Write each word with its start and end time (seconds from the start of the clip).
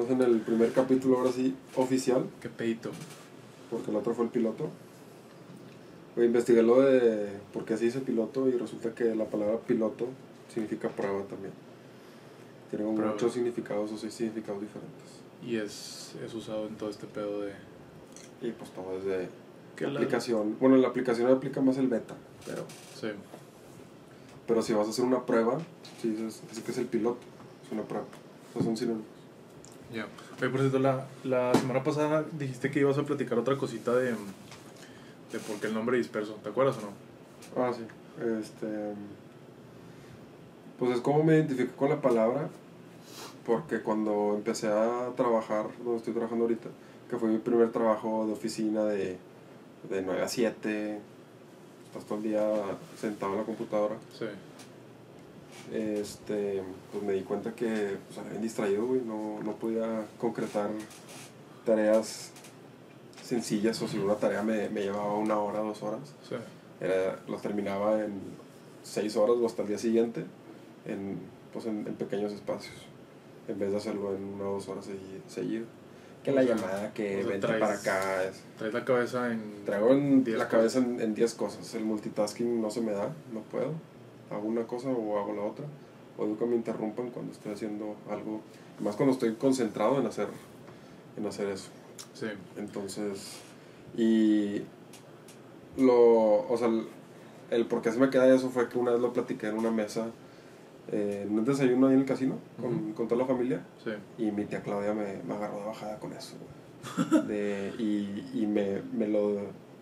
estamos 0.00 0.10
en 0.10 0.22
el 0.34 0.40
primer 0.40 0.72
capítulo 0.72 1.18
ahora 1.18 1.32
sí 1.32 1.54
oficial, 1.76 2.24
Qué 2.40 2.48
pedito. 2.48 2.90
porque 3.70 3.90
el 3.90 3.96
otro 3.96 4.14
fue 4.14 4.24
el 4.24 4.30
piloto. 4.30 4.68
Oye, 6.16 6.26
investigué 6.26 6.62
lo 6.62 6.80
de 6.80 7.28
por 7.52 7.64
qué 7.64 7.76
se 7.76 7.84
dice 7.86 8.00
piloto 8.00 8.48
y 8.48 8.52
resulta 8.52 8.94
que 8.94 9.14
la 9.14 9.24
palabra 9.26 9.58
piloto 9.58 10.06
significa 10.52 10.88
prueba 10.88 11.22
también. 11.24 11.52
Tiene 12.70 12.86
Prueba. 12.94 13.12
muchos 13.12 13.32
significados 13.34 13.92
o 13.92 13.98
seis 13.98 14.14
significados 14.14 14.60
diferentes. 14.62 15.08
Y 15.46 15.56
es, 15.56 16.14
es 16.24 16.32
usado 16.34 16.66
en 16.68 16.76
todo 16.76 16.88
este 16.90 17.06
pedo 17.06 17.42
de. 17.42 17.52
Y 18.40 18.50
pues 18.52 18.70
todo 18.70 18.96
es 18.98 19.04
de 19.04 19.28
¿Qué 19.76 19.86
la- 19.86 20.00
aplicación. 20.00 20.56
Bueno, 20.58 20.76
en 20.76 20.82
la 20.82 20.88
aplicación 20.88 21.30
aplica 21.30 21.60
más 21.60 21.76
el 21.78 21.88
beta, 21.88 22.14
pero, 22.46 22.64
Sí. 22.98 23.08
pero 24.46 24.62
si 24.62 24.72
vas 24.72 24.86
a 24.86 24.90
hacer 24.90 25.04
una 25.04 25.24
prueba, 25.26 25.58
sí, 26.00 26.10
dices, 26.10 26.42
así 26.50 26.62
que 26.62 26.70
es 26.72 26.78
el 26.78 26.86
piloto, 26.86 27.18
es 27.66 27.72
una 27.72 27.82
prueba. 27.82 28.06
O 28.50 28.52
sea, 28.54 28.62
son 28.62 28.76
sinónimos. 28.76 29.06
Ya. 29.92 30.06
Oye, 30.40 30.48
por 30.48 30.60
cierto, 30.60 30.78
la, 30.78 31.06
la 31.24 31.54
semana 31.54 31.82
pasada 31.84 32.24
dijiste 32.32 32.70
que 32.70 32.80
ibas 32.80 32.98
a 32.98 33.02
platicar 33.04 33.38
otra 33.38 33.56
cosita 33.56 33.94
de. 33.94 34.12
de 34.12 35.38
por 35.46 35.56
qué 35.60 35.66
el 35.66 35.74
nombre 35.74 35.98
disperso. 35.98 36.34
¿Te 36.42 36.48
acuerdas 36.48 36.76
o 36.78 36.80
no? 36.82 37.62
Ah, 37.62 37.72
sí. 37.72 37.82
Este. 38.40 38.94
Pues 40.78 40.96
es 40.96 41.00
como 41.00 41.22
me 41.22 41.34
identifiqué 41.34 41.70
con 41.72 41.90
la 41.90 42.00
palabra. 42.00 42.48
Porque 43.44 43.80
cuando 43.80 44.34
empecé 44.36 44.68
a 44.68 45.10
trabajar, 45.16 45.66
donde 45.82 45.96
estoy 45.96 46.12
trabajando 46.12 46.44
ahorita, 46.44 46.68
que 47.10 47.16
fue 47.16 47.28
mi 47.28 47.38
primer 47.38 47.72
trabajo 47.72 48.24
de 48.24 48.32
oficina 48.34 48.84
de, 48.84 49.18
de 49.90 50.02
9 50.02 50.22
a 50.22 50.28
7, 50.28 51.00
estás 51.86 52.04
todo 52.06 52.18
el 52.18 52.24
día 52.24 52.48
sentado 52.96 53.32
en 53.32 53.38
la 53.38 53.44
computadora, 53.44 53.96
Sí. 54.16 54.26
Este, 55.72 56.62
pues 56.90 57.04
me 57.04 57.12
di 57.12 57.22
cuenta 57.22 57.52
que 57.54 57.96
pues, 58.06 58.18
era 58.18 58.30
bien 58.30 58.42
distraído, 58.42 58.86
güey, 58.86 59.00
no, 59.02 59.40
no 59.42 59.52
podía 59.56 60.04
concretar 60.18 60.70
tareas 61.64 62.30
sencillas 63.22 63.80
o 63.82 63.88
si 63.88 63.98
una 63.98 64.16
tarea 64.16 64.42
me, 64.42 64.68
me 64.68 64.82
llevaba 64.82 65.14
una 65.16 65.38
hora, 65.38 65.60
dos 65.60 65.82
horas. 65.82 66.00
Sí. 66.28 66.34
Era, 66.80 67.18
los 67.28 67.40
terminaba 67.40 68.00
en 68.04 68.12
seis 68.82 69.16
horas 69.16 69.36
o 69.40 69.46
hasta 69.46 69.62
el 69.62 69.68
día 69.68 69.78
siguiente 69.78 70.24
en, 70.86 71.18
pues 71.52 71.66
en, 71.66 71.86
en 71.86 71.94
pequeños 71.94 72.32
espacios 72.32 72.74
en 73.46 73.58
vez 73.58 73.70
de 73.70 73.76
hacerlo 73.76 74.14
en 74.16 74.24
una 74.24 74.48
o 74.48 74.52
dos 74.54 74.68
horas 74.68 74.88
segui- 74.88 75.22
seguido 75.28 75.66
que 76.24 76.32
O 76.32 76.34
la 76.34 76.42
sea, 76.44 76.54
llamada 76.56 76.92
que 76.92 77.18
o 77.18 77.20
sea, 77.22 77.30
vente 77.30 77.46
traes- 77.46 77.60
para 77.60 77.74
acá 77.74 78.24
es- 78.24 78.42
Traes 78.58 78.74
la 78.74 78.84
cabeza 78.84 79.30
en. 79.32 79.64
traigo 79.64 79.90
en 79.92 80.24
Diez 80.24 80.36
la 80.38 80.48
cabeza 80.48 80.78
en 80.80 81.14
10 81.14 81.34
cosas 81.34 81.72
el 81.74 81.84
multitasking 81.84 82.60
no 82.60 82.70
se 82.70 82.80
me 82.80 82.90
da 82.92 83.12
no 83.32 83.40
puedo 83.42 83.72
hago 84.32 84.48
una 84.48 84.66
cosa 84.66 84.88
o 84.90 85.18
hago 85.18 85.32
la 85.34 85.42
otra 85.42 85.64
o 86.18 86.36
que 86.36 86.44
me 86.46 86.56
interrumpan 86.56 87.10
cuando 87.10 87.32
estoy 87.32 87.52
haciendo 87.52 87.96
algo 88.10 88.40
más 88.80 88.96
cuando 88.96 89.12
estoy 89.12 89.34
concentrado 89.34 89.98
en 90.00 90.06
hacer 90.06 90.28
en 91.16 91.26
hacer 91.26 91.48
eso 91.48 91.70
Sí. 92.14 92.26
entonces, 92.56 93.38
y 93.96 94.62
lo, 95.76 96.46
o 96.48 96.56
sea, 96.56 96.68
el, 96.68 96.86
el 97.50 97.66
por 97.66 97.80
qué 97.82 97.90
se 97.92 97.98
me 97.98 98.10
queda 98.10 98.32
eso 98.34 98.50
fue 98.50 98.68
que 98.68 98.78
una 98.78 98.90
vez 98.92 99.00
lo 99.00 99.12
platiqué 99.12 99.48
en 99.48 99.56
una 99.56 99.70
mesa, 99.70 100.06
eh, 100.90 101.24
en 101.26 101.38
un 101.38 101.44
desayuno 101.44 101.86
ahí 101.86 101.94
en 101.94 102.00
el 102.00 102.06
casino, 102.06 102.36
con, 102.60 102.74
Ujú. 102.74 102.94
con 102.94 103.08
toda 103.08 103.20
la 103.22 103.26
familia, 103.26 103.64
Sí. 103.84 103.90
y 104.18 104.30
mi 104.30 104.44
tía 104.44 104.62
Claudia 104.62 104.92
me, 104.94 105.22
me 105.26 105.34
agarró 105.34 105.58
de 105.60 105.66
bajada 105.66 105.98
con 105.98 106.12
eso. 106.12 106.34
De, 107.28 107.72
y, 107.78 108.30
y 108.34 108.46
me, 108.46 108.82
me 108.92 109.06
lo, 109.06 109.36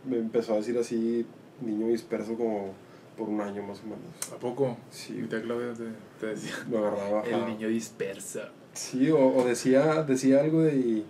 me 0.09 0.19
empezó 0.19 0.53
a 0.55 0.57
decir 0.57 0.77
así, 0.79 1.27
niño 1.63 1.87
disperso 1.89 2.35
como 2.37 2.73
por 3.21 3.29
un 3.29 3.41
año 3.41 3.63
más 3.63 3.79
o 3.81 3.85
menos. 3.85 4.33
¿A 4.35 4.37
poco? 4.37 4.77
Sí, 4.91 5.13
Mi 5.13 5.29
tía 5.29 5.43
Claudia 5.43 5.75
te, 5.75 5.85
te 6.19 6.27
decía. 6.27 6.55
agarraba. 6.69 7.23
El 7.23 7.47
niño 7.47 7.69
dispersa. 7.69 8.49
Sí, 8.73 9.11
o, 9.11 9.19
o 9.37 9.45
decía, 9.45 10.03
decía 10.05 10.41
algo 10.41 10.63
de 10.63 10.75
y, 10.77 11.05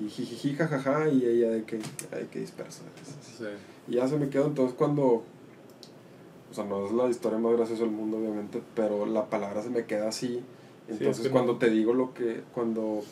y 0.00 0.08
jijiji, 0.08 0.54
jajaja, 0.54 1.08
y 1.08 1.24
ella 1.26 1.50
de 1.50 1.64
que, 1.64 1.78
ay, 2.12 2.28
que 2.30 2.38
dispersa. 2.40 2.82
Sí. 3.38 3.44
Y 3.88 3.94
ya 3.96 4.06
se 4.06 4.16
me 4.18 4.28
quedó 4.28 4.46
entonces 4.46 4.76
cuando, 4.78 5.04
o 5.04 6.54
sea, 6.54 6.64
no 6.64 6.86
es 6.86 6.92
la 6.92 7.08
historia 7.08 7.38
más 7.38 7.52
graciosa 7.56 7.82
del 7.82 7.90
mundo, 7.92 8.18
obviamente, 8.18 8.62
pero 8.76 9.04
la 9.06 9.28
palabra 9.28 9.62
se 9.62 9.70
me 9.70 9.84
queda 9.86 10.08
así. 10.08 10.40
es 10.88 10.98
Entonces 10.98 11.24
que 11.24 11.30
cuando 11.30 11.54
no- 11.54 11.58
te 11.58 11.70
digo 11.70 11.92
lo 11.94 12.14
que, 12.14 12.42
cuando 12.54 13.02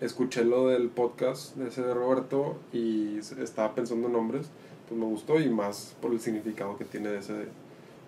escuché 0.00 0.44
lo 0.44 0.68
del 0.68 0.88
podcast 0.88 1.56
de 1.56 1.68
ese 1.68 1.82
de 1.82 1.94
Roberto 1.94 2.56
y 2.72 3.18
estaba 3.18 3.74
pensando 3.74 4.06
en 4.08 4.12
nombres, 4.12 4.46
pues 4.92 5.00
me 5.00 5.06
gustó 5.06 5.40
y 5.40 5.48
más 5.48 5.96
por 6.02 6.12
el 6.12 6.20
significado 6.20 6.76
que 6.76 6.84
tiene 6.84 7.08
de 7.08 7.18
ese, 7.18 7.46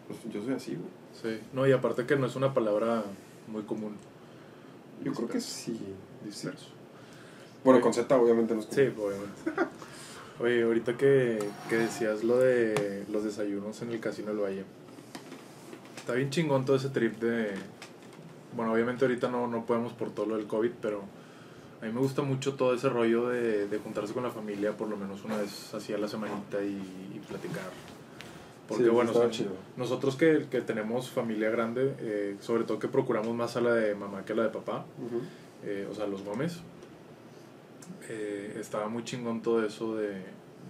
pues 0.07 0.19
yo 0.31 0.43
soy 0.45 0.53
así, 0.53 0.77
güey. 0.77 0.91
Sí. 1.15 1.43
No, 1.55 1.67
y 1.67 1.73
aparte 1.73 2.05
que 2.05 2.17
no 2.17 2.27
es 2.27 2.37
una 2.37 2.53
palabra 2.53 3.05
muy 3.49 3.63
común. 3.63 3.97
Yo 5.03 5.15
creo 5.15 5.29
que 5.29 5.41
sí. 5.41 5.81
Disperso. 6.23 6.69
Bueno, 7.65 7.81
con 7.81 7.95
Z 7.95 8.15
obviamente 8.17 8.55
no 8.55 8.61
es 8.61 8.67
Sí, 8.71 8.83
obviamente. 8.83 9.35
Oye, 10.41 10.63
ahorita 10.65 10.99
que, 10.99 11.39
que 11.71 11.77
decías 11.77 12.23
lo 12.23 12.39
de 12.39 13.07
los 13.11 13.25
desayunos 13.25 13.81
en 13.81 13.93
el 13.93 14.01
Casino 14.01 14.29
del 14.29 14.43
Valle. 14.43 14.65
Está 15.97 16.13
bien 16.13 16.29
chingón 16.29 16.67
todo 16.67 16.77
ese 16.77 16.91
trip 16.91 17.19
de... 17.19 17.55
Bueno, 18.55 18.73
obviamente 18.73 19.07
ahorita 19.07 19.31
no, 19.31 19.47
no 19.47 19.65
podemos 19.65 19.95
por 19.95 20.11
todo 20.11 20.27
lo 20.27 20.37
del 20.37 20.47
COVID, 20.47 20.73
pero 20.83 21.03
a 21.85 21.87
mí 21.89 21.93
me 21.93 22.01
gusta 22.01 22.23
mucho 22.23 22.55
todo 22.55 22.73
ese 22.75 22.89
rollo 22.89 23.29
de, 23.29 23.69
de 23.69 23.79
juntarse 23.79 24.15
con 24.15 24.23
la 24.23 24.31
familia 24.31 24.77
por 24.77 24.89
lo 24.89 24.97
menos 24.97 25.23
una 25.25 25.37
vez 25.37 25.75
así 25.75 25.93
a 25.93 25.99
la 25.99 26.09
semanita 26.09 26.63
y, 26.63 26.71
y 27.15 27.21
platicar. 27.29 27.69
Porque 28.67 28.85
Sí, 28.85 28.89
bueno, 28.91 29.13
son- 29.13 29.31
chido. 29.31 29.51
nosotros 29.77 30.17
que, 30.17 30.47
que 30.51 30.63
tenemos 30.63 31.11
familia 31.11 31.51
grande, 31.51 31.95
eh, 31.99 32.37
sobre 32.41 32.65
todo 32.65 32.79
que 32.79 32.89
procuramos 32.89 33.35
más 33.35 33.57
a 33.57 33.61
la 33.61 33.75
de 33.75 33.95
mamá 33.95 34.25
que 34.25 34.33
a 34.33 34.37
la 34.37 34.45
de 34.45 34.49
papá, 34.49 34.87
eh, 35.63 35.87
o 35.91 35.95
sea, 35.95 36.07
los 36.07 36.23
Gómez. 36.23 36.61
Eh, 38.09 38.57
estaba 38.61 38.89
muy 38.89 39.05
chingón 39.05 39.43
todo 39.43 39.65
eso 39.65 39.97
de, 39.97 40.09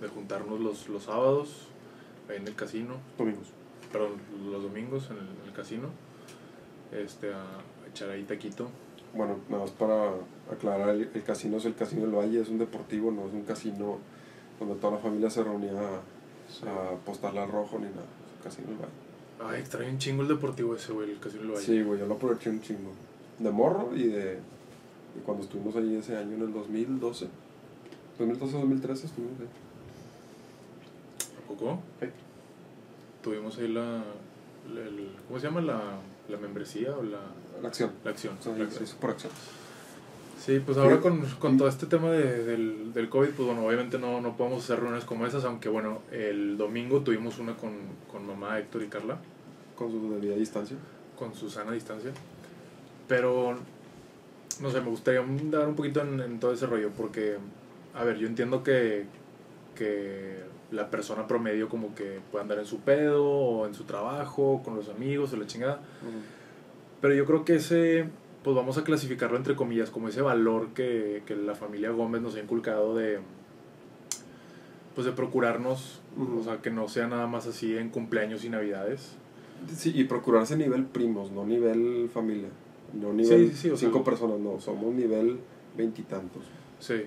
de 0.00 0.08
juntarnos 0.12 0.60
los, 0.60 0.88
los 0.88 1.04
sábados 1.04 1.68
ahí 2.28 2.36
en 2.36 2.48
el 2.48 2.54
casino, 2.54 2.94
Domingos. 3.18 3.46
perdón, 3.92 4.12
los 4.50 4.62
domingos 4.62 5.06
en 5.10 5.18
el, 5.18 5.22
en 5.42 5.48
el 5.48 5.52
casino, 5.52 5.88
este, 6.92 7.32
a 7.32 7.44
echar 7.88 8.10
ahí 8.10 8.24
taquito. 8.24 8.68
Bueno, 9.16 9.36
nada 9.48 9.62
más 9.62 9.70
para 9.72 10.10
aclarar, 10.50 10.88
el, 10.90 11.10
el 11.14 11.22
casino 11.22 11.56
es 11.58 11.64
el 11.66 11.74
Casino 11.74 12.02
del 12.02 12.14
Valle, 12.14 12.40
es 12.40 12.48
un 12.48 12.58
deportivo, 12.58 13.10
no 13.12 13.26
es 13.28 13.32
un 13.32 13.42
casino 13.42 13.98
donde 14.58 14.74
toda 14.76 14.94
la 14.94 14.98
familia 14.98 15.30
se 15.30 15.42
reunía 15.44 15.72
a, 15.72 16.68
a 16.68 16.92
apostarle 16.94 17.40
al 17.40 17.50
rojo 17.50 17.78
ni 17.78 17.86
nada, 17.86 18.02
es 18.26 18.36
el 18.38 18.42
Casino 18.44 18.68
del 18.68 18.76
Valle. 18.78 18.92
Ay, 19.54 19.60
extraño 19.60 19.90
un 19.90 19.98
chingo 19.98 20.22
el 20.22 20.28
deportivo 20.28 20.74
ese, 20.74 20.92
güey, 20.92 21.10
el 21.12 21.18
casino 21.20 21.42
del 21.42 21.50
Valle. 21.52 21.64
Sí, 21.66 21.82
güey, 21.82 21.98
yo 22.00 22.06
lo 22.06 22.14
aproveché 22.14 22.50
un 22.50 22.60
chingo. 22.60 22.90
De 23.38 23.50
morro 23.50 23.90
y 23.94 24.04
de 24.04 24.38
y 25.16 25.20
cuando 25.24 25.44
estuvimos 25.44 25.74
ahí 25.76 25.94
ese 25.96 26.16
año 26.16 26.34
en 26.36 26.42
el 26.42 26.52
2012. 26.52 27.26
2012-2013 28.18 28.90
estuvimos 29.04 29.40
ahí. 29.40 29.48
¿A 31.44 31.48
poco? 31.48 31.78
Sí. 32.00 32.06
Tuvimos 33.22 33.58
ahí 33.58 33.68
la, 33.68 34.02
la- 34.72 34.80
el- 34.80 35.16
¿cómo 35.28 35.38
se 35.40 35.46
llama? 35.46 35.60
La, 35.60 35.98
la 36.28 36.36
membresía 36.38 36.96
o 36.96 37.02
la, 37.02 37.18
La 37.62 37.68
acción. 37.68 37.92
la 38.04 38.10
acción. 38.10 38.34
La 38.58 38.70
sí, 38.70 38.94
por 39.00 39.10
acción. 39.10 39.32
Sí, 40.40 40.60
pues 40.64 40.76
ahora 40.76 41.00
con, 41.00 41.22
con 41.38 41.56
todo 41.56 41.68
este 41.68 41.86
tema 41.86 42.10
de, 42.10 42.44
del, 42.44 42.92
del 42.92 43.08
COVID, 43.08 43.30
pues 43.30 43.46
bueno, 43.46 43.64
obviamente 43.66 43.98
no, 43.98 44.20
no 44.20 44.36
podemos 44.36 44.62
hacer 44.62 44.76
reuniones 44.78 45.04
como 45.06 45.26
esas, 45.26 45.44
aunque 45.44 45.70
bueno, 45.70 46.00
el 46.12 46.58
domingo 46.58 47.00
tuvimos 47.00 47.38
una 47.38 47.54
con, 47.56 47.72
con 48.12 48.26
mamá, 48.26 48.58
Héctor 48.58 48.82
y 48.82 48.88
Carla, 48.88 49.16
Con 49.74 49.90
su 49.90 50.12
debida 50.12 50.34
distancia. 50.36 50.76
con 51.18 51.34
Susana 51.34 51.70
a 51.70 51.74
distancia. 51.74 52.10
Pero, 53.08 53.56
no 54.60 54.70
sé, 54.70 54.80
me 54.82 54.90
gustaría 54.90 55.22
dar 55.50 55.66
un 55.66 55.76
poquito 55.76 56.02
en, 56.02 56.20
en 56.20 56.38
todo 56.40 56.52
ese 56.52 56.66
rollo, 56.66 56.90
porque, 56.94 57.38
a 57.94 58.04
ver, 58.04 58.18
yo 58.18 58.26
entiendo 58.26 58.62
que, 58.62 59.06
que 59.74 60.40
la 60.72 60.90
persona 60.90 61.26
promedio 61.26 61.70
como 61.70 61.94
que 61.94 62.20
puede 62.30 62.42
andar 62.42 62.58
en 62.58 62.66
su 62.66 62.80
pedo, 62.80 63.24
o 63.26 63.66
en 63.66 63.72
su 63.72 63.84
trabajo, 63.84 64.60
con 64.62 64.76
los 64.76 64.90
amigos, 64.90 65.32
o 65.32 65.36
la 65.36 65.46
chingada. 65.46 65.80
Pero 67.04 67.14
yo 67.14 67.26
creo 67.26 67.44
que 67.44 67.56
ese, 67.56 68.06
pues 68.42 68.56
vamos 68.56 68.78
a 68.78 68.82
clasificarlo 68.82 69.36
entre 69.36 69.54
comillas, 69.54 69.90
como 69.90 70.08
ese 70.08 70.22
valor 70.22 70.68
que, 70.68 71.22
que 71.26 71.36
la 71.36 71.54
familia 71.54 71.90
Gómez 71.90 72.22
nos 72.22 72.34
ha 72.36 72.40
inculcado 72.40 72.96
de, 72.96 73.18
pues 74.94 75.04
de 75.04 75.12
procurarnos, 75.12 76.00
o 76.16 76.42
sea, 76.42 76.62
que 76.62 76.70
no 76.70 76.88
sea 76.88 77.06
nada 77.06 77.26
más 77.26 77.46
así 77.46 77.76
en 77.76 77.90
cumpleaños 77.90 78.42
y 78.46 78.48
navidades. 78.48 79.16
Sí, 79.70 79.92
y 79.94 80.04
procurarse 80.04 80.56
nivel 80.56 80.86
primos, 80.86 81.30
no 81.30 81.44
nivel 81.44 82.08
familia. 82.10 82.48
No 82.94 83.12
nivel 83.12 83.50
sí, 83.50 83.54
sí, 83.54 83.68
o 83.70 83.76
sea- 83.76 83.86
cinco 83.90 84.02
personas, 84.02 84.38
no, 84.40 84.58
somos 84.58 84.94
nivel 84.94 85.40
veintitantos. 85.76 86.44
Sí. 86.78 87.02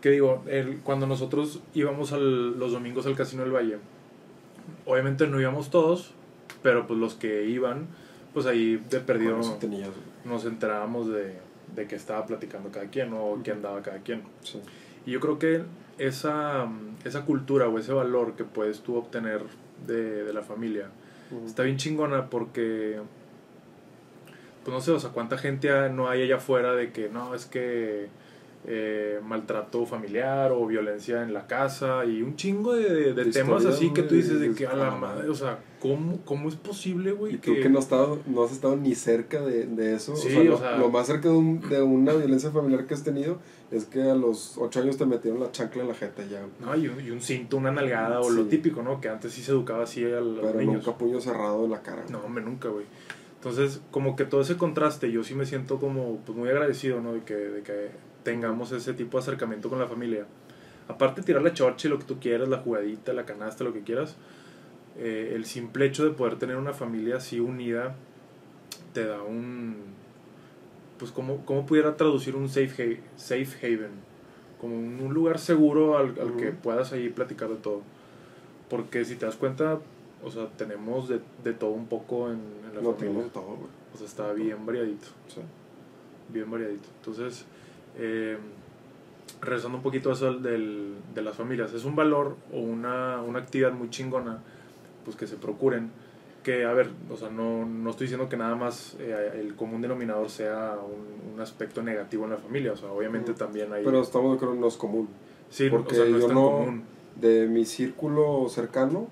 Que 0.00 0.10
digo, 0.10 0.44
el, 0.46 0.78
cuando 0.78 1.08
nosotros 1.08 1.60
íbamos 1.74 2.12
al- 2.12 2.56
los 2.56 2.70
domingos 2.70 3.04
al 3.06 3.16
Casino 3.16 3.42
del 3.42 3.50
Valle, 3.52 3.78
obviamente 4.86 5.26
no 5.26 5.40
íbamos 5.40 5.70
todos, 5.70 6.12
pero 6.62 6.86
pues 6.86 7.00
los 7.00 7.14
que 7.14 7.46
iban, 7.46 7.88
pues 8.32 8.46
ahí 8.46 8.76
de 8.90 9.00
perdido 9.00 9.40
tenías, 9.58 9.90
nos 10.24 10.44
enterábamos 10.44 11.08
de, 11.08 11.34
de 11.74 11.86
qué 11.86 11.96
estaba 11.96 12.26
platicando 12.26 12.70
cada 12.70 12.86
quien 12.86 13.12
o 13.12 13.40
qué 13.42 13.52
andaba 13.52 13.82
cada 13.82 13.98
quien. 13.98 14.22
sí. 14.42 14.60
Y 15.06 15.12
yo 15.12 15.20
creo 15.20 15.38
que 15.38 15.62
esa, 15.98 16.68
esa 17.04 17.24
cultura 17.24 17.68
o 17.68 17.78
ese 17.78 17.92
valor 17.92 18.34
que 18.36 18.44
puedes 18.44 18.80
tú 18.80 18.96
obtener 18.96 19.42
de, 19.86 20.24
de 20.24 20.32
la 20.32 20.42
familia 20.42 20.88
está 21.46 21.62
bien 21.62 21.76
chingona 21.76 22.28
porque 22.28 23.00
pues 24.64 24.74
no 24.74 24.80
sé, 24.80 24.90
o 24.90 25.00
sea, 25.00 25.10
cuánta 25.10 25.38
gente 25.38 25.70
no 25.90 26.08
hay 26.08 26.22
allá 26.22 26.36
afuera 26.36 26.74
de 26.74 26.92
que 26.92 27.08
no, 27.08 27.34
es 27.34 27.46
que 27.46 28.08
eh, 28.66 29.18
maltrato 29.26 29.86
familiar 29.86 30.52
o 30.52 30.66
violencia 30.66 31.22
en 31.22 31.32
la 31.32 31.46
casa 31.46 32.04
y 32.04 32.20
un 32.20 32.36
chingo 32.36 32.74
de, 32.74 32.92
de- 32.92 33.14
de 33.14 33.24
De 33.24 33.30
temas 33.32 33.64
así 33.64 33.90
que 33.92 34.02
tú 34.02 34.14
dices 34.14 34.38
de 34.38 34.52
que 34.54 34.66
a 34.66 34.74
la 34.74 34.88
"Ah, 34.92 34.96
madre, 34.96 35.30
o 35.30 35.34
sea, 35.34 35.58
¿cómo, 35.80 36.20
cómo 36.26 36.48
es 36.50 36.56
posible, 36.56 37.12
güey? 37.12 37.34
Y 37.34 37.38
tú 37.38 37.54
que 37.54 37.70
no, 37.70 37.78
has 37.78 37.84
estado, 37.86 38.18
no 38.26 38.44
has 38.44 38.52
estado 38.52 38.76
ni 38.76 38.94
cerca 38.94 39.40
de, 39.40 39.66
de 39.66 39.94
eso. 39.94 40.14
Sí, 40.14 40.28
o 40.28 40.30
sea, 40.30 40.44
lo, 40.44 40.54
o 40.54 40.58
sea- 40.58 40.76
lo 40.76 40.90
más 40.90 41.06
cerca 41.06 41.28
de, 41.30 41.34
un- 41.34 41.60
de 41.68 41.80
una 41.82 42.12
violencia 42.12 42.50
familiar 42.50 42.86
que 42.86 42.92
has 42.92 43.02
tenido 43.02 43.38
es 43.70 43.86
que 43.86 44.02
a 44.02 44.14
los 44.14 44.58
8 44.58 44.80
años 44.82 44.98
te 44.98 45.06
metieron 45.06 45.40
la 45.40 45.50
chancla 45.52 45.80
en 45.82 45.88
la 45.88 45.94
jeta 45.94 46.22
ya. 46.30 46.42
No, 46.60 46.76
y 46.76 46.86
un, 46.88 47.00
y 47.00 47.10
un 47.10 47.22
cinto, 47.22 47.56
una 47.56 47.70
nalgada 47.72 48.20
o 48.20 48.28
lo 48.28 48.44
típico, 48.44 48.82
¿no? 48.82 49.00
Que 49.00 49.08
antes 49.08 49.32
sí 49.32 49.42
se 49.42 49.52
educaba 49.52 49.84
así 49.84 50.04
a 50.04 50.20
los 50.20 50.40
Pero 50.44 50.58
niños. 50.60 50.84
nunca 50.86 50.98
puño 50.98 51.18
cerrado 51.20 51.64
en 51.64 51.70
la 51.70 51.80
cara. 51.82 52.04
No, 52.10 52.18
hombre, 52.18 52.44
nunca, 52.44 52.68
güey. 52.68 52.84
Entonces, 53.36 53.80
como 53.90 54.16
que 54.16 54.26
todo 54.26 54.42
ese 54.42 54.58
contraste, 54.58 55.10
yo 55.10 55.24
sí 55.24 55.34
me 55.34 55.46
siento 55.46 55.78
como 55.78 56.18
pues, 56.26 56.36
muy 56.36 56.50
agradecido, 56.50 57.00
¿no? 57.00 57.14
De 57.14 57.22
que, 57.22 57.34
de 57.34 57.62
que 57.62 57.88
tengamos 58.22 58.72
ese 58.72 58.92
tipo 58.94 59.18
de 59.18 59.22
acercamiento 59.22 59.68
con 59.68 59.78
la 59.78 59.86
familia. 59.86 60.26
Aparte 60.88 61.20
de 61.20 61.26
tirar 61.26 61.42
la 61.42 61.52
chorcha 61.54 61.86
y 61.88 61.90
lo 61.90 61.98
que 61.98 62.04
tú 62.04 62.18
quieras, 62.18 62.48
la 62.48 62.58
jugadita, 62.58 63.12
la 63.12 63.24
canasta, 63.24 63.62
lo 63.64 63.72
que 63.72 63.82
quieras, 63.82 64.16
eh, 64.98 65.32
el 65.36 65.44
simple 65.44 65.86
hecho 65.86 66.04
de 66.04 66.10
poder 66.10 66.36
tener 66.38 66.56
una 66.56 66.72
familia 66.72 67.16
así 67.16 67.38
unida 67.40 67.94
te 68.92 69.06
da 69.06 69.22
un... 69.22 69.76
Pues, 70.98 71.12
¿cómo, 71.12 71.44
cómo 71.46 71.64
pudiera 71.64 71.96
traducir 71.96 72.36
un 72.36 72.48
safe, 72.48 73.00
ha- 73.00 73.18
safe 73.18 73.66
haven? 73.66 73.90
Como 74.60 74.76
un, 74.76 75.00
un 75.00 75.14
lugar 75.14 75.38
seguro 75.38 75.96
al, 75.96 76.14
al 76.20 76.36
que 76.36 76.50
puedas 76.50 76.92
ahí 76.92 77.08
platicar 77.08 77.48
de 77.48 77.56
todo. 77.56 77.80
Porque 78.68 79.04
si 79.04 79.16
te 79.16 79.24
das 79.26 79.36
cuenta, 79.36 79.78
o 80.22 80.30
sea, 80.30 80.48
tenemos 80.58 81.08
de, 81.08 81.20
de 81.42 81.54
todo 81.54 81.70
un 81.70 81.86
poco 81.86 82.28
en, 82.30 82.34
en 82.68 82.74
la 82.74 82.80
No 82.82 82.92
familia. 82.92 82.96
tenemos 82.98 83.24
de 83.24 83.30
todo, 83.30 83.46
güey. 83.56 83.70
O 83.94 83.96
sea, 83.96 84.06
está 84.06 84.32
bien 84.32 84.66
variadito, 84.66 85.06
Sí. 85.28 85.40
bien 86.28 86.50
variadito. 86.50 86.88
Entonces, 86.98 87.46
eh, 87.98 88.36
regresando 89.40 89.78
un 89.78 89.82
poquito 89.82 90.10
a 90.10 90.12
eso 90.14 90.34
del, 90.34 90.94
de 91.14 91.22
las 91.22 91.36
familias, 91.36 91.72
es 91.72 91.84
un 91.84 91.96
valor 91.96 92.36
o 92.52 92.58
una, 92.58 93.22
una 93.22 93.38
actividad 93.38 93.72
muy 93.72 93.90
chingona, 93.90 94.38
pues 95.04 95.16
que 95.16 95.26
se 95.26 95.36
procuren. 95.36 95.90
Que, 96.42 96.64
a 96.64 96.72
ver, 96.72 96.88
o 97.10 97.16
sea, 97.18 97.28
no, 97.28 97.66
no 97.66 97.90
estoy 97.90 98.06
diciendo 98.06 98.28
que 98.30 98.36
nada 98.38 98.54
más 98.56 98.96
eh, 98.98 99.32
el 99.40 99.54
común 99.56 99.82
denominador 99.82 100.30
sea 100.30 100.78
un, 100.82 101.34
un 101.34 101.40
aspecto 101.40 101.82
negativo 101.82 102.24
en 102.24 102.30
la 102.30 102.38
familia, 102.38 102.72
o 102.72 102.76
sea, 102.76 102.90
obviamente 102.90 103.32
Ujú. 103.32 103.38
también 103.38 103.70
hay... 103.74 103.84
Pero 103.84 104.00
estamos 104.00 104.30
de 104.32 104.36
acuerdo, 104.36 104.54
no 104.54 104.66
es 104.68 104.76
común. 104.76 105.08
sí, 105.50 105.66
o 105.68 105.70
porque 105.70 105.94
sea, 105.96 106.04
no 106.06 106.16
es 106.16 106.22
yo 106.22 106.26
tan 106.28 106.36
no- 106.36 106.50
común. 106.50 106.82
De 107.16 107.46
mi 107.46 107.66
círculo 107.66 108.46
cercano, 108.48 109.08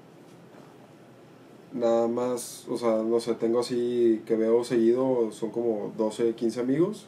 nada 1.74 2.08
más, 2.08 2.66
o 2.69 2.78
sea, 2.78 3.02
no 3.02 3.20
sé, 3.20 3.34
tengo 3.34 3.60
así 3.60 4.22
que 4.26 4.36
veo 4.36 4.64
seguido, 4.64 5.31
son 5.32 5.50
como 5.50 5.92
12, 5.98 6.34
15 6.34 6.60
amigos 6.60 7.06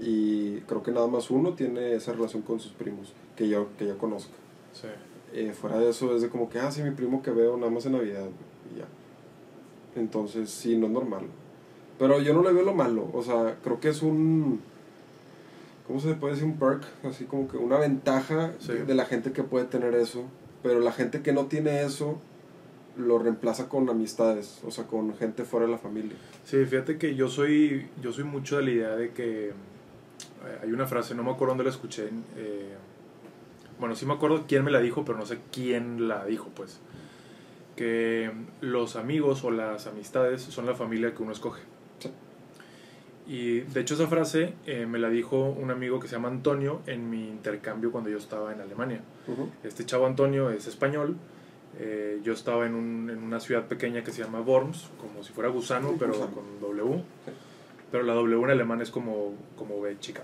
y 0.00 0.60
creo 0.60 0.82
que 0.82 0.90
nada 0.90 1.06
más 1.06 1.30
uno 1.30 1.52
tiene 1.52 1.94
esa 1.94 2.12
relación 2.12 2.42
con 2.42 2.58
sus 2.58 2.72
primos, 2.72 3.12
que 3.36 3.48
yo, 3.48 3.68
que 3.78 3.86
yo 3.86 3.98
conozco. 3.98 4.32
Sí. 4.72 4.88
Eh, 5.32 5.52
fuera 5.52 5.78
de 5.78 5.90
eso 5.90 6.14
es 6.16 6.22
de 6.22 6.28
como 6.28 6.48
que, 6.48 6.58
ah, 6.58 6.70
sí, 6.70 6.82
mi 6.82 6.90
primo 6.90 7.22
que 7.22 7.30
veo 7.30 7.56
nada 7.56 7.70
más 7.70 7.86
en 7.86 7.92
Navidad, 7.92 8.26
y 8.74 8.78
ya. 8.78 8.86
Entonces, 10.00 10.50
sí, 10.50 10.76
no 10.76 10.86
es 10.86 10.92
normal. 10.92 11.26
Pero 11.98 12.20
yo 12.20 12.32
no 12.32 12.42
le 12.42 12.52
veo 12.52 12.62
lo 12.64 12.74
malo, 12.74 13.08
o 13.12 13.22
sea, 13.22 13.56
creo 13.62 13.78
que 13.78 13.90
es 13.90 14.02
un, 14.02 14.60
¿cómo 15.86 16.00
se 16.00 16.14
puede 16.14 16.34
decir? 16.34 16.48
Un 16.48 16.58
perk, 16.58 16.82
así 17.04 17.26
como 17.26 17.46
que 17.46 17.58
una 17.58 17.76
ventaja 17.78 18.52
Sí. 18.58 18.72
de, 18.72 18.94
la 18.94 19.04
gente 19.04 19.32
que 19.32 19.42
puede 19.42 19.66
tener 19.66 19.94
eso, 19.94 20.24
pero 20.62 20.80
la 20.80 20.92
gente 20.92 21.20
que 21.20 21.32
no 21.32 21.46
tiene 21.46 21.82
eso 21.82 22.18
lo 22.96 23.18
reemplaza 23.18 23.68
con 23.68 23.88
amistades, 23.88 24.60
o 24.66 24.70
sea, 24.70 24.86
con 24.86 25.14
gente 25.16 25.44
fuera 25.44 25.66
de 25.66 25.72
la 25.72 25.78
familia. 25.78 26.16
Sí, 26.44 26.64
fíjate 26.64 26.96
que 26.98 27.14
yo 27.14 27.28
soy, 27.28 27.86
yo 28.02 28.12
soy 28.12 28.24
mucho 28.24 28.56
de 28.56 28.62
la 28.62 28.70
idea 28.70 28.96
de 28.96 29.10
que 29.10 29.52
hay 30.62 30.72
una 30.72 30.86
frase, 30.86 31.14
no 31.14 31.22
me 31.22 31.30
acuerdo 31.30 31.52
dónde 31.52 31.64
la 31.64 31.70
escuché. 31.70 32.08
eh, 32.36 32.74
bueno, 33.78 33.94
sí 33.94 34.04
me 34.04 34.12
acuerdo 34.12 34.44
quién 34.46 34.62
me 34.64 34.70
la 34.70 34.80
dijo, 34.80 35.04
pero 35.06 35.16
no 35.18 35.24
sé 35.26 35.38
quién 35.52 36.06
la 36.08 36.24
dijo, 36.26 36.48
pues. 36.54 36.80
Que 37.76 38.30
los 38.60 38.96
amigos 38.96 39.42
o 39.44 39.50
las 39.50 39.86
amistades 39.86 40.42
son 40.42 40.66
la 40.66 40.74
familia 40.74 41.14
que 41.14 41.22
uno 41.22 41.32
escoge. 41.32 41.62
Sí. 41.98 42.10
Y 43.26 43.60
de 43.60 43.80
hecho 43.80 43.94
esa 43.94 44.06
frase 44.06 44.54
eh, 44.66 44.86
me 44.86 44.98
la 44.98 45.08
dijo 45.08 45.38
un 45.44 45.70
amigo 45.70 45.98
que 46.00 46.08
se 46.08 46.16
llama 46.16 46.28
Antonio 46.28 46.80
en 46.86 47.08
mi 47.08 47.28
intercambio 47.28 47.90
cuando 47.92 48.10
yo 48.10 48.18
estaba 48.18 48.52
en 48.52 48.60
Alemania. 48.60 49.00
Ujú. 49.28 49.48
Este 49.64 49.86
chavo 49.86 50.06
Antonio 50.06 50.50
es 50.50 50.66
español. 50.66 51.16
eh, 51.78 52.20
yo 52.24 52.32
estaba 52.34 52.66
en, 52.66 52.74
un- 52.74 53.08
en 53.08 53.22
una 53.22 53.38
ciudad 53.40 53.66
pequeña 53.68 54.02
que 54.02 54.10
se 54.10 54.22
llama 54.24 54.40
Worms, 54.40 54.90
como 55.00 55.22
si 55.22 55.32
fuera 55.32 55.48
gusano, 55.48 55.94
pero 55.98 56.12
gusano. 56.12 56.32
con 56.32 56.60
W. 56.60 56.96
Sí. 57.24 57.30
Pero 57.92 58.02
la 58.04 58.12
W 58.14 58.42
en 58.44 58.50
alemán 58.50 58.82
es 58.82 58.90
como, 58.90 59.34
como 59.56 59.80
B 59.80 59.96
chica. 60.00 60.22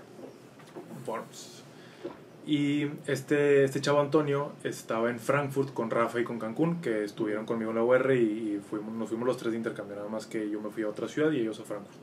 Worms. 1.07 1.63
Y 2.45 2.87
este, 3.07 3.63
este 3.65 3.81
chavo 3.81 3.99
Antonio 3.99 4.53
estaba 4.63 5.09
en 5.09 5.19
Frankfurt 5.19 5.73
con 5.73 5.89
Rafa 5.89 6.19
y 6.19 6.23
con 6.23 6.39
Cancún, 6.39 6.79
que 6.81 7.03
estuvieron 7.03 7.45
conmigo 7.45 7.71
en 7.71 7.77
la 7.77 7.83
UR 7.83 8.13
y, 8.15 8.19
y 8.55 8.61
fuimos, 8.69 8.93
nos 8.93 9.09
fuimos 9.09 9.27
los 9.27 9.37
tres 9.37 9.51
de 9.51 9.57
intercambio, 9.57 9.97
nada 9.97 10.07
más 10.07 10.27
que 10.27 10.49
yo 10.49 10.61
me 10.61 10.69
fui 10.69 10.83
a 10.83 10.89
otra 10.89 11.07
ciudad 11.09 11.31
y 11.31 11.41
ellos 11.41 11.59
a 11.59 11.63
Frankfurt. 11.63 11.97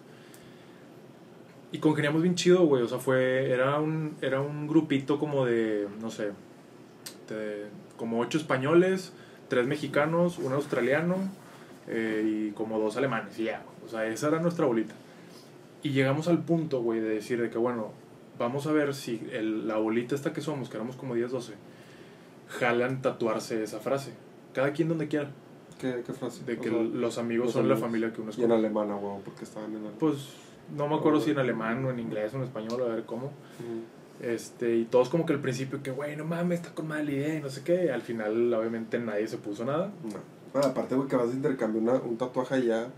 Y 1.73 1.79
congeniamos 1.79 2.23
bien 2.23 2.35
chido, 2.35 2.67
güey. 2.67 2.83
O 2.83 2.89
sea, 2.89 2.99
fue. 2.99 3.51
Era 3.51 3.81
un, 3.81 4.17
era 4.23 4.41
un 4.41 4.69
grupito 4.69 5.19
como 5.19 5.45
de. 5.45 5.89
No 6.01 6.11
sé. 6.11 6.31
de- 7.29 7.67
como 7.97 8.21
ocho 8.21 8.39
españoles, 8.39 9.13
tres 9.49 9.67
mexicanos, 9.67 10.39
un 10.39 10.53
australiano 10.53 11.17
eh, 11.89 12.23
y 12.49 12.51
como 12.53 12.79
dos 12.79 12.97
alemanes. 12.97 13.39
Y 13.41 13.45
ya. 13.45 13.65
O 13.85 13.89
sea, 13.89 14.07
esa 14.07 14.29
era 14.29 14.41
nuestra 14.41 14.67
bolita. 14.67 14.95
Y 15.83 15.91
llegamos 15.91 16.29
al 16.29 16.45
punto, 16.45 16.81
güey, 16.81 17.01
de 17.01 17.09
decir 17.09 17.41
de 17.43 17.51
que, 17.51 17.59
bueno, 17.59 17.91
vamos 18.39 18.67
a 18.67 18.73
ver 18.73 18.95
si 18.95 19.21
el- 19.33 19.67
la 19.69 19.77
bolita 19.77 20.15
esta 20.15 20.33
que 20.33 20.41
somos, 20.41 20.69
que 20.69 20.77
éramos 20.77 20.97
como 20.97 21.15
10, 21.15 21.31
12, 21.31 21.55
jalan 22.59 23.03
tatuarse 23.03 23.63
esa 23.63 23.79
frase. 23.81 24.13
Cada 24.53 24.73
quien 24.73 24.89
donde 24.89 25.09
quiera. 25.09 25.31
¿Qué, 25.81 26.03
qué 26.07 26.13
frase? 26.13 26.45
De 26.45 26.55
O 26.57 26.61
que 26.61 26.69
sea, 26.71 26.79
los 26.79 27.19
amigos 27.19 27.47
los 27.47 27.53
son 27.55 27.69
la 27.69 27.75
amigos. 27.75 27.89
familia 27.89 28.13
que 28.13 28.21
uno 28.21 28.31
y 28.37 28.43
en 28.45 28.53
alemán, 28.53 28.89
ah, 28.91 28.97
huevo, 28.97 29.21
porque 29.25 29.45
estaban 29.45 29.71
en 29.71 29.77
alemán. 29.77 29.95
Pues 29.99 30.29
no 30.77 30.89
me 30.89 30.95
acuerdo 30.95 31.21
si 31.21 31.31
en 31.33 31.39
alemán 31.39 31.85
o 31.85 31.91
en 31.91 31.99
inglés 31.99 32.33
o 32.35 32.37
en 32.37 32.45
español, 32.45 32.81
a 32.83 32.87
ver 32.95 33.05
cómo. 33.05 33.33
Este, 34.23 34.77
y 34.77 34.85
todos 34.85 35.09
como 35.09 35.27
que 35.27 35.33
al 35.33 35.41
principio 35.41 35.83
que, 35.83 35.91
güey, 35.91 36.17
no 36.17 36.25
mames, 36.25 36.61
está 36.61 36.73
con 36.75 36.87
mala 36.87 37.11
idea 37.11 37.35
y 37.37 37.41
no 37.43 37.49
sé 37.51 37.63
qué. 37.65 37.91
Al 37.91 38.03
final, 38.03 38.55
obviamente, 38.55 38.99
nadie 38.99 39.27
se 39.27 39.39
puso 39.39 39.65
nada. 39.65 39.87
No. 40.05 40.61
Ah, 40.61 40.69
aparte, 40.69 40.95
güey, 40.95 41.09
que 41.09 41.17
vas 41.17 41.31
de 41.31 41.35
intercambio 41.37 41.81
una, 41.81 41.95
un 41.95 42.17
tatuaje 42.17 42.55
allá. 42.55 42.89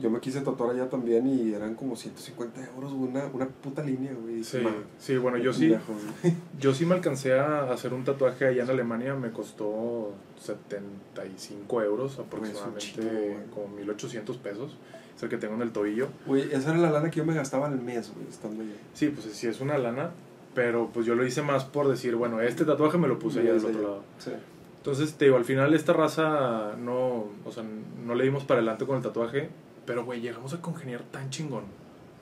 Yo 0.00 0.10
me 0.10 0.20
quise 0.20 0.40
tatuar 0.40 0.70
allá 0.70 0.88
también 0.88 1.26
y 1.26 1.52
eran 1.52 1.74
como 1.74 1.96
150 1.96 2.64
euros, 2.74 2.92
una, 2.92 3.26
una 3.32 3.46
puta 3.46 3.82
línea, 3.82 4.12
güey. 4.20 4.42
Sí, 4.42 4.58
sí, 4.98 5.16
bueno, 5.16 5.38
yo 5.38 5.52
sí, 5.52 5.74
yo 6.60 6.74
sí 6.74 6.86
me 6.86 6.94
alcancé 6.94 7.38
a 7.38 7.70
hacer 7.72 7.92
un 7.94 8.04
tatuaje 8.04 8.46
allá 8.46 8.64
en 8.64 8.70
Alemania, 8.70 9.14
me 9.14 9.30
costó 9.30 10.12
75 10.40 11.82
euros 11.82 12.18
aproximadamente, 12.18 12.80
chingo, 12.80 13.10
güey. 13.10 13.36
como 13.54 13.68
1800 13.76 14.36
pesos. 14.38 14.76
Es 15.16 15.22
el 15.22 15.28
que 15.28 15.36
tengo 15.36 15.54
en 15.54 15.62
el 15.62 15.72
tobillo. 15.72 16.08
Güey, 16.26 16.52
esa 16.52 16.70
era 16.70 16.78
la 16.78 16.90
lana 16.90 17.10
que 17.10 17.18
yo 17.18 17.24
me 17.24 17.34
gastaba 17.34 17.66
al 17.66 17.78
mes, 17.80 18.12
güey, 18.14 18.26
estando 18.28 18.62
allá. 18.62 18.72
Sí, 18.94 19.08
pues 19.08 19.26
sí 19.26 19.46
es 19.46 19.60
una 19.60 19.76
lana, 19.78 20.10
pero 20.54 20.88
pues 20.92 21.06
yo 21.06 21.14
lo 21.14 21.24
hice 21.26 21.42
más 21.42 21.64
por 21.64 21.88
decir, 21.88 22.16
bueno, 22.16 22.40
este 22.40 22.64
tatuaje 22.64 22.98
me 22.98 23.08
lo 23.08 23.18
puse 23.18 23.40
allá 23.40 23.50
del 23.52 23.64
otro 23.64 23.70
allá. 23.78 23.82
lado. 23.82 24.02
Sí. 24.18 24.30
Entonces, 24.78 25.14
te 25.14 25.26
digo, 25.26 25.36
al 25.36 25.44
final 25.44 25.74
esta 25.74 25.92
raza 25.92 26.74
no, 26.76 27.26
o 27.44 27.52
sea, 27.52 27.62
no 28.04 28.14
le 28.16 28.24
dimos 28.24 28.44
para 28.44 28.58
adelante 28.58 28.84
con 28.84 28.96
el 28.96 29.02
tatuaje, 29.02 29.48
pero 29.86 30.04
güey, 30.04 30.20
llegamos 30.20 30.52
a 30.54 30.60
congeniar 30.60 31.02
tan 31.02 31.30
chingón, 31.30 31.64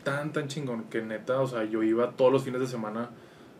tan, 0.05 0.33
tan 0.33 0.49
chingón, 0.49 0.85
que 0.85 1.03
neta, 1.03 1.41
o 1.41 1.47
sea, 1.47 1.65
yo 1.65 1.83
iba 1.83 2.11
todos 2.13 2.33
los 2.33 2.43
fines 2.43 2.61
de 2.61 2.67
semana 2.67 3.11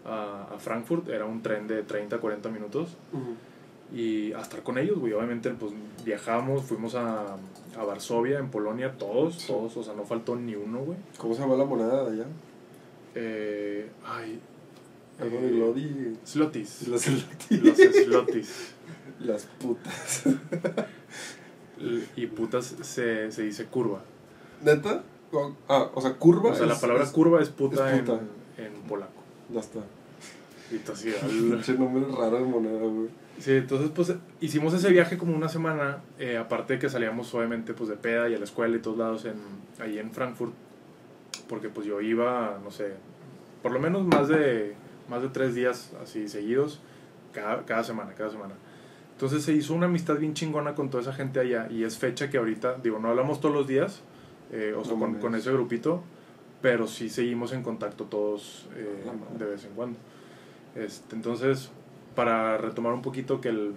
a, 0.05 0.49
a 0.55 0.59
Frankfurt, 0.59 1.09
era 1.09 1.25
un 1.27 1.43
tren 1.43 1.67
de 1.67 1.83
30, 1.83 2.19
40 2.19 2.49
minutos, 2.49 2.97
y 3.93 4.33
a 4.33 4.41
estar 4.41 4.63
con 4.63 4.79
ellos, 4.79 4.99
güey, 4.99 5.13
obviamente, 5.13 5.51
pues 5.51 5.73
viajamos, 6.05 6.65
fuimos 6.65 6.95
a, 6.95 7.37
a 7.79 7.85
Varsovia, 7.85 8.39
en 8.39 8.49
Polonia, 8.51 8.97
todos, 8.97 9.35
Sí. 9.35 9.49
todos, 9.49 9.77
o 9.77 9.83
sea, 9.83 9.95
no 9.95 10.05
faltó 10.05 10.37
ni 10.37 10.55
uno, 10.55 10.79
güey. 10.81 10.99
¿Cómo 11.19 11.35
se 11.35 11.41
llama 11.41 11.57
la 11.57 11.65
moneda 11.65 12.05
de 12.05 12.13
allá? 12.13 12.27
Eh, 13.17 13.91
ay, 14.07 14.39
Algo 15.21 15.39
eh, 15.39 15.43
de 15.43 15.51
Lodi. 15.51 16.17
Slotis. 16.25 16.87
Los 16.89 17.05
Los 17.51 17.77
slotis. 17.77 18.75
Las 19.21 19.47
putas. 19.61 20.23
Y 22.17 22.27
putas 22.27 22.75
se, 22.83 23.31
se 23.33 23.43
dice 23.43 23.67
curva. 23.67 24.01
¿Neta? 24.63 25.03
Ah, 25.69 25.89
o 25.95 26.01
sea, 26.01 26.15
curva. 26.15 26.51
O 26.51 26.55
sea, 26.55 26.67
la 26.67 26.79
palabra 26.79 27.05
es- 27.05 27.11
curva 27.11 27.41
es 27.41 27.49
puta, 27.49 27.93
es 27.95 28.01
puta. 28.01 28.21
En, 28.59 28.65
en 28.67 28.73
polaco. 28.83 29.13
Ya 29.53 29.61
está. 29.61 29.81
Y 30.71 30.91
así, 30.91 31.13
al- 31.23 31.79
nombre 31.79 32.05
raro 32.17 32.39
de 32.39 32.45
moneda, 32.45 32.79
güey. 32.81 33.09
Sí, 33.39 33.53
entonces 33.53 33.91
pues 33.95 34.13
hicimos 34.41 34.75
ese 34.75 34.91
viaje 34.91 35.17
como 35.17 35.35
una 35.35 35.49
semana, 35.49 35.99
eh, 36.19 36.37
aparte 36.37 36.75
de 36.75 36.79
que 36.79 36.91
salíamos 36.91 37.33
obviamente 37.35 37.73
pues 37.73 37.89
de 37.89 37.97
peda 37.97 38.29
y 38.29 38.35
a 38.35 38.39
la 38.39 38.45
escuela 38.45 38.77
y 38.77 38.81
todos 38.81 38.99
lados 38.99 39.25
en, 39.25 39.35
ahí 39.83 39.99
en 39.99 40.11
Frankfurt, 40.13 40.53
porque 41.49 41.71
pues 41.71 41.87
yo 41.87 42.03
iba, 42.03 42.61
no 42.63 42.71
sé, 42.71 42.93
por 43.63 43.73
lo 43.73 43.81
menos 43.81 44.05
más 44.07 44.29
de, 44.29 44.75
más 45.09 45.23
de 45.23 45.29
tres 45.31 45.55
días 45.55 45.93
así 46.03 46.29
seguidos, 46.29 46.81
cada, 47.33 47.65
cada 47.65 47.83
semana, 47.83 48.13
cada 48.15 48.29
semana. 48.31 48.55
Entonces 49.21 49.43
se 49.45 49.53
hizo 49.53 49.75
una 49.75 49.85
amistad 49.85 50.17
bien 50.17 50.33
chingona 50.33 50.75
con 50.75 50.89
toda 50.89 51.03
esa 51.03 51.13
gente 51.13 51.41
allá 51.41 51.69
y 51.71 51.85
es 51.85 51.99
fecha 51.99 52.31
que 52.31 52.39
ahorita, 52.39 52.77
digo, 52.83 52.99
no 52.99 53.09
hablamos 53.11 53.39
todos 53.39 53.55
los 53.55 53.67
días, 53.67 54.01
eh, 54.51 54.73
o 54.75 54.83
sea, 54.83 54.95
con, 54.99 55.11
con 55.21 55.35
ese 55.35 55.53
grupito, 55.53 56.03
pero 56.63 56.87
sí 56.89 57.11
seguimos 57.11 57.53
en 57.53 57.63
contacto 57.63 58.05
todos 58.05 58.67
eh, 58.77 59.05
de 59.39 59.45
vez 59.45 59.65
en 59.67 59.73
cuando. 59.75 59.99
Este, 60.75 61.15
entonces, 61.15 61.71
para 62.17 62.57
retomar 62.57 62.95
un 62.95 63.03
poquito 63.03 63.43
que 63.43 63.51
el, 63.51 63.75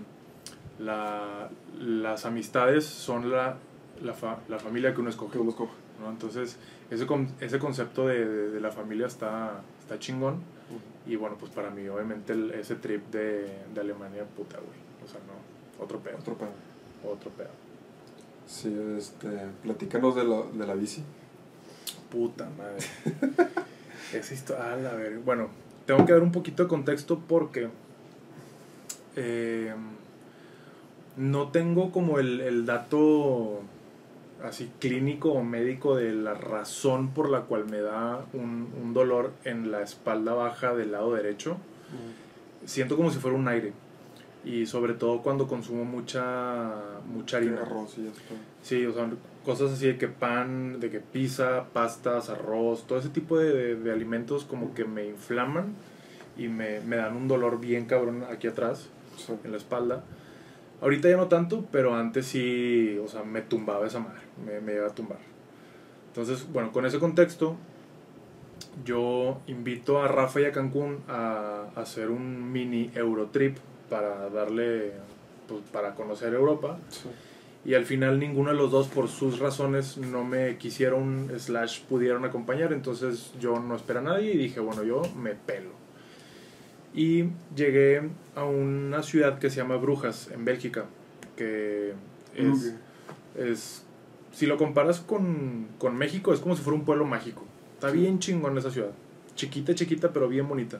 la, 0.79 1.49
las 1.77 2.25
amistades 2.25 2.85
son 2.85 3.29
la, 3.29 3.57
la, 4.01 4.13
fa- 4.13 4.39
la 4.47 4.59
familia 4.59 4.93
que 4.93 5.01
uno 5.01 5.09
escoge. 5.09 5.33
Que 5.33 5.39
uno 5.39 5.49
escoge. 5.49 5.73
¿no? 6.01 6.09
Entonces, 6.09 6.57
ese, 6.89 7.05
ese 7.41 7.59
concepto 7.59 8.07
de, 8.07 8.25
de- 8.25 8.49
de 8.51 8.61
la 8.61 8.71
familia 8.71 9.07
está, 9.07 9.59
está 9.81 9.99
chingón. 9.99 10.35
Y 11.05 11.17
bueno, 11.17 11.35
pues 11.37 11.51
para 11.51 11.69
mí, 11.69 11.85
obviamente, 11.89 12.31
el- 12.31 12.51
ese 12.51 12.75
trip 12.75 13.11
de, 13.11 13.45
de 13.73 13.81
Alemania, 13.81 14.23
puta, 14.37 14.55
güey. 14.57 14.82
O 15.03 15.07
sea, 15.07 15.19
no, 15.27 15.83
otro 15.83 15.99
pedo, 15.99 16.17
Otro 16.17 16.35
pedo. 16.35 16.49
otro 17.11 17.31
pedo. 17.31 17.49
Sí, 18.47 18.75
este, 18.97 19.29
platícanos 19.63 20.15
de 20.15 20.23
la, 20.23 20.41
de 20.53 20.67
la 20.67 20.73
bici. 20.75 21.03
Puta 22.11 22.49
madre. 22.57 22.85
A 24.59 24.75
la 24.75 24.93
ver. 24.93 25.17
Bueno, 25.19 25.49
tengo 25.87 26.05
que 26.05 26.13
dar 26.13 26.21
un 26.21 26.31
poquito 26.31 26.63
de 26.63 26.69
contexto 26.69 27.19
porque 27.27 27.69
eh, 29.15 29.73
no 31.17 31.47
tengo 31.49 31.91
como 31.91 32.19
el, 32.19 32.41
el 32.41 32.65
dato 32.65 33.61
así 34.43 34.69
clínico 34.79 35.31
o 35.31 35.43
médico 35.43 35.95
de 35.95 36.11
la 36.11 36.33
razón 36.33 37.09
por 37.09 37.29
la 37.29 37.41
cual 37.41 37.65
me 37.65 37.79
da 37.79 38.25
un, 38.33 38.71
un 38.81 38.93
dolor 38.93 39.31
en 39.45 39.71
la 39.71 39.81
espalda 39.81 40.33
baja 40.33 40.75
del 40.75 40.91
lado 40.91 41.13
derecho. 41.13 41.57
Siento 42.65 42.95
como 42.95 43.09
si 43.11 43.19
fuera 43.19 43.37
un 43.37 43.47
aire. 43.47 43.73
Y 44.45 44.65
sobre 44.65 44.93
todo 44.93 45.21
cuando 45.21 45.47
consumo 45.47 45.85
mucha, 45.85 46.73
mucha 47.05 47.37
harina. 47.37 47.61
Arroz 47.61 47.97
y 47.97 48.07
esto. 48.07 48.33
Sí, 48.61 48.85
o 48.85 48.93
sea, 48.93 49.09
cosas 49.45 49.71
así 49.71 49.87
de 49.87 49.97
que 49.97 50.07
pan, 50.09 50.79
de 50.81 50.89
que 50.89 50.99
pizza, 50.99 51.65
pastas, 51.71 52.29
arroz, 52.29 52.85
todo 52.85 52.99
ese 52.99 53.09
tipo 53.09 53.37
de, 53.39 53.53
de- 53.53 53.75
de 53.75 53.91
alimentos 53.91 54.43
como 54.43 54.73
que 54.73 54.83
me 54.85 55.05
inflaman 55.07 55.73
y 56.37 56.47
me, 56.49 56.81
me 56.81 56.97
dan 56.97 57.15
un 57.15 57.27
dolor 57.27 57.59
bien 57.61 57.85
cabrón 57.85 58.25
aquí 58.29 58.47
atrás, 58.47 58.89
Sí. 59.17 59.33
en 59.43 59.51
la 59.51 59.57
espalda. 59.57 60.03
Ahorita 60.81 61.07
ya 61.09 61.15
no 61.15 61.27
tanto, 61.27 61.65
pero 61.71 61.95
antes 61.95 62.25
sí, 62.25 62.99
o 63.01 63.07
sea, 63.07 63.23
me 63.23 63.41
tumbaba 63.41 63.87
esa 63.87 63.99
madre, 63.99 64.19
me, 64.45 64.59
me 64.59 64.73
iba 64.73 64.87
a 64.87 64.89
tumbar. 64.89 65.19
Entonces, 66.07 66.45
bueno, 66.51 66.71
con 66.73 66.85
ese 66.85 66.99
contexto, 66.99 67.55
yo 68.83 69.39
invito 69.47 70.01
a 70.01 70.07
Rafa 70.07 70.41
y 70.41 70.45
a 70.45 70.51
Cancún 70.51 70.97
a, 71.07 71.67
a 71.75 71.79
hacer 71.81 72.09
un 72.09 72.51
mini 72.51 72.91
Eurotrip 72.95 73.57
para 73.93 74.27
darle, 74.29 74.93
pues, 75.47 75.61
para 75.71 75.93
conocer 75.93 76.33
Europa. 76.33 76.79
Sí. 76.89 77.09
Y 77.65 77.75
al 77.75 77.85
final 77.85 78.17
ninguno 78.17 78.49
de 78.49 78.55
los 78.55 78.71
dos, 78.71 78.87
por 78.87 79.07
sus 79.07 79.37
razones, 79.37 79.97
no 79.97 80.23
me 80.23 80.57
quisieron, 80.57 81.31
slash, 81.37 81.81
pudieron 81.83 82.25
acompañar. 82.25 82.73
Entonces 82.73 83.33
yo 83.39 83.59
no 83.59 83.75
esperé 83.75 83.99
a 83.99 84.01
nadie 84.01 84.33
y 84.33 84.37
dije, 84.37 84.59
bueno, 84.59 84.83
yo 84.83 85.03
me 85.15 85.35
pelo. 85.35 85.69
Y 86.95 87.25
llegué 87.55 88.09
a 88.35 88.45
una 88.45 89.03
ciudad 89.03 89.37
que 89.37 89.51
se 89.51 89.57
llama 89.57 89.77
Brujas, 89.77 90.29
en 90.33 90.43
Bélgica. 90.43 90.85
Que 91.37 91.93
es, 92.35 92.73
es 93.37 93.85
si 94.31 94.47
lo 94.47 94.57
comparas 94.57 95.01
con, 95.01 95.67
con 95.77 95.95
México, 95.95 96.33
es 96.33 96.39
como 96.39 96.55
si 96.55 96.63
fuera 96.63 96.79
un 96.79 96.85
pueblo 96.85 97.05
mágico. 97.05 97.45
Está 97.75 97.91
bien 97.91 98.17
chingón 98.17 98.57
esa 98.57 98.71
ciudad. 98.71 98.91
Chiquita, 99.35 99.75
chiquita, 99.75 100.11
pero 100.11 100.27
bien 100.27 100.47
bonita. 100.47 100.79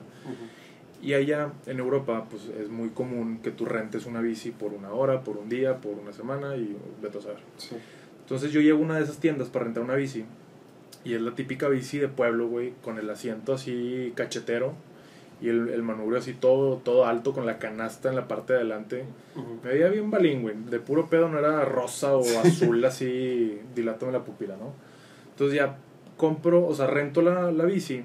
Y 1.04 1.12
allá 1.12 1.52
en 1.66 1.78
Europa, 1.78 2.24
pues 2.30 2.44
es 2.58 2.70
muy 2.70 2.88
común 2.88 3.40
que 3.42 3.50
tú 3.50 3.66
rentes 3.66 4.06
una 4.06 4.22
bici 4.22 4.52
por 4.52 4.72
una 4.72 4.90
hora, 4.90 5.20
por 5.20 5.36
un 5.36 5.50
día, 5.50 5.76
por 5.76 5.92
una 5.98 6.14
semana 6.14 6.56
y 6.56 6.74
vete 7.02 7.18
a 7.18 7.20
saber. 7.20 7.40
Sí. 7.58 7.76
Entonces 8.22 8.52
yo 8.52 8.62
llego 8.62 8.78
a 8.78 8.82
una 8.82 8.96
de 8.96 9.04
esas 9.04 9.18
tiendas 9.18 9.48
para 9.48 9.66
rentar 9.66 9.82
una 9.82 9.96
bici 9.96 10.24
y 11.04 11.12
es 11.12 11.20
la 11.20 11.34
típica 11.34 11.68
bici 11.68 11.98
de 11.98 12.08
pueblo, 12.08 12.48
güey, 12.48 12.72
con 12.82 12.98
el 12.98 13.10
asiento 13.10 13.52
así 13.52 14.14
cachetero 14.16 14.72
y 15.42 15.50
el, 15.50 15.68
el 15.68 15.82
manubrio 15.82 16.18
así 16.18 16.32
todo, 16.32 16.76
todo 16.78 17.04
alto 17.04 17.34
con 17.34 17.44
la 17.44 17.58
canasta 17.58 18.08
en 18.08 18.16
la 18.16 18.26
parte 18.26 18.54
de 18.54 18.60
adelante. 18.60 19.04
Ujú. 19.36 19.58
Me 19.62 19.74
veía 19.74 19.88
bien 19.88 20.10
balín, 20.10 20.40
güey. 20.40 20.56
De 20.70 20.80
puro 20.80 21.10
pedo 21.10 21.28
no 21.28 21.38
era 21.38 21.66
rosa 21.66 22.16
o 22.16 22.24
azul 22.38 22.82
así, 22.82 23.60
dilátame 23.74 24.10
la 24.10 24.24
pupila, 24.24 24.56
¿no? 24.56 24.72
Entonces 25.32 25.58
ya 25.58 25.76
compro, 26.16 26.66
o 26.66 26.74
sea, 26.74 26.86
rento 26.86 27.20
la, 27.20 27.52
la 27.52 27.64
bici 27.66 28.04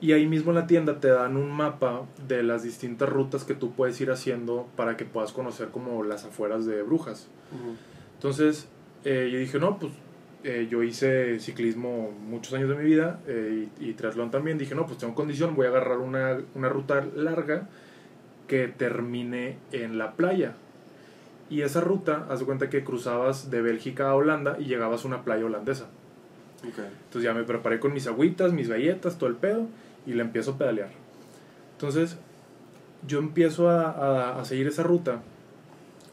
y 0.00 0.12
ahí 0.12 0.26
mismo 0.26 0.50
en 0.52 0.56
la 0.56 0.66
tienda 0.66 1.00
te 1.00 1.08
dan 1.08 1.36
un 1.36 1.50
mapa 1.50 2.06
de 2.26 2.42
las 2.42 2.62
distintas 2.62 3.08
rutas 3.08 3.44
que 3.44 3.54
tú 3.54 3.72
puedes 3.72 4.00
ir 4.00 4.10
haciendo 4.10 4.68
para 4.76 4.96
que 4.96 5.04
puedas 5.04 5.32
conocer 5.32 5.68
como 5.68 6.04
las 6.04 6.24
afueras 6.24 6.66
de 6.66 6.82
Brujas. 6.82 7.28
Ujú. 7.52 7.74
Entonces 8.14 8.68
eh, 9.04 9.28
yo 9.32 9.38
dije, 9.38 9.58
no, 9.58 9.78
pues 9.78 9.92
eh, 10.44 10.68
yo 10.70 10.82
hice 10.82 11.40
ciclismo 11.40 12.12
muchos 12.28 12.52
años 12.54 12.68
de 12.68 12.76
mi 12.76 12.84
vida 12.84 13.20
eh, 13.26 13.68
y, 13.80 13.90
y 13.90 13.92
triatlón 13.94 14.30
también. 14.30 14.58
Dije, 14.58 14.74
no, 14.74 14.86
pues 14.86 14.98
tengo 14.98 15.14
condición, 15.14 15.56
voy 15.56 15.66
a 15.66 15.70
agarrar 15.70 15.98
una, 15.98 16.38
una 16.54 16.68
ruta 16.68 17.04
larga 17.16 17.68
que 18.46 18.68
termine 18.68 19.58
en 19.72 19.98
la 19.98 20.12
playa. 20.12 20.54
Y 21.50 21.62
esa 21.62 21.80
ruta, 21.80 22.26
haz 22.28 22.40
de 22.40 22.44
cuenta 22.44 22.68
que 22.68 22.84
cruzabas 22.84 23.50
de 23.50 23.62
Bélgica 23.62 24.10
a 24.10 24.14
Holanda 24.14 24.56
y 24.58 24.64
llegabas 24.64 25.04
a 25.04 25.08
una 25.08 25.22
playa 25.22 25.46
holandesa. 25.46 25.84
Ok. 26.66 26.78
Entonces 26.78 27.22
ya 27.22 27.34
me 27.34 27.44
preparé 27.44 27.80
con 27.80 27.92
mis 27.92 28.06
agüitas, 28.06 28.52
mis 28.52 28.68
galletas, 28.68 29.16
todo 29.16 29.30
el 29.30 29.36
pedo, 29.36 29.66
y 30.06 30.12
le 30.14 30.22
empiezo 30.22 30.52
a 30.52 30.58
pedalear. 30.58 30.90
Entonces 31.72 32.16
yo 33.06 33.18
empiezo 33.18 33.68
a, 33.68 33.90
a- 33.90 34.40
a 34.40 34.44
seguir 34.44 34.66
esa 34.66 34.82
ruta, 34.82 35.20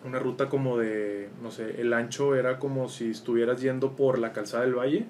una 0.06 0.20
ruta 0.20 0.50
como 0.50 0.78
de, 0.78 1.30
no 1.42 1.50
sé, 1.52 1.82
el 1.82 1.92
ancho 1.94 2.36
era 2.36 2.60
como 2.60 2.90
si 2.90 3.10
estuvieras 3.12 3.60
yendo 3.62 3.94
por 3.94 4.20
la 4.20 4.34
calzada 4.34 4.64
del 4.64 4.76
valle, 4.76 5.06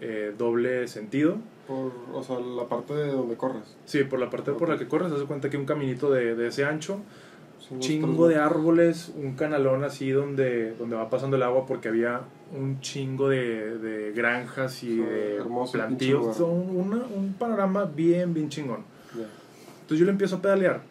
eh, 0.00 0.34
doble 0.36 0.88
sentido. 0.88 1.36
Por, 1.66 1.92
o 2.12 2.22
sea, 2.22 2.38
la 2.40 2.64
parte 2.68 2.94
de 2.94 3.12
donde 3.12 3.36
corres. 3.36 3.76
Sí, 3.86 4.02
por 4.04 4.18
la 4.18 4.28
parte 4.28 4.52
por 4.52 4.68
la 4.68 4.76
que 4.76 4.88
corres, 4.88 5.12
haz 5.12 5.20
de 5.20 5.26
cuenta 5.26 5.48
que 5.50 5.56
un 5.56 5.64
caminito 5.66 6.10
de, 6.10 6.34
de 6.34 6.48
ese 6.48 6.64
ancho, 6.64 6.98
chingo 7.78 8.26
de 8.28 8.36
árboles, 8.36 9.12
un 9.16 9.36
canalón 9.36 9.84
así 9.84 10.10
donde, 10.10 10.74
donde 10.74 10.96
va 10.96 11.08
pasando 11.08 11.36
el 11.36 11.42
agua 11.44 11.66
porque 11.66 11.88
había 11.88 12.22
un 12.56 12.80
chingo 12.80 13.28
de, 13.28 13.78
de 13.78 14.12
granjas 14.12 14.82
y 14.82 14.88
Sí, 14.88 14.96
de 14.96 15.36
hermoso 15.36 15.72
plantíos. 15.72 16.38
una- 16.40 17.04
un 17.14 17.34
panorama 17.38 17.84
bien, 17.84 18.34
bien 18.34 18.48
chingón. 18.48 18.84
Entonces 19.12 19.98
yo 19.98 20.04
le 20.04 20.12
empiezo 20.12 20.36
a 20.36 20.42
pedalear. 20.42 20.82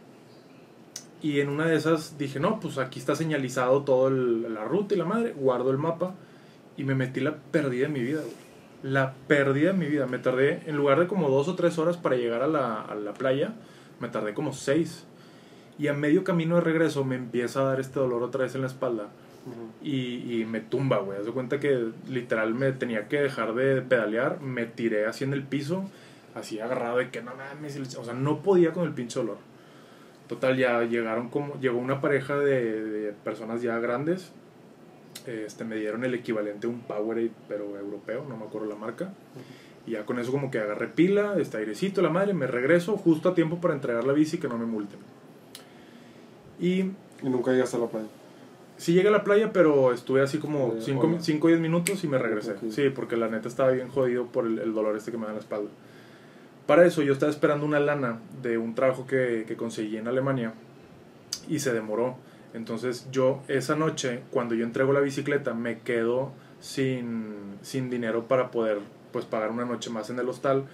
Y 1.22 1.40
en 1.42 1.50
una 1.50 1.66
de 1.66 1.76
esas 1.76 2.18
dije, 2.18 2.40
no, 2.40 2.60
pues 2.60 2.78
aquí 2.78 3.00
está 3.00 3.16
señalizado 3.16 3.84
toda 3.84 4.10
la 4.10 4.64
ruta 4.64 4.96
y 4.96 4.98
la 4.98 5.06
madre. 5.06 5.34
Guardo 5.36 5.70
el 5.72 5.78
mapa 5.78 6.16
y 6.78 6.84
me 6.86 6.96
metí 6.96 7.20
la 7.20 7.36
perdida 7.36 7.88
de 7.88 7.94
mi 7.94 8.00
vida, 8.02 8.22
güey. 8.22 8.34
La 8.82 9.14
perdida 9.28 9.74
de 9.74 9.78
mi 9.78 9.88
vida. 9.88 10.06
Me 10.08 10.20
tardé, 10.20 10.62
en 10.66 10.78
lugar 10.78 11.00
de 11.00 11.08
como 11.08 11.30
dos 11.30 11.50
o 11.50 11.56
tres 11.56 11.78
horas 11.78 11.98
para 11.98 12.16
llegar 12.16 12.42
a 12.42 12.48
la, 12.48 12.82
a 12.82 12.96
la 12.96 13.14
playa, 13.14 13.54
me 14.00 14.08
tardé 14.08 14.34
como 14.34 14.54
seis. 14.54 15.06
Y 15.78 15.88
a 15.88 15.94
medio 15.94 16.24
camino 16.24 16.56
de 16.56 16.62
regreso 16.62 17.04
me 17.04 17.16
empieza 17.16 17.62
a 17.62 17.64
dar 17.66 17.80
este 17.82 18.00
dolor 18.00 18.24
otra 18.24 18.44
vez 18.44 18.56
en 18.56 18.62
la 18.62 18.68
espalda. 18.68 19.08
Y, 19.82 20.42
y 20.42 20.46
me 20.46 20.60
tumba, 20.60 20.98
güey. 21.00 21.20
Haz 21.20 21.26
de 21.26 21.32
cuenta 21.32 21.60
que 21.60 21.92
literal 22.08 22.54
me 22.54 22.72
tenía 22.72 23.08
que 23.08 23.22
dejar 23.22 23.54
de 23.56 23.82
pedalear. 23.82 24.42
Me 24.42 24.66
tiré 24.66 25.06
así 25.06 25.24
en 25.24 25.34
el 25.34 25.44
piso, 25.44 25.90
así 26.36 26.60
agarrado 26.60 26.98
de 26.98 27.10
que 27.10 27.22
no 27.22 27.32
mames. 27.36 27.98
O 27.98 28.04
sea, 28.04 28.14
no 28.14 28.42
podía 28.42 28.72
con 28.72 28.86
el 28.86 28.94
pinche 28.94 29.20
dolor. 29.20 29.38
Total, 30.28 30.56
ya 30.58 30.84
llegaron 30.84 31.30
como. 31.30 31.60
Llegó 31.60 31.80
una 31.80 32.02
pareja 32.02 32.38
de, 32.38 33.14
personas 33.24 33.62
ya 33.62 33.80
grandes. 33.80 34.32
Este, 35.26 35.64
me 35.64 35.76
dieron 35.76 36.06
el 36.06 36.14
equivalente 36.14 36.68
a 36.68 36.70
un 36.70 36.82
Powerade, 36.82 37.32
pero 37.48 37.78
europeo, 37.78 38.26
no 38.30 38.38
me 38.38 38.46
acuerdo 38.46 38.68
la 38.68 38.76
marca. 38.76 39.12
Y 39.88 39.92
ya 39.92 40.06
con 40.06 40.20
eso, 40.20 40.32
como 40.32 40.52
que 40.52 40.60
agarré 40.60 40.88
pila, 40.88 41.36
este 41.40 41.58
airecito, 41.58 42.02
la 42.02 42.10
madre, 42.10 42.34
me 42.34 42.46
regreso 42.46 42.96
justo 42.96 43.30
a 43.30 43.34
tiempo 43.34 43.60
para 43.60 43.74
entregar 43.74 44.06
la 44.06 44.14
bici 44.14 44.38
y 44.38 44.40
que 44.40 44.48
no 44.48 44.58
me 44.58 44.66
multen. 44.66 45.00
Y 46.60 46.82
Y 46.82 47.30
nunca 47.30 47.52
llegaste 47.52 47.78
a 47.78 47.80
la 47.80 47.88
playa. 47.88 48.08
Sí 48.80 48.94
llegué 48.94 49.10
a 49.10 49.12
la 49.12 49.24
playa, 49.26 49.52
pero 49.52 49.92
estuve 49.94 50.22
así 50.22 50.38
como 50.38 50.74
Eh, 50.78 50.82
5 50.82 51.00
hola. 51.08 51.18
o 51.42 51.48
10 51.48 51.60
minutos 51.60 52.02
y 52.04 52.08
me 52.08 52.18
regresé. 52.18 52.56
Sí, 52.72 52.90
porque 52.90 53.18
la 53.18 53.28
neta 53.28 53.48
estaba 53.50 53.72
bien 53.72 53.90
jodido 53.90 54.28
por 54.28 54.46
el, 54.46 54.58
el 54.60 54.74
dolor 54.74 54.96
este 54.96 55.12
que 55.12 55.18
me 55.18 55.24
da 55.26 55.30
en 55.32 55.36
la 55.36 55.42
espalda. 55.42 55.70
Para 56.66 56.86
eso 56.86 57.02
yo 57.02 57.12
estaba 57.14 57.30
esperando 57.32 57.66
una 57.66 57.80
lana 57.80 58.20
de 58.42 58.58
un 58.58 58.76
trabajo 58.76 59.06
que, 59.06 59.44
que 59.48 59.56
conseguí 59.58 59.98
en 59.98 60.08
Alemania 60.08 60.54
y 61.50 61.60
se 61.60 61.74
demoró. 61.74 62.16
Entonces 62.54 63.08
yo 63.12 63.42
esa 63.48 63.76
noche, 63.76 64.22
cuando 64.32 64.56
yo 64.56 64.64
entrego 64.66 64.94
la 64.94 65.02
bicicleta, 65.02 65.54
me 65.54 65.80
quedo 65.80 66.32
sin, 66.60 67.58
sin 67.62 67.90
dinero 67.90 68.28
para 68.28 68.50
poder 68.50 68.80
pues 69.12 69.26
pagar 69.26 69.52
una 69.52 69.66
noche 69.66 69.90
más 69.90 70.10
en 70.10 70.20
el 70.20 70.30
hostal 70.30 70.66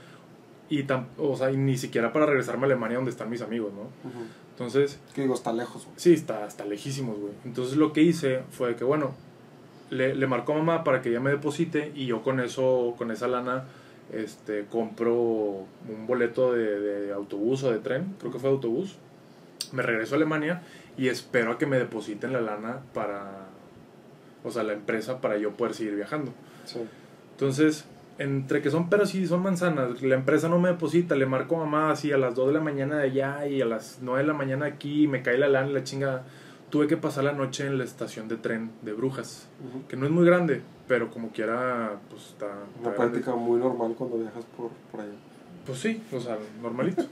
y, 0.70 0.84
tam- 0.84 1.06
o 1.18 1.36
sea, 1.38 1.52
y 1.52 1.58
ni 1.58 1.78
siquiera 1.78 2.12
para 2.14 2.26
regresarme 2.26 2.64
a 2.64 2.66
Alemania 2.66 2.98
donde 2.98 3.12
están 3.12 3.30
mis 3.30 3.42
amigos, 3.42 3.72
¿no? 3.74 3.90
Entonces 4.52 5.00
Que 5.14 5.22
digo, 5.24 5.34
está 5.34 5.52
lejos. 5.54 5.84
güey. 5.86 5.96
Sí, 5.98 6.14
está, 6.14 6.46
está 6.48 6.66
lejísimos, 6.66 7.20
güey. 7.20 7.34
Entonces 7.44 7.76
lo 7.78 7.92
que 7.94 8.02
hice 8.02 8.42
fue 8.52 8.76
que, 8.76 8.84
bueno, 8.84 9.14
le, 9.90 10.16
le 10.16 10.28
marcó 10.28 10.54
a 10.54 10.58
mamá 10.58 10.84
para 10.84 11.02
que 11.02 11.10
ella 11.10 11.20
me 11.20 11.30
deposite 11.32 11.92
y 11.96 12.06
yo 12.08 12.24
con 12.24 12.40
eso, 12.40 12.96
con 12.98 13.12
esa 13.12 13.28
lana, 13.28 13.66
este, 14.14 14.66
compro 14.66 15.14
un 15.14 16.08
boleto 16.08 16.54
de, 16.54 16.80
de 16.80 17.14
autobús 17.14 17.64
o 17.64 17.72
de 17.72 17.80
tren, 17.80 18.16
creo 18.20 18.32
que 18.32 18.40
fue 18.40 18.50
de 18.50 18.56
autobús. 18.56 18.96
Me 19.72 19.82
regreso 19.84 20.16
a 20.16 20.18
Alemania 20.18 20.62
y 20.98 21.10
espero 21.10 21.52
a 21.52 21.58
que 21.58 21.66
me 21.66 21.78
depositen 21.78 22.32
la 22.34 22.40
lana 22.42 22.80
para, 22.94 23.48
o 24.44 24.52
sea, 24.52 24.64
la 24.64 24.74
empresa 24.74 25.20
para 25.22 25.38
yo 25.38 25.52
poder 25.52 25.74
seguir 25.74 25.96
viajando. 25.96 26.32
Sí. 26.66 26.80
Entonces, 27.32 27.86
entre 28.18 28.62
que 28.62 28.70
son 28.72 28.90
peras 28.90 29.14
y 29.16 29.28
son 29.28 29.44
manzanas, 29.44 30.02
la 30.02 30.16
empresa 30.16 30.48
no 30.48 30.60
me 30.60 30.70
deposita, 30.70 31.16
le 31.16 31.26
marco 31.26 31.56
a 31.56 31.66
mamá 31.66 31.92
así 31.92 32.12
a 32.12 32.18
las 32.18 32.34
2 32.36 32.48
de 32.48 32.54
la 32.54 32.62
mañana 32.62 32.98
de 32.98 33.04
allá 33.04 33.48
y 33.48 33.62
a 33.62 33.66
las 33.66 34.00
9 34.02 34.22
de 34.22 34.28
la 34.28 34.34
mañana 34.34 34.66
aquí, 34.66 35.04
y 35.04 35.08
me 35.08 35.22
cae 35.22 35.38
la 35.38 35.48
lana 35.50 35.70
y 35.70 35.74
la 35.74 35.84
chinga. 35.84 36.24
Tuve 36.70 36.88
que 36.88 36.98
pasar 36.98 37.24
la 37.26 37.32
noche 37.32 37.68
en 37.68 37.78
la 37.78 37.84
estación 37.84 38.28
de 38.28 38.38
tren 38.38 38.72
de 38.82 38.94
Brujas, 38.94 39.48
que 39.88 39.96
no 39.98 40.06
es 40.06 40.12
muy 40.12 40.26
grande, 40.26 40.62
pero 40.88 41.10
como 41.12 41.30
quiera, 41.30 42.00
pues 42.10 42.28
está... 42.30 42.48
está 42.48 42.58
Una 42.80 42.90
grande. 42.92 42.98
práctica 42.98 43.36
muy 43.36 43.60
normal 43.60 43.94
cuando 43.98 44.18
viajas 44.18 44.44
por, 44.58 44.72
por 44.92 45.02
allá. 45.02 45.12
Pues 45.66 45.80
sí, 45.80 46.02
o 46.12 46.20
sea, 46.20 46.38
normalito. 46.62 47.04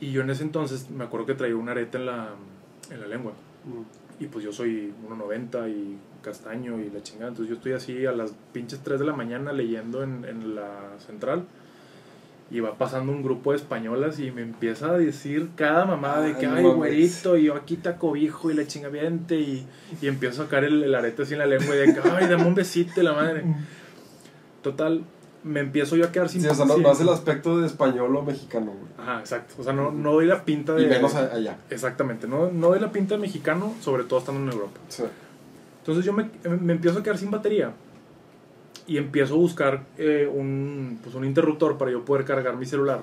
y 0.00 0.10
yo 0.10 0.22
en 0.22 0.30
ese 0.30 0.42
entonces 0.42 0.90
me 0.90 1.04
acuerdo 1.04 1.26
que 1.26 1.34
traía 1.34 1.54
una 1.56 1.72
areta 1.72 1.98
en 1.98 2.06
la, 2.06 2.30
en 2.90 3.00
la 3.00 3.06
lengua. 3.06 3.32
Y 4.18 4.26
pues 4.26 4.44
yo 4.44 4.52
soy 4.52 4.92
1.90 5.08 5.70
y 5.70 5.98
castaño 6.24 6.80
y 6.80 6.90
la 6.90 7.02
chingada. 7.02 7.28
Entonces 7.28 7.50
yo 7.50 7.56
estoy 7.56 7.72
así 7.72 8.06
a 8.06 8.12
las 8.12 8.32
pinches 8.52 8.80
3 8.82 8.98
de 8.98 9.04
la 9.06 9.12
mañana 9.12 9.52
leyendo 9.52 10.02
en, 10.02 10.24
en 10.24 10.54
la 10.56 10.70
central. 11.06 11.44
Y 12.50 12.60
va 12.60 12.74
pasando 12.74 13.10
un 13.10 13.22
grupo 13.22 13.52
de 13.52 13.56
españolas 13.56 14.18
y 14.20 14.30
me 14.30 14.42
empieza 14.42 14.90
a 14.90 14.98
decir 14.98 15.48
cada 15.56 15.86
mamada 15.86 16.20
de 16.20 16.28
Ay, 16.28 16.34
que, 16.34 16.46
ay, 16.46 16.62
güerito, 16.64 17.36
y 17.38 17.44
yo 17.44 17.54
aquí 17.54 17.76
te 17.76 17.88
acobijo 17.88 18.50
y 18.50 18.54
la 18.54 18.66
chinga 18.66 18.88
viente. 18.90 19.36
Y, 19.40 19.66
y 20.02 20.06
empiezo 20.08 20.42
a 20.42 20.44
sacar 20.44 20.62
el, 20.64 20.82
el 20.84 20.94
arete 20.94 21.22
así 21.22 21.32
en 21.32 21.38
la 21.40 21.46
lengua 21.46 21.74
y 21.74 21.78
de 21.78 21.94
que, 21.94 22.00
ay, 22.08 22.26
dame 22.28 22.44
un 22.46 22.54
besito, 22.54 23.00
y 23.00 23.04
la 23.04 23.12
madre. 23.14 23.44
Total, 24.62 25.02
me 25.42 25.60
empiezo 25.60 25.96
yo 25.96 26.04
a 26.06 26.12
quedar 26.12 26.28
sin 26.28 26.42
Sí, 26.42 26.48
o 26.48 26.54
sea, 26.54 26.64
no, 26.66 26.74
sin- 26.74 26.82
no 26.82 26.90
hace 26.90 27.02
el 27.02 27.08
aspecto 27.08 27.58
de 27.58 27.66
español 27.66 28.14
o 28.14 28.22
mexicano, 28.22 28.66
güey. 28.72 28.92
Ajá, 28.98 29.20
exacto. 29.20 29.54
O 29.58 29.64
sea, 29.64 29.72
no, 29.72 29.90
no 29.90 30.12
doy 30.12 30.26
la 30.26 30.44
pinta 30.44 30.74
de. 30.74 30.82
Y 30.84 30.86
menos 30.86 31.14
allá. 31.14 31.58
Exactamente, 31.70 32.28
no, 32.28 32.50
no 32.50 32.68
doy 32.68 32.78
la 32.80 32.92
pinta 32.92 33.14
de 33.14 33.20
mexicano, 33.20 33.74
sobre 33.80 34.04
todo 34.04 34.20
estando 34.20 34.40
en 34.42 34.48
Europa. 34.50 34.78
Sí. 34.88 35.02
Entonces 35.84 36.02
yo 36.06 36.14
me, 36.14 36.30
me 36.62 36.72
empiezo 36.72 37.00
a 37.00 37.02
quedar 37.02 37.18
sin 37.18 37.30
batería 37.30 37.72
y 38.86 38.96
empiezo 38.96 39.34
a 39.34 39.36
buscar 39.36 39.84
eh, 39.98 40.26
un, 40.32 40.98
pues 41.02 41.14
un 41.14 41.26
interruptor 41.26 41.76
para 41.76 41.90
yo 41.90 42.06
poder 42.06 42.24
cargar 42.24 42.56
mi 42.56 42.64
celular. 42.64 43.02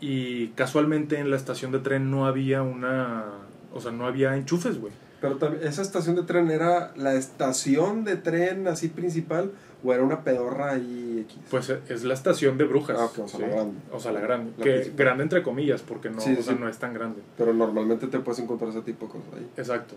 Y 0.00 0.50
casualmente 0.50 1.18
en 1.18 1.30
la 1.30 1.36
estación 1.36 1.72
de 1.72 1.80
tren 1.80 2.12
no 2.12 2.26
había 2.26 2.62
una. 2.62 3.24
O 3.72 3.80
sea, 3.80 3.90
no 3.90 4.06
había 4.06 4.36
enchufes, 4.36 4.78
güey. 4.80 4.92
Pero 5.20 5.38
¿esa 5.62 5.82
estación 5.82 6.14
de 6.14 6.22
tren 6.22 6.50
era 6.52 6.92
la 6.94 7.14
estación 7.14 8.04
de 8.04 8.16
tren 8.16 8.68
así 8.68 8.88
principal 8.88 9.50
o 9.82 9.92
era 9.92 10.04
una 10.04 10.22
pedorra 10.22 10.72
ahí 10.72 11.26
X? 11.26 11.38
Pues 11.50 11.70
eh, 11.70 11.80
es 11.88 12.04
la 12.04 12.14
estación 12.14 12.56
de 12.56 12.64
Brujas. 12.64 12.98
Ah, 13.00 13.06
ok, 13.06 13.18
o 13.24 13.28
sea, 13.28 13.40
la 13.40 13.48
grande. 13.48 13.78
O 13.90 13.98
sea, 13.98 14.12
la 14.12 14.20
grande. 14.20 14.52
La 14.58 14.64
que 14.64 14.70
principal. 14.72 14.96
grande 14.98 15.22
entre 15.24 15.42
comillas, 15.42 15.82
porque 15.82 16.10
no, 16.10 16.20
Sí, 16.20 16.36
o 16.38 16.42
sea, 16.42 16.52
sí. 16.54 16.58
no 16.60 16.68
es 16.68 16.78
tan 16.78 16.94
grande. 16.94 17.20
Pero 17.36 17.52
normalmente 17.52 18.06
te 18.06 18.18
puedes 18.20 18.40
encontrar 18.40 18.70
ese 18.70 18.82
tipo 18.82 19.06
de 19.06 19.12
cosas 19.12 19.28
ahí. 19.34 19.48
Exacto. 19.56 19.96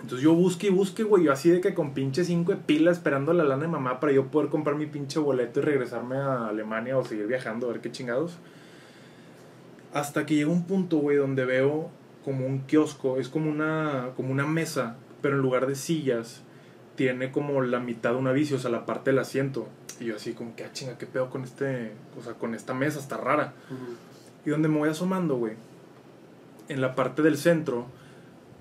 Entonces 0.00 0.22
yo 0.22 0.34
busqué 0.34 0.68
y 0.68 0.70
busqué, 0.70 1.02
güey, 1.02 1.24
yo 1.24 1.32
así 1.32 1.50
de 1.50 1.60
que 1.60 1.74
con 1.74 1.92
pinche 1.92 2.24
5 2.24 2.52
de 2.52 2.58
pila 2.58 2.90
esperando 2.90 3.32
la 3.34 3.44
lana 3.44 3.62
de 3.62 3.68
mamá 3.68 4.00
para 4.00 4.12
yo 4.12 4.28
poder 4.28 4.48
comprar 4.48 4.76
mi 4.76 4.86
pinche 4.86 5.18
boleto 5.18 5.60
y 5.60 5.62
regresarme 5.62 6.16
a 6.16 6.48
Alemania 6.48 6.96
o 6.96 7.04
seguir 7.04 7.26
viajando 7.26 7.68
a 7.68 7.72
ver 7.72 7.80
qué 7.80 7.92
chingados. 7.92 8.38
Hasta 9.92 10.24
que 10.24 10.36
llega 10.36 10.50
un 10.50 10.64
punto, 10.64 10.98
güey, 10.98 11.16
donde 11.16 11.44
veo 11.44 11.90
como 12.24 12.46
un 12.46 12.60
kiosco, 12.60 13.18
es 13.18 13.28
como 13.28 13.50
una, 13.50 14.10
como 14.16 14.30
una 14.30 14.46
mesa, 14.46 14.96
pero 15.20 15.36
en 15.36 15.42
lugar 15.42 15.66
de 15.66 15.74
sillas 15.74 16.42
tiene 16.94 17.30
como 17.30 17.60
la 17.62 17.80
mitad 17.80 18.12
de 18.12 18.16
una 18.16 18.32
bici, 18.32 18.54
o 18.54 18.58
sea, 18.58 18.70
la 18.70 18.86
parte 18.86 19.10
del 19.10 19.18
asiento. 19.18 19.68
Y 19.98 20.06
yo 20.06 20.16
así 20.16 20.32
como 20.32 20.56
que, 20.56 20.64
ah, 20.64 20.72
chinga, 20.72 20.96
qué 20.96 21.06
pedo 21.06 21.28
con 21.28 21.44
este, 21.44 21.92
o 22.18 22.22
sea, 22.22 22.34
con 22.34 22.54
esta 22.54 22.72
mesa, 22.72 23.00
está 23.00 23.16
rara. 23.16 23.52
Y 24.46 24.50
donde 24.50 24.68
me 24.68 24.78
voy 24.78 24.88
asomando, 24.88 25.36
güey, 25.36 25.54
en 26.68 26.80
la 26.80 26.94
parte 26.94 27.20
del 27.22 27.36
centro 27.36 27.86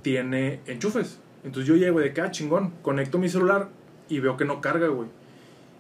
tiene 0.02 0.62
enchufes. 0.66 1.20
Entonces 1.44 1.68
yo 1.68 1.76
llego 1.76 2.00
de 2.00 2.14
que, 2.14 2.22
ah, 2.22 2.32
chingón, 2.32 2.74
conecto 2.82 3.18
mi 3.18 3.30
celular 3.30 3.70
y 4.10 4.20
veo 4.20 4.38
que 4.38 4.46
no 4.46 4.62
carga, 4.62 4.88
güey. 4.88 5.08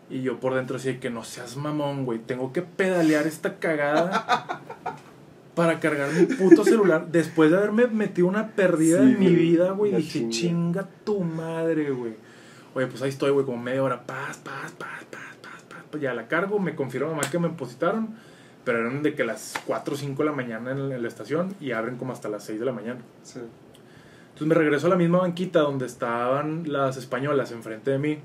Y 0.10 0.22
yo 0.22 0.39
por 0.39 0.56
dentro 0.56 0.78
así 0.78 0.88
de 0.93 1.00
que 1.00 1.10
no 1.10 1.24
seas 1.24 1.56
mamón, 1.58 2.06
güey. 2.06 2.19
Tengo 2.19 2.52
que 2.54 2.62
pedalear 2.62 3.28
esta 3.28 3.60
cagada 3.60 4.62
para 5.56 5.80
cargar 5.80 6.12
mi 6.13 6.26
puto 6.26 6.63
celular. 6.63 7.08
Después 7.12 7.52
de 7.52 7.58
haberme 7.58 7.88
metido 7.88 8.28
una 8.28 8.48
pérdida 8.50 9.00
Sí, 9.00 9.04
en 9.12 9.19
mi 9.19 9.28
vida, 9.36 9.72
güey, 9.72 9.93
dije, 9.93 10.19
chinga. 10.19 10.32
chinga 10.32 10.88
tu 11.04 11.19
madre, 11.22 11.91
güey. 11.91 12.13
Oye, 12.74 12.88
pues 12.88 13.02
ahí 13.02 13.10
estoy, 13.10 13.32
güey, 13.32 13.45
como 13.45 13.58
media 13.62 13.84
hora. 13.84 14.02
Paz, 14.06 14.38
paz, 14.38 14.72
paz, 14.78 15.06
paz, 15.12 15.22
paz, 15.41 15.63
paz. 15.91 16.02
Ya 16.02 16.13
la 16.13 16.28
cargo, 16.28 16.60
me 16.60 16.76
confirmó 16.76 17.10
mamá 17.10 17.22
que 17.30 17.38
me 17.39 17.50
depositaron. 17.50 18.15
Pero 18.63 18.80
eran 18.80 19.02
de 19.04 19.15
que 19.15 19.24
las 19.24 19.56
4 19.65 19.93
o 19.93 19.98
5 19.98 20.22
de 20.24 20.30
la 20.30 20.36
mañana 20.36 20.72
en 20.72 20.89
la- 20.89 20.95
en 20.95 21.02
la 21.02 21.08
estación 21.08 21.56
y 21.60 21.72
abren 21.72 21.95
como 21.98 22.13
hasta 22.13 22.30
las 22.30 22.43
6 22.43 22.60
de 22.60 22.65
la 22.65 22.72
mañana. 22.72 23.00
Sí. 23.24 23.39
Entonces 24.39 24.47
me 24.47 24.56
regreso 24.56 24.88
a 24.88 24.91
la 24.91 24.95
misma 24.95 25.17
banquita 25.19 25.60
donde 25.60 25.86
estaban 25.86 26.71
las 26.71 26.95
españolas 26.95 27.52
enfrente 27.52 27.91
de 27.91 27.97
mí. 27.97 28.19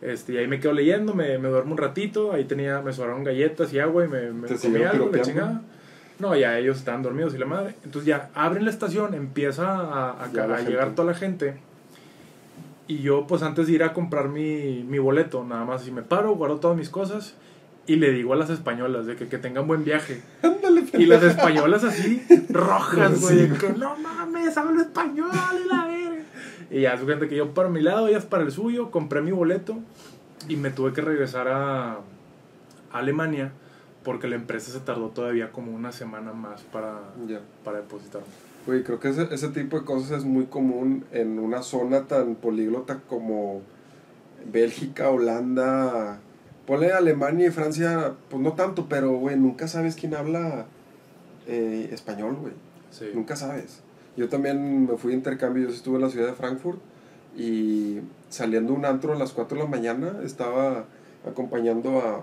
Este, 0.00 0.32
y 0.32 0.36
ahí 0.38 0.46
me 0.46 0.58
quedo 0.58 0.72
leyendo, 0.72 1.12
me, 1.12 1.36
me 1.36 1.48
duermo 1.50 1.72
un 1.72 1.76
ratito, 1.78 2.32
ahí 2.32 2.44
tenía, 2.44 2.80
me 2.80 2.94
sobraron 2.94 3.24
galletas 3.24 3.70
y 3.74 3.78
agua 3.78 4.06
y 4.06 4.08
me, 4.08 4.30
me 4.32 4.48
¿Te 4.48 4.56
comí 4.56 4.76
algo, 4.82 5.10
piropeando? 5.10 5.28
chingada. 5.28 5.62
No, 6.18 6.34
ya 6.34 6.58
ellos 6.58 6.78
estaban 6.78 7.02
dormidos 7.02 7.34
y 7.34 7.38
la 7.38 7.44
madre. 7.44 7.74
Entonces 7.84 8.06
ya 8.06 8.30
abren 8.34 8.64
la 8.64 8.70
estación, 8.70 9.12
empieza 9.12 9.68
a, 9.68 10.24
a- 10.24 10.32
Ya 10.32 10.44
a 10.44 10.60
llegar 10.62 10.94
toda 10.94 11.08
la 11.12 11.14
gente. 11.14 11.56
Y 12.88 13.00
yo, 13.00 13.26
pues 13.26 13.42
antes 13.42 13.66
de 13.66 13.74
ir 13.74 13.82
a 13.82 13.92
comprar 13.92 14.30
mi, 14.30 14.82
mi 14.88 14.98
boleto, 14.98 15.44
nada 15.44 15.66
más 15.66 15.82
así 15.82 15.90
me 15.90 16.00
paro, 16.02 16.34
guardo 16.36 16.56
todas 16.58 16.76
mis 16.78 16.88
cosas 16.88 17.34
y 17.86 17.96
le 17.96 18.10
digo 18.12 18.32
a 18.32 18.36
las 18.36 18.50
españolas 18.50 19.06
de 19.06 19.16
que, 19.16 19.28
que 19.28 19.38
tengan 19.38 19.66
buen 19.66 19.84
viaje. 19.84 20.22
Ándale, 20.42 20.84
Y 20.94 21.06
las 21.06 21.22
españolas 21.22 21.84
así, 21.84 22.22
rojas, 22.48 23.20
güey. 23.20 23.48
Sí. 23.48 23.52
que 23.58 23.70
no 23.74 23.96
mames, 23.96 24.56
hablo 24.56 24.80
español 24.80 25.30
y 25.64 25.68
la 25.68 25.84
verga. 25.86 26.22
Y 26.70 26.80
ya 26.82 26.96
se 26.96 27.04
cuenta 27.04 27.28
que 27.28 27.36
yo 27.36 27.52
para 27.52 27.68
mi 27.68 27.80
lado, 27.82 28.08
ellas 28.08 28.24
para 28.24 28.42
el 28.42 28.50
suyo, 28.52 28.90
compré 28.90 29.20
mi 29.20 29.32
boleto 29.32 29.76
y 30.48 30.56
me 30.56 30.70
tuve 30.70 30.92
que 30.92 31.00
regresar 31.02 31.48
a, 31.48 31.92
a 31.94 32.00
Alemania 32.92 33.52
porque 34.02 34.28
la 34.28 34.36
empresa 34.36 34.70
se 34.72 34.80
tardó 34.80 35.08
todavía 35.08 35.50
como 35.52 35.72
una 35.72 35.90
semana 35.92 36.32
más 36.32 36.62
para, 36.62 37.00
Ya. 37.26 37.40
para 37.64 37.78
depositarme. 37.78 38.26
Güey, 38.66 38.82
creo 38.82 38.98
que 38.98 39.08
ese, 39.10 39.28
ese 39.30 39.48
tipo 39.48 39.78
de 39.78 39.84
cosas 39.84 40.10
es 40.18 40.24
muy 40.24 40.46
común 40.46 41.04
en 41.12 41.38
una 41.38 41.62
zona 41.62 42.04
tan 42.04 42.34
políglota 42.34 43.00
como 43.08 43.60
Bélgica, 44.50 45.10
Holanda. 45.10 46.18
Ponle 46.66 46.92
Alemania 46.92 47.48
y 47.48 47.50
Francia, 47.50 48.14
pues 48.30 48.42
no 48.42 48.52
tanto, 48.54 48.86
pero, 48.88 49.12
güey, 49.18 49.36
nunca 49.36 49.68
sabes 49.68 49.96
quién 49.96 50.14
habla 50.14 50.66
eh, 51.46 51.88
español, 51.92 52.36
güey. 52.40 52.52
Sí. 52.90 53.06
Nunca 53.14 53.36
sabes. 53.36 53.80
Yo 54.16 54.28
también 54.28 54.86
me 54.86 54.96
fui 54.96 55.10
de 55.10 55.16
intercambio, 55.18 55.64
yo 55.68 55.74
estuve 55.74 55.96
en 55.96 56.02
la 56.02 56.08
ciudad 56.10 56.28
de 56.28 56.32
Frankfurt 56.34 56.78
y 57.36 57.98
saliendo 58.30 58.72
un 58.72 58.84
antro 58.84 59.12
a 59.12 59.16
las 59.16 59.32
4 59.32 59.58
de 59.58 59.64
la 59.64 59.68
mañana 59.70 60.20
estaba 60.24 60.84
acompañando 61.28 61.98
a 62.00 62.22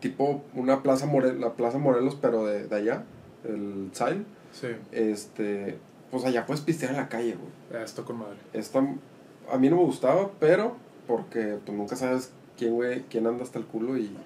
tipo 0.00 0.42
una 0.54 0.82
plaza 0.82 1.06
More- 1.06 1.38
la 1.38 1.52
plaza 1.52 1.78
Morelos 1.78 2.16
pero 2.20 2.44
de, 2.46 2.66
de 2.66 2.76
allá, 2.76 3.04
el 3.44 3.90
Zeil. 3.94 4.26
Sí, 4.52 4.66
Este, 4.90 5.78
pues 6.10 6.24
allá 6.24 6.44
puedes 6.44 6.62
pistear 6.62 6.90
en 6.90 6.96
la 6.98 7.08
calle, 7.08 7.36
güey. 7.36 7.50
ya 7.72 7.82
esto 7.84 8.04
con 8.04 8.18
madre. 8.18 8.36
Esta, 8.52 8.80
a 9.50 9.58
mí 9.58 9.70
no 9.70 9.76
me 9.76 9.82
gustaba, 9.84 10.30
pero 10.40 10.76
porque 11.06 11.56
pues 11.64 11.78
nunca 11.78 11.94
sabes 11.96 12.32
quién, 12.62 12.74
güey, 12.74 13.02
quién 13.10 13.26
anda 13.26 13.42
hasta 13.42 13.58
el 13.58 13.64
culo 13.64 13.96
y, 13.96 14.16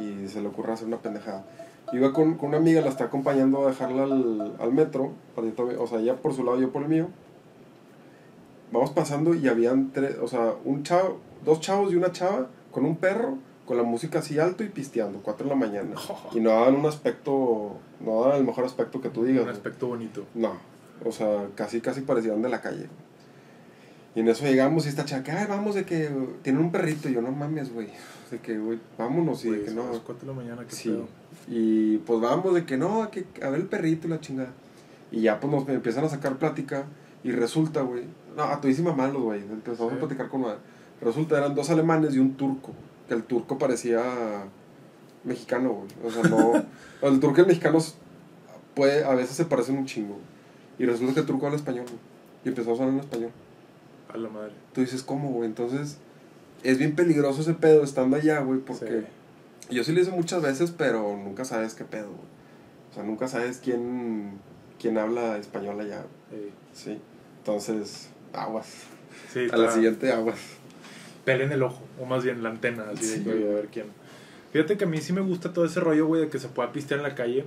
y 0.00 0.28
se 0.28 0.40
le 0.40 0.48
ocurre 0.48 0.72
hacer 0.72 0.86
una 0.86 0.98
pendejada. 0.98 1.44
Iba 1.92 2.14
con, 2.14 2.36
con 2.36 2.48
una 2.48 2.58
amiga, 2.58 2.80
la 2.80 2.88
está 2.88 3.04
acompañando 3.04 3.64
a 3.64 3.70
dejarla 3.70 4.04
al, 4.04 4.56
al 4.58 4.72
metro, 4.72 5.12
para 5.34 5.46
o 5.78 5.86
sea, 5.86 5.98
ella 5.98 6.16
por 6.16 6.32
su 6.34 6.44
lado, 6.44 6.58
yo 6.58 6.72
por 6.72 6.82
el 6.82 6.88
mío. 6.88 7.08
Vamos 8.72 8.90
pasando 8.90 9.34
y 9.34 9.46
habían 9.48 9.92
tres, 9.92 10.16
o 10.20 10.26
sea, 10.26 10.54
un 10.64 10.82
chavo, 10.82 11.18
dos 11.44 11.60
chavos 11.60 11.92
y 11.92 11.96
una 11.96 12.10
chava 12.10 12.48
con 12.72 12.86
un 12.86 12.96
perro, 12.96 13.36
con 13.66 13.76
la 13.76 13.82
música 13.82 14.20
así 14.20 14.38
alto 14.38 14.64
y 14.64 14.68
pisteando, 14.68 15.20
4 15.22 15.44
de 15.44 15.50
la 15.50 15.56
mañana. 15.56 15.94
Y 16.34 16.40
no 16.40 16.50
daban 16.50 16.74
un 16.74 16.86
aspecto, 16.86 17.76
no 18.00 18.22
daban 18.22 18.38
el 18.38 18.44
mejor 18.44 18.64
aspecto 18.64 19.02
que 19.02 19.10
tú 19.10 19.24
digas. 19.24 19.44
Un 19.44 19.50
aspecto 19.50 19.88
bonito. 19.88 20.24
No, 20.34 20.54
o 21.04 21.12
sea, 21.12 21.48
casi, 21.54 21.82
casi 21.82 22.00
parecían 22.00 22.40
de 22.40 22.48
la 22.48 22.62
calle. 22.62 22.88
Y 24.14 24.20
en 24.20 24.28
eso 24.28 24.44
llegamos 24.44 24.86
y 24.86 24.88
esta 24.90 25.04
chava, 25.04 25.22
que, 25.24 25.32
ay, 25.32 25.46
vamos, 25.48 25.74
de 25.74 25.84
que 25.84 26.08
tienen 26.42 26.62
un 26.62 26.70
perrito. 26.70 27.08
Y 27.08 27.14
yo, 27.14 27.20
no 27.22 27.32
mames, 27.32 27.72
güey. 27.72 27.88
De 28.30 28.38
que, 28.38 28.56
güey, 28.58 28.78
vámonos. 28.96 29.44
Y 29.44 29.50
de 29.50 29.64
que 29.64 29.70
no. 29.72 29.86
las 29.90 30.00
4 30.00 30.20
de 30.20 30.26
la 30.26 30.32
mañana, 30.40 30.64
qué 30.64 30.74
Sí. 30.74 30.88
pedo. 30.90 31.08
Y 31.48 31.98
pues 31.98 32.20
vamos, 32.20 32.54
de 32.54 32.64
que 32.64 32.76
no, 32.76 33.10
que 33.10 33.26
a 33.42 33.48
ver 33.50 33.60
el 33.60 33.66
perrito 33.66 34.06
y 34.06 34.10
la 34.10 34.20
chingada. 34.20 34.50
Y 35.10 35.22
ya 35.22 35.40
pues 35.40 35.52
nos 35.52 35.68
empiezan 35.68 36.04
a 36.04 36.08
sacar 36.08 36.36
plática. 36.38 36.84
Y 37.24 37.32
resulta, 37.32 37.80
güey, 37.82 38.04
no, 38.36 38.44
a 38.44 38.60
todísima 38.60 38.92
malos, 38.94 39.22
güey. 39.22 39.40
Empezamos 39.40 39.92
Sí. 39.92 39.96
a 39.96 40.00
platicar 40.00 40.28
con 40.28 40.42
madre. 40.42 40.58
Resulta, 41.00 41.36
eran 41.38 41.54
dos 41.54 41.70
alemanes 41.70 42.14
y 42.14 42.18
un 42.18 42.34
turco. 42.34 42.70
Que 43.08 43.14
el 43.14 43.24
turco 43.24 43.58
parecía 43.58 44.02
mexicano, 45.24 45.70
güey. 45.72 45.88
O 46.06 46.10
sea, 46.10 46.22
no. 46.30 46.52
el 47.08 47.20
turco 47.20 47.38
y 47.38 47.40
el 47.42 47.46
mexicano 47.48 47.78
puede, 48.74 49.04
a 49.04 49.14
veces 49.14 49.36
se 49.36 49.44
parecen 49.44 49.76
un 49.78 49.86
chingo. 49.86 50.18
Y 50.78 50.86
resulta 50.86 51.14
que 51.14 51.20
el 51.20 51.26
turco 51.26 51.46
habla 51.46 51.56
español, 51.56 51.84
güey. 51.86 51.98
Y 52.44 52.48
empezamos 52.48 52.78
a 52.78 52.82
hablar 52.84 52.98
en 52.98 53.04
español. 53.04 53.30
A 54.14 54.16
la 54.16 54.28
madre. 54.28 54.52
Tú 54.72 54.80
dices, 54.80 55.02
¿cómo, 55.02 55.30
güey? 55.32 55.48
Entonces, 55.48 55.98
es 56.62 56.78
bien 56.78 56.94
peligroso 56.94 57.42
ese 57.42 57.52
pedo 57.54 57.82
estando 57.84 58.16
allá, 58.16 58.40
güey, 58.40 58.60
porque 58.60 59.04
yo 59.70 59.84
sí 59.84 59.92
lo 59.92 60.00
hice 60.00 60.12
muchas 60.12 60.40
veces, 60.40 60.70
pero 60.70 61.16
nunca 61.16 61.44
sabes 61.44 61.74
qué 61.74 61.84
pedo, 61.84 62.06
güey. 62.08 62.28
O 62.90 62.94
sea, 62.94 63.02
nunca 63.02 63.26
sabes 63.28 63.58
quién, 63.62 64.38
quién 64.80 64.96
habla 64.98 65.36
español 65.36 65.80
allá, 65.80 66.04
güey. 66.30 66.44
Sí. 66.72 66.84
Sí. 66.84 67.00
Entonces, 67.38 68.08
aguas. 68.32 68.84
Sí, 69.32 69.46
A 69.52 69.56
la 69.56 69.70
siguiente, 69.70 70.12
aguas. 70.12 70.38
pelen 71.24 71.50
el 71.52 71.62
ojo, 71.62 71.82
o 72.00 72.06
más 72.06 72.22
bien 72.24 72.42
la 72.42 72.50
antena, 72.50 72.86
así 72.92 73.18
de 73.18 73.24
que, 73.24 73.30
a 73.30 73.54
ver 73.54 73.68
quién. 73.72 73.86
Fíjate 74.52 74.76
que 74.76 74.84
a 74.84 74.86
mí 74.86 74.98
sí 75.00 75.12
me 75.12 75.20
gusta 75.22 75.52
todo 75.52 75.64
ese 75.64 75.80
rollo, 75.80 76.06
güey, 76.06 76.22
de 76.22 76.28
que 76.28 76.38
se 76.38 76.46
pueda 76.48 76.70
pistear 76.72 77.00
en 77.00 77.04
la 77.04 77.14
calle. 77.16 77.44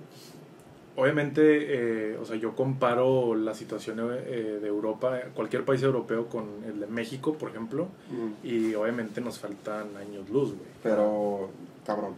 Obviamente, 1.00 2.12
eh, 2.14 2.18
o 2.18 2.26
sea, 2.26 2.36
yo 2.38 2.56
comparo 2.56 3.36
la 3.36 3.54
situación 3.54 4.00
eh, 4.02 4.58
de 4.60 4.68
Europa, 4.68 5.20
cualquier 5.36 5.64
país 5.64 5.84
europeo, 5.84 6.26
con 6.28 6.46
el 6.66 6.80
de 6.80 6.88
México, 6.88 7.34
por 7.38 7.50
ejemplo, 7.52 7.88
Mm. 8.10 8.46
y 8.48 8.74
obviamente 8.74 9.22
nos 9.22 9.38
faltan 9.38 9.96
años 9.96 10.28
luz, 10.32 10.50
güey. 10.56 10.66
Pero, 10.82 11.50
cabrón. 11.86 12.16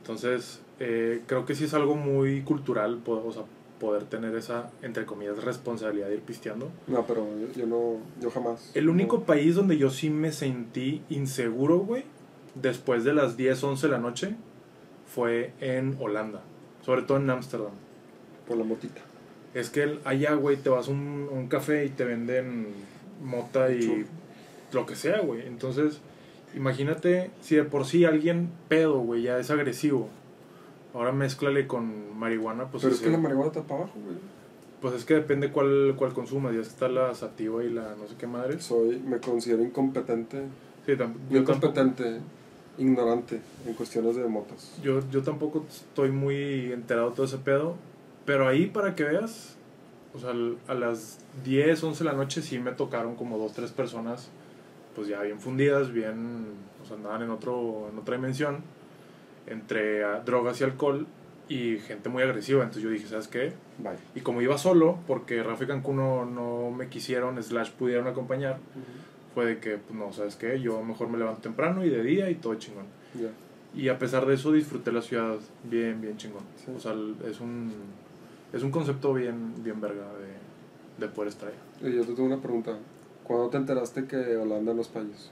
Entonces, 0.00 0.60
eh, 0.80 1.20
creo 1.26 1.44
que 1.44 1.54
sí 1.54 1.64
es 1.64 1.74
algo 1.74 1.94
muy 1.94 2.40
cultural, 2.42 3.00
o 3.06 3.30
sea, 3.32 3.42
poder 3.78 4.04
tener 4.04 4.34
esa, 4.34 4.70
entre 4.80 5.04
comillas, 5.04 5.44
responsabilidad 5.44 6.08
de 6.08 6.14
ir 6.14 6.20
pisteando. 6.22 6.70
No, 6.86 7.04
pero 7.06 7.26
yo, 7.38 7.52
yo 7.54 7.66
no, 7.66 7.96
yo 8.20 8.30
jamás. 8.30 8.70
El 8.74 8.88
único 8.88 9.18
No. 9.18 9.22
país 9.24 9.56
donde 9.56 9.76
yo 9.76 9.90
sí 9.90 10.08
me 10.08 10.32
sentí 10.32 11.02
inseguro, 11.10 11.80
güey, 11.80 12.04
después 12.54 13.04
de 13.04 13.12
las 13.12 13.36
10, 13.36 13.62
11 13.62 13.88
de 13.88 13.92
la 13.92 13.98
noche, 13.98 14.36
fue 15.06 15.52
en 15.60 15.96
Holanda. 16.00 16.40
Sobre 16.80 17.02
todo 17.02 17.18
en 17.18 17.28
Ámsterdam. 17.28 17.72
Por 18.46 18.56
la 18.56 18.64
motita. 18.64 19.00
Es 19.54 19.70
que 19.70 19.82
el- 19.82 20.00
allá, 20.04 20.34
güey, 20.34 20.56
te 20.56 20.68
vas 20.70 20.88
a 20.88 20.90
un, 20.90 21.28
un 21.30 21.48
café 21.48 21.84
y 21.84 21.90
te 21.90 22.04
venden 22.04 22.68
mota 23.22 23.70
y 23.72 24.04
lo 24.72 24.86
que 24.86 24.96
sea, 24.96 25.20
güey. 25.20 25.46
Entonces, 25.46 26.00
imagínate 26.54 27.30
si 27.40 27.56
de 27.56 27.64
por 27.64 27.84
sí 27.84 28.04
alguien 28.04 28.50
pedo, 28.68 28.98
güey, 29.00 29.22
ya 29.22 29.38
es 29.38 29.50
agresivo. 29.50 30.08
Ahora 30.94 31.12
mézclale 31.12 31.66
con 31.66 32.18
marihuana, 32.18 32.66
pues, 32.70 32.82
pero 32.82 32.94
es 32.94 33.00
que 33.00 33.10
la 33.10 33.18
marihuana 33.18 33.48
está 33.48 33.62
para 33.62 33.82
abajo, 33.84 33.98
güey. 34.04 34.16
pues 34.80 34.94
es 34.94 35.04
que 35.04 35.14
depende 35.14 35.50
cuál, 35.50 35.94
cuál 35.96 36.12
consumas. 36.12 36.54
Ya 36.54 36.60
está 36.60 36.88
la 36.88 37.14
sativa 37.14 37.62
y 37.64 37.70
la 37.70 37.94
no 37.96 38.06
sé 38.08 38.14
qué 38.18 38.26
madre. 38.26 38.60
Soy, 38.60 38.98
me 38.98 39.18
considero 39.18 39.62
incompetente. 39.62 40.42
Sí, 40.84 40.92
Yo 41.30 41.38
incompetente, 41.38 42.18
ignorante 42.78 43.40
en 43.66 43.74
cuestiones 43.74 44.16
de 44.16 44.26
motas. 44.26 44.74
Yo, 44.82 45.00
yo 45.10 45.22
tampoco 45.22 45.64
estoy 45.68 46.10
muy 46.10 46.72
enterado 46.72 47.10
de 47.10 47.16
todo 47.16 47.26
ese 47.26 47.38
pedo. 47.38 47.76
Pero 48.24 48.46
ahí, 48.46 48.66
para 48.66 48.94
que 48.94 49.04
veas, 49.04 49.56
o 50.14 50.18
sea, 50.18 50.30
a 50.68 50.74
las 50.74 51.18
10, 51.44 51.82
11 51.82 52.04
de 52.04 52.10
la 52.10 52.16
noche 52.16 52.42
sí 52.42 52.58
me 52.58 52.72
tocaron 52.72 53.16
como 53.16 53.38
dos, 53.38 53.52
tres 53.52 53.72
personas, 53.72 54.30
pues 54.94 55.08
ya 55.08 55.22
bien 55.22 55.40
fundidas, 55.40 55.92
bien, 55.92 56.46
o 56.82 56.86
sea, 56.86 56.96
andaban 56.96 57.22
en, 57.22 57.30
otro, 57.30 57.88
en 57.90 57.98
otra 57.98 58.16
dimensión, 58.16 58.58
entre 59.46 60.04
ah, 60.04 60.22
drogas 60.24 60.60
y 60.60 60.64
alcohol 60.64 61.06
y 61.48 61.78
gente 61.78 62.08
muy 62.08 62.22
agresiva. 62.22 62.62
Entonces 62.62 62.82
yo 62.82 62.90
dije, 62.90 63.06
¿sabes 63.06 63.28
qué? 63.28 63.52
Y 64.14 64.20
como 64.20 64.42
iba 64.42 64.58
solo, 64.58 64.98
porque 65.06 65.42
Rafa 65.42 65.64
y 65.64 65.66
Cancún 65.66 65.96
no, 65.96 66.24
no 66.24 66.70
me 66.70 66.88
quisieron, 66.88 67.42
slash 67.42 67.70
pudieron 67.70 68.06
acompañar, 68.06 68.58
fue 69.34 69.46
de 69.46 69.58
que, 69.58 69.78
pues 69.78 69.98
no, 69.98 70.12
¿sabes 70.12 70.36
qué? 70.36 70.60
Yo 70.60 70.82
mejor 70.82 71.08
me 71.08 71.18
levanto 71.18 71.40
temprano 71.40 71.84
y 71.84 71.90
de 71.90 72.02
día 72.02 72.30
y 72.30 72.36
todo 72.36 72.54
chingón. 72.56 72.86
Ya. 73.14 73.30
Y 73.74 73.88
a 73.88 73.98
pesar 73.98 74.26
de 74.26 74.34
eso 74.34 74.52
disfruté 74.52 74.92
la 74.92 75.00
ciudad 75.00 75.36
bien, 75.64 76.00
bien 76.00 76.16
chingón. 76.18 76.42
Sí. 76.56 76.70
O 76.76 76.78
sea, 76.78 76.94
es 77.28 77.40
un, 77.40 77.72
es 78.52 78.62
un 78.62 78.70
concepto 78.70 79.12
bien, 79.14 79.54
bien 79.62 79.80
verga 79.80 80.06
de, 80.14 81.04
de 81.06 81.12
poder 81.12 81.28
estar 81.30 81.48
ahí. 81.48 81.88
Y 81.88 81.94
yo 81.96 82.02
te 82.04 82.12
tengo 82.14 82.24
una 82.26 82.40
pregunta. 82.40 82.76
¿Cuándo 83.24 83.48
te 83.48 83.56
enteraste 83.56 84.06
que 84.06 84.36
Holanda 84.36 84.74
no 84.74 84.80
es 84.82 84.88
país? 84.88 85.30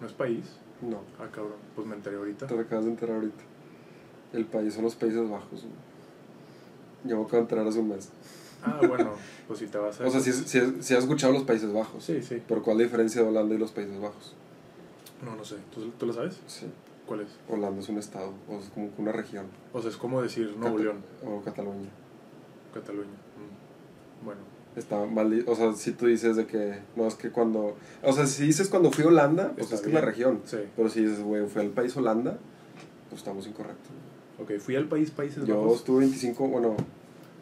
¿No 0.00 0.06
es 0.06 0.12
país? 0.12 0.44
No, 0.80 0.98
Ah, 1.20 1.28
cabrón, 1.32 1.58
pues 1.76 1.86
me 1.86 1.94
enteré 1.94 2.16
ahorita. 2.16 2.46
te 2.46 2.58
acabas 2.58 2.84
de 2.84 2.90
enterar 2.90 3.16
ahorita. 3.16 3.42
El 4.32 4.46
país 4.46 4.74
son 4.74 4.84
los 4.84 4.94
Países 4.96 5.28
Bajos. 5.30 5.64
Yo 7.04 7.16
me 7.16 7.22
acabo 7.22 7.36
de 7.36 7.38
enterar 7.38 7.66
hace 7.66 7.78
un 7.78 7.88
mes. 7.88 8.08
Ah, 8.64 8.80
bueno, 8.86 9.10
pues 9.46 9.58
si 9.60 9.66
te 9.66 9.78
vas 9.78 10.00
a... 10.00 10.04
O 10.06 10.10
sea, 10.10 10.20
si 10.20 10.32
si 10.32 10.60
si 10.82 10.94
has 10.94 11.02
escuchado 11.04 11.32
los 11.32 11.42
Países 11.44 11.72
Bajos. 11.72 12.02
Sí, 12.04 12.22
sí. 12.22 12.42
Pero 12.48 12.62
¿cuál 12.62 12.76
es 12.76 12.78
la 12.78 12.84
diferencia 12.84 13.22
de 13.22 13.28
Holanda 13.28 13.54
y 13.54 13.58
los 13.58 13.70
Países 13.72 14.00
Bajos? 14.00 14.34
No, 15.24 15.36
no 15.36 15.44
sé. 15.44 15.56
¿Tú, 15.74 15.88
tú 15.98 16.06
lo 16.06 16.12
sabes? 16.12 16.40
Sí. 16.46 16.66
¿Cuál 17.06 17.20
es? 17.20 17.28
Holanda 17.48 17.80
es 17.80 17.88
un 17.88 17.98
estado, 17.98 18.32
o 18.48 18.56
es 18.58 18.68
como 18.70 18.90
una 18.98 19.12
región. 19.12 19.46
O 19.72 19.80
sea, 19.80 19.90
es 19.90 19.96
como 19.96 20.22
decir 20.22 20.54
Nuevo 20.56 20.76
Cata- 20.76 20.82
León, 20.84 21.04
O 21.26 21.42
Cataluña. 21.42 21.90
Cataluña. 22.74 23.08
Mm. 23.10 24.24
Bueno, 24.24 24.40
Está 24.74 25.04
mal, 25.04 25.44
o 25.46 25.54
sea, 25.54 25.74
si 25.74 25.92
tú 25.92 26.06
dices 26.06 26.34
de 26.36 26.46
que, 26.46 26.78
no, 26.96 27.06
es 27.06 27.14
que 27.14 27.30
cuando, 27.30 27.76
o 28.02 28.12
sea, 28.14 28.26
si 28.26 28.46
dices 28.46 28.68
cuando 28.70 28.90
fui 28.90 29.04
a 29.04 29.08
Holanda, 29.08 29.52
pues 29.54 29.64
Está 29.64 29.74
es 29.76 29.80
que 29.82 29.86
es 29.88 29.92
bien. 29.92 30.00
la 30.02 30.06
región. 30.10 30.40
sí. 30.46 30.56
Pero 30.74 30.88
si 30.88 31.02
dices, 31.02 31.20
güey, 31.20 31.46
fui 31.46 31.60
al 31.60 31.68
país 31.68 31.94
Holanda, 31.96 32.38
pues 33.10 33.20
estamos 33.20 33.46
incorrectos. 33.46 33.90
Ok, 34.40 34.52
fui 34.60 34.74
al 34.76 34.86
país 34.88 35.10
Países 35.10 35.44
Yo 35.44 35.60
Bajos. 35.60 35.78
estuve 35.80 35.98
25, 36.00 36.48
bueno, 36.48 36.74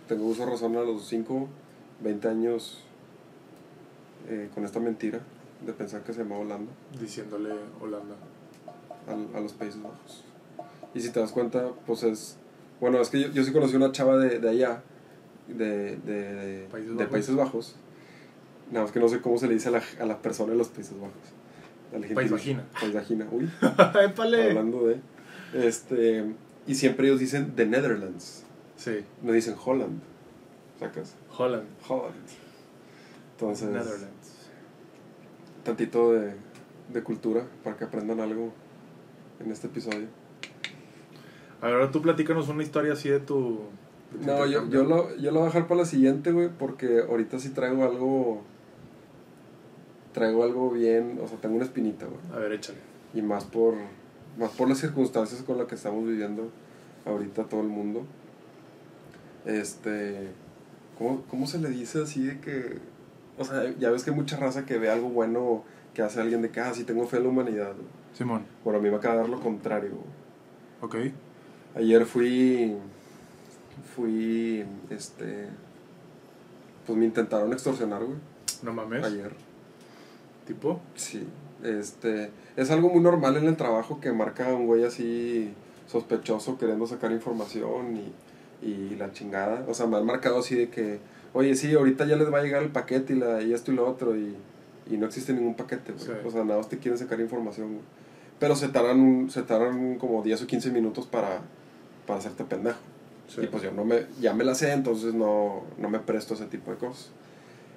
tengo 0.08 0.26
uso 0.26 0.44
razón 0.44 0.76
a 0.76 0.80
los 0.82 1.06
5, 1.06 1.46
20 2.02 2.28
años 2.28 2.82
eh, 4.28 4.50
con 4.54 4.64
esta 4.64 4.80
mentira 4.80 5.20
de 5.64 5.72
pensar 5.72 6.02
que 6.02 6.12
se 6.12 6.20
llamaba 6.22 6.40
Holanda 6.42 6.72
Diciéndole 7.00 7.50
Holanda. 7.80 8.16
al- 9.06 9.36
a, 9.36 9.40
los 9.40 9.52
Países 9.52 9.80
Bajos. 9.80 10.24
Y 10.94 11.00
si 11.00 11.10
te 11.10 11.20
das 11.20 11.30
cuenta, 11.32 11.68
pues 11.86 12.02
es, 12.02 12.36
bueno, 12.80 13.00
es 13.00 13.08
que 13.08 13.20
yo, 13.20 13.28
yo 13.28 13.44
sí 13.44 13.52
conocí 13.52 13.76
una 13.76 13.92
chava 13.92 14.16
de, 14.18 14.40
de 14.40 14.48
allá, 14.48 14.82
de, 15.56 15.96
de, 15.96 16.34
de, 16.34 16.68
Países 16.70 16.90
de 16.90 16.96
Bajos. 16.96 17.10
Países 17.10 17.36
Bajos. 17.36 17.76
Nada 18.70 18.84
más 18.84 18.92
que 18.92 19.00
no 19.00 19.08
sé 19.08 19.20
cómo 19.20 19.38
se 19.38 19.48
le 19.48 19.54
dice 19.54 19.68
a 19.68 19.72
la, 19.72 19.82
a 20.00 20.06
la 20.06 20.18
persona 20.22 20.52
de 20.52 20.58
los 20.58 20.68
Países 20.68 20.94
Bajos. 20.98 22.14
Paisvagina. 22.14 22.64
Paisvagina, 22.80 23.26
uy. 23.30 23.50
Hablando 23.60 24.86
de. 24.86 25.00
Este. 25.54 26.24
Y 26.66 26.74
siempre 26.74 27.08
ellos 27.08 27.20
dicen 27.20 27.54
The 27.56 27.66
Netherlands. 27.66 28.44
Sí, 28.76 29.04
No 29.22 29.32
dicen 29.32 29.56
Holland. 29.62 30.00
¿Sacas? 30.78 31.16
Holland. 31.36 31.66
Holland. 31.86 32.14
Entonces. 33.32 33.68
Netherlands. 33.68 34.48
Tantito 35.64 36.12
de, 36.12 36.34
de 36.92 37.02
cultura 37.02 37.44
para 37.62 37.76
que 37.76 37.84
aprendan 37.84 38.20
algo 38.20 38.52
en 39.40 39.50
este 39.50 39.66
episodio. 39.66 40.06
A 41.60 41.66
ver, 41.66 41.74
ahora 41.74 41.90
tú 41.90 42.00
platícanos 42.00 42.48
una 42.48 42.62
historia 42.62 42.94
así 42.94 43.08
de 43.08 43.20
tu... 43.20 43.60
No, 44.26 44.44
yo, 44.46 44.68
yo, 44.68 44.84
lo, 44.84 45.16
yo 45.16 45.30
lo 45.30 45.38
voy 45.40 45.42
a 45.42 45.52
dejar 45.52 45.66
para 45.68 45.80
la 45.80 45.86
siguiente, 45.86 46.32
güey, 46.32 46.48
porque 46.48 47.00
ahorita 47.08 47.38
sí 47.38 47.50
traigo 47.50 47.84
algo. 47.84 48.42
Traigo 50.12 50.42
algo 50.42 50.70
bien. 50.70 51.20
O 51.22 51.28
sea, 51.28 51.38
tengo 51.38 51.54
una 51.56 51.64
espinita, 51.64 52.06
güey. 52.06 52.20
A 52.32 52.38
ver, 52.38 52.52
échale. 52.52 52.78
y 53.14 53.22
más 53.22 53.44
por 53.44 53.74
más 54.38 54.50
por 54.52 54.68
las 54.68 54.78
circunstancias 54.78 55.42
con 55.42 55.58
las 55.58 55.66
que 55.66 55.74
estamos 55.74 56.06
viviendo 56.06 56.50
ahorita 57.04 57.44
todo 57.44 57.60
el 57.60 57.66
mundo 57.66 58.04
este 59.44 60.28
¿cómo, 60.98 61.22
cómo 61.28 61.46
se 61.46 61.58
le 61.58 61.68
dice 61.68 62.02
así 62.02 62.24
de 62.26 62.40
que 62.40 62.78
o 63.38 63.44
sea 63.44 63.74
ya 63.78 63.90
ves 63.90 64.04
que 64.04 64.10
hay 64.10 64.16
mucha 64.16 64.36
raza 64.36 64.66
que 64.66 64.78
ve 64.78 64.90
algo 64.90 65.08
bueno 65.08 65.64
que 65.94 66.02
hace 66.02 66.20
alguien 66.20 66.42
de 66.42 66.50
que 66.50 66.60
ah 66.60 66.72
sí 66.74 66.84
tengo 66.84 67.06
fe 67.06 67.16
en 67.16 67.24
la 67.24 67.28
humanidad 67.30 67.74
güey. 67.74 67.88
Simón. 68.12 68.42
bueno 68.64 68.78
a 68.78 68.82
mí 68.82 68.90
me 68.90 68.96
acaba 68.96 69.14
de 69.14 69.20
dar 69.22 69.30
lo 69.30 69.40
contrario 69.40 69.90
güey. 69.90 71.10
Ok. 71.10 71.12
ayer 71.76 72.06
fui 72.06 72.76
fui 73.94 74.64
este 74.90 75.48
pues 76.86 76.98
me 76.98 77.04
intentaron 77.04 77.52
extorsionar 77.52 78.04
güey 78.04 78.18
No 78.62 78.72
mames. 78.72 79.04
ayer 79.04 79.32
¿Tipo? 80.46 80.80
Sí, 80.96 81.26
este, 81.62 82.30
es 82.56 82.70
algo 82.70 82.88
muy 82.88 83.00
normal 83.00 83.36
en 83.36 83.46
el 83.46 83.56
trabajo 83.56 84.00
que 84.00 84.10
marca 84.12 84.48
un 84.52 84.66
güey 84.66 84.84
así 84.84 85.52
sospechoso 85.86 86.58
queriendo 86.58 86.86
sacar 86.86 87.12
información 87.12 87.96
y, 87.96 88.66
y 88.66 88.96
la 88.96 89.12
chingada. 89.12 89.64
O 89.68 89.74
sea, 89.74 89.86
me 89.86 89.96
han 89.96 90.06
marcado 90.06 90.38
así 90.40 90.56
de 90.56 90.68
que, 90.68 90.98
oye, 91.34 91.54
sí, 91.54 91.72
ahorita 91.74 92.04
ya 92.06 92.16
les 92.16 92.32
va 92.32 92.38
a 92.38 92.42
llegar 92.42 92.62
el 92.62 92.70
paquete 92.70 93.12
y, 93.12 93.16
la, 93.16 93.42
y 93.42 93.52
esto 93.52 93.70
y 93.70 93.76
lo 93.76 93.88
otro 93.88 94.16
y, 94.16 94.34
y 94.90 94.96
no 94.96 95.06
existe 95.06 95.32
ningún 95.32 95.54
paquete, 95.54 95.92
güey. 95.92 96.04
Sí. 96.04 96.12
O 96.24 96.30
sea, 96.30 96.42
nada 96.42 96.58
más 96.58 96.68
te 96.68 96.78
quieren 96.78 96.98
sacar 96.98 97.20
información, 97.20 97.68
güey. 97.74 97.84
Pero 98.40 98.56
se 98.56 98.68
tardan, 98.68 99.28
se 99.30 99.42
tardan 99.42 99.98
como 99.98 100.22
10 100.22 100.42
o 100.42 100.46
15 100.46 100.70
minutos 100.70 101.06
para, 101.06 101.42
para 102.06 102.18
hacerte 102.18 102.42
pendejo. 102.44 102.78
Sí. 103.30 103.42
Y 103.42 103.46
pues 103.46 103.62
yo 103.62 103.70
no 103.70 103.84
me, 103.84 104.06
ya 104.20 104.34
me 104.34 104.44
la 104.44 104.54
sé, 104.54 104.72
entonces 104.72 105.14
no, 105.14 105.62
no 105.78 105.88
me 105.88 106.00
presto 106.00 106.34
a 106.34 106.36
ese 106.36 106.46
tipo 106.46 106.70
de 106.72 106.76
cosas. 106.76 107.10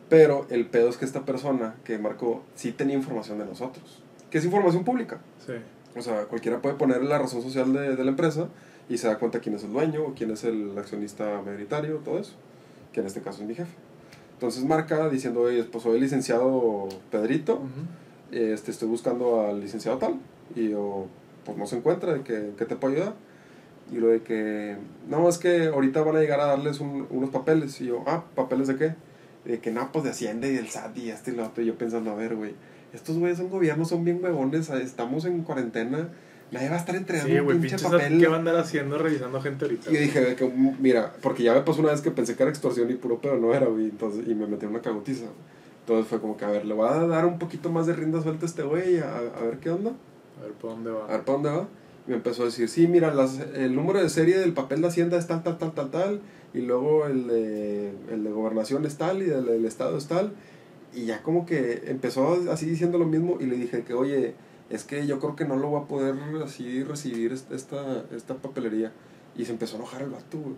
Pero 0.10 0.48
el 0.50 0.66
pedo 0.66 0.90
es 0.90 0.98
que 0.98 1.06
esta 1.06 1.26
persona 1.26 1.76
que 1.84 1.98
marcó 2.00 2.44
sí 2.56 2.72
tenía 2.72 2.96
información 2.96 3.38
de 3.38 3.46
nosotros, 3.46 4.02
que 4.30 4.40
es 4.40 4.46
información 4.46 4.84
pública. 4.84 5.20
Sí. 5.46 5.54
O 5.96 6.02
sea, 6.02 6.26
cualquiera 6.26 6.62
puede 6.62 6.76
poner 6.76 7.04
la 7.04 7.20
razón 7.20 7.42
social 7.44 7.72
de, 7.72 7.96
de 7.96 8.04
la 8.04 8.10
empresa 8.10 8.50
y 8.90 8.98
se 8.98 9.08
da 9.08 9.20
cuenta 9.20 9.40
quién 9.40 9.56
es 9.56 9.64
el 9.64 9.72
dueño 9.72 10.04
o 10.04 10.14
quién 10.16 10.32
es 10.32 10.44
el 10.44 10.78
accionista 10.78 11.42
mayoritario, 11.46 11.98
todo 11.98 12.18
eso, 12.20 12.34
que 12.92 13.00
en 13.02 13.06
este 13.06 13.22
caso 13.22 13.42
es 13.42 13.48
mi 13.48 13.56
jefe. 13.56 13.74
Entonces 14.34 14.66
marca 14.66 15.08
diciendo, 15.10 15.42
oye, 15.42 15.64
pues 15.64 15.84
soy 15.84 15.96
el 15.96 16.02
licenciado 16.02 16.90
Pedrito, 17.12 17.62
este, 18.32 18.72
estoy 18.72 18.90
buscando 18.90 19.48
al 19.48 19.62
licenciado 19.62 20.00
tal, 20.00 20.20
y 20.56 20.70
yo, 20.70 21.06
pues 21.46 21.58
no 21.58 21.66
se 21.66 21.78
encuentra, 21.78 22.24
que, 22.24 22.52
¿qué 22.58 22.66
te 22.66 22.76
puedo 22.76 22.96
ayudar? 22.96 23.14
Y 23.92 23.98
lo 23.98 24.08
de 24.08 24.22
que, 24.22 24.78
no, 25.10 25.28
es 25.30 25.38
que 25.38 25.68
ahorita 25.68 26.02
van 26.02 26.16
a 26.16 26.20
llegar 26.20 26.40
a 26.40 26.46
darles 26.48 26.80
un- 26.80 27.06
unos 27.10 27.30
papeles, 27.30 27.80
y 27.82 27.86
yo, 27.88 28.04
ah, 28.08 28.24
¿papeles 28.36 28.68
de 28.68 28.76
qué? 28.78 28.96
Y 29.46 29.50
de 29.52 29.60
que, 29.60 29.72
no, 29.72 29.92
pues 29.92 30.06
de 30.06 30.12
Hacienda 30.12 30.48
y 30.48 30.54
del 30.54 30.70
SAT 30.70 30.98
y 30.98 31.10
este 31.10 31.32
y 31.32 31.36
lo 31.36 31.46
otro, 31.46 31.62
y 31.64 31.68
yo 31.68 31.76
pensando, 31.78 32.12
a 32.12 32.16
ver, 32.16 32.36
güey, 32.36 32.54
estos 32.94 33.18
güeyes 33.18 33.38
son 33.38 33.50
gobierno, 33.50 33.86
son 33.86 34.04
bien 34.04 34.24
huevones, 34.24 34.70
estamos 34.70 35.26
en 35.26 35.42
cuarentena, 35.44 36.10
nadie 36.52 36.70
va 36.70 36.76
a 36.76 36.80
estar 36.80 36.96
entregando 36.96 37.32
Sí, 37.34 37.40
un 37.40 37.46
güey, 37.46 37.60
pinche 37.60 37.78
papel. 37.80 38.20
¿qué 38.20 38.28
va 38.28 38.36
a 38.36 38.40
andar 38.40 38.56
haciendo 38.56 38.98
revisando 38.98 39.42
gente 39.42 39.66
ahorita? 39.66 39.92
Y 39.92 39.98
dije, 39.98 40.36
que, 40.36 40.46
mira, 40.80 41.14
porque 41.22 41.44
ya 41.44 41.54
me 41.54 41.62
pasó 41.62 41.82
una 41.82 41.92
vez 41.92 42.02
que 42.02 42.12
pensé 42.12 42.36
que 42.36 42.44
era 42.44 42.50
extorsión 42.52 42.90
y 42.90 42.96
puro 42.96 43.20
pedo 43.20 43.38
no 43.38 43.54
era, 43.54 43.66
güey, 43.68 43.86
entonces, 43.86 44.26
y 44.28 44.34
me 44.34 44.48
metí 44.48 44.66
en 44.66 44.72
una 44.72 44.82
cagotiza. 44.82 45.26
Entonces 45.82 46.08
fue 46.08 46.22
como 46.22 46.38
que, 46.38 46.46
a 46.46 46.50
ver, 46.50 46.66
le 46.66 46.74
voy 46.74 46.88
a 46.88 46.94
dar 47.08 47.26
un 47.26 47.38
poquito 47.38 47.70
más 47.70 47.86
de 47.88 47.94
rienda 47.94 48.22
suelta 48.22 48.46
a 48.46 48.48
este 48.48 48.64
güey, 48.64 49.00
a, 49.00 49.18
a 49.18 49.44
ver 49.44 49.58
qué 49.60 49.70
onda. 49.70 49.92
A 50.40 50.44
ver 50.44 50.54
por 50.54 50.72
dónde 50.72 50.92
va. 50.92 51.04
A 51.06 51.12
ver 51.12 51.22
para 51.24 51.34
dónde 51.34 51.50
va. 51.50 51.68
Y 52.08 52.10
me 52.12 52.18
empezó 52.18 52.44
a 52.44 52.46
decir, 52.46 52.68
sí, 52.70 52.88
mira, 52.88 53.14
las, 53.14 53.40
el 53.56 53.76
número 53.76 54.02
de 54.02 54.10
serie 54.10 54.38
del 54.38 54.54
papel 54.54 54.82
de 54.82 54.88
Hacienda 54.88 55.18
es 55.18 55.28
tal, 55.28 55.42
tal, 55.44 55.58
tal, 55.58 55.74
tal, 55.74 55.90
tal. 55.92 56.22
Y 56.54 56.60
luego 56.62 57.06
el 57.08 57.28
de, 57.28 57.94
el 58.12 58.24
de 58.24 58.30
gobernación 58.32 58.86
es 58.86 58.98
tal 58.98 59.22
y 59.26 59.30
el 59.30 59.46
del 59.46 59.66
estado 59.66 59.98
es 59.98 60.08
tal. 60.08 60.34
Y 60.94 61.06
ya 61.06 61.24
como 61.24 61.46
que 61.46 61.84
empezó 61.88 62.38
así 62.52 62.66
diciendo 62.68 62.98
lo 62.98 63.06
mismo 63.06 63.38
y 63.40 63.46
le 63.46 63.56
dije 63.56 63.84
que, 63.84 63.94
oye, 63.94 64.36
es 64.70 64.84
que 64.84 65.08
yo 65.08 65.20
creo 65.20 65.36
que 65.36 65.46
no 65.46 65.56
lo 65.56 65.70
voy 65.70 65.82
a 65.82 65.88
poder 65.88 66.16
así 66.44 66.84
recibir 66.84 67.32
est- 67.32 67.52
esta, 67.52 68.04
esta 68.16 68.36
papelería. 68.36 68.92
Y 69.36 69.46
se 69.46 69.54
empezó 69.54 69.76
a 69.76 69.80
enojar 69.80 70.02
el 70.04 70.10
vato, 70.10 70.38
güey. 70.38 70.56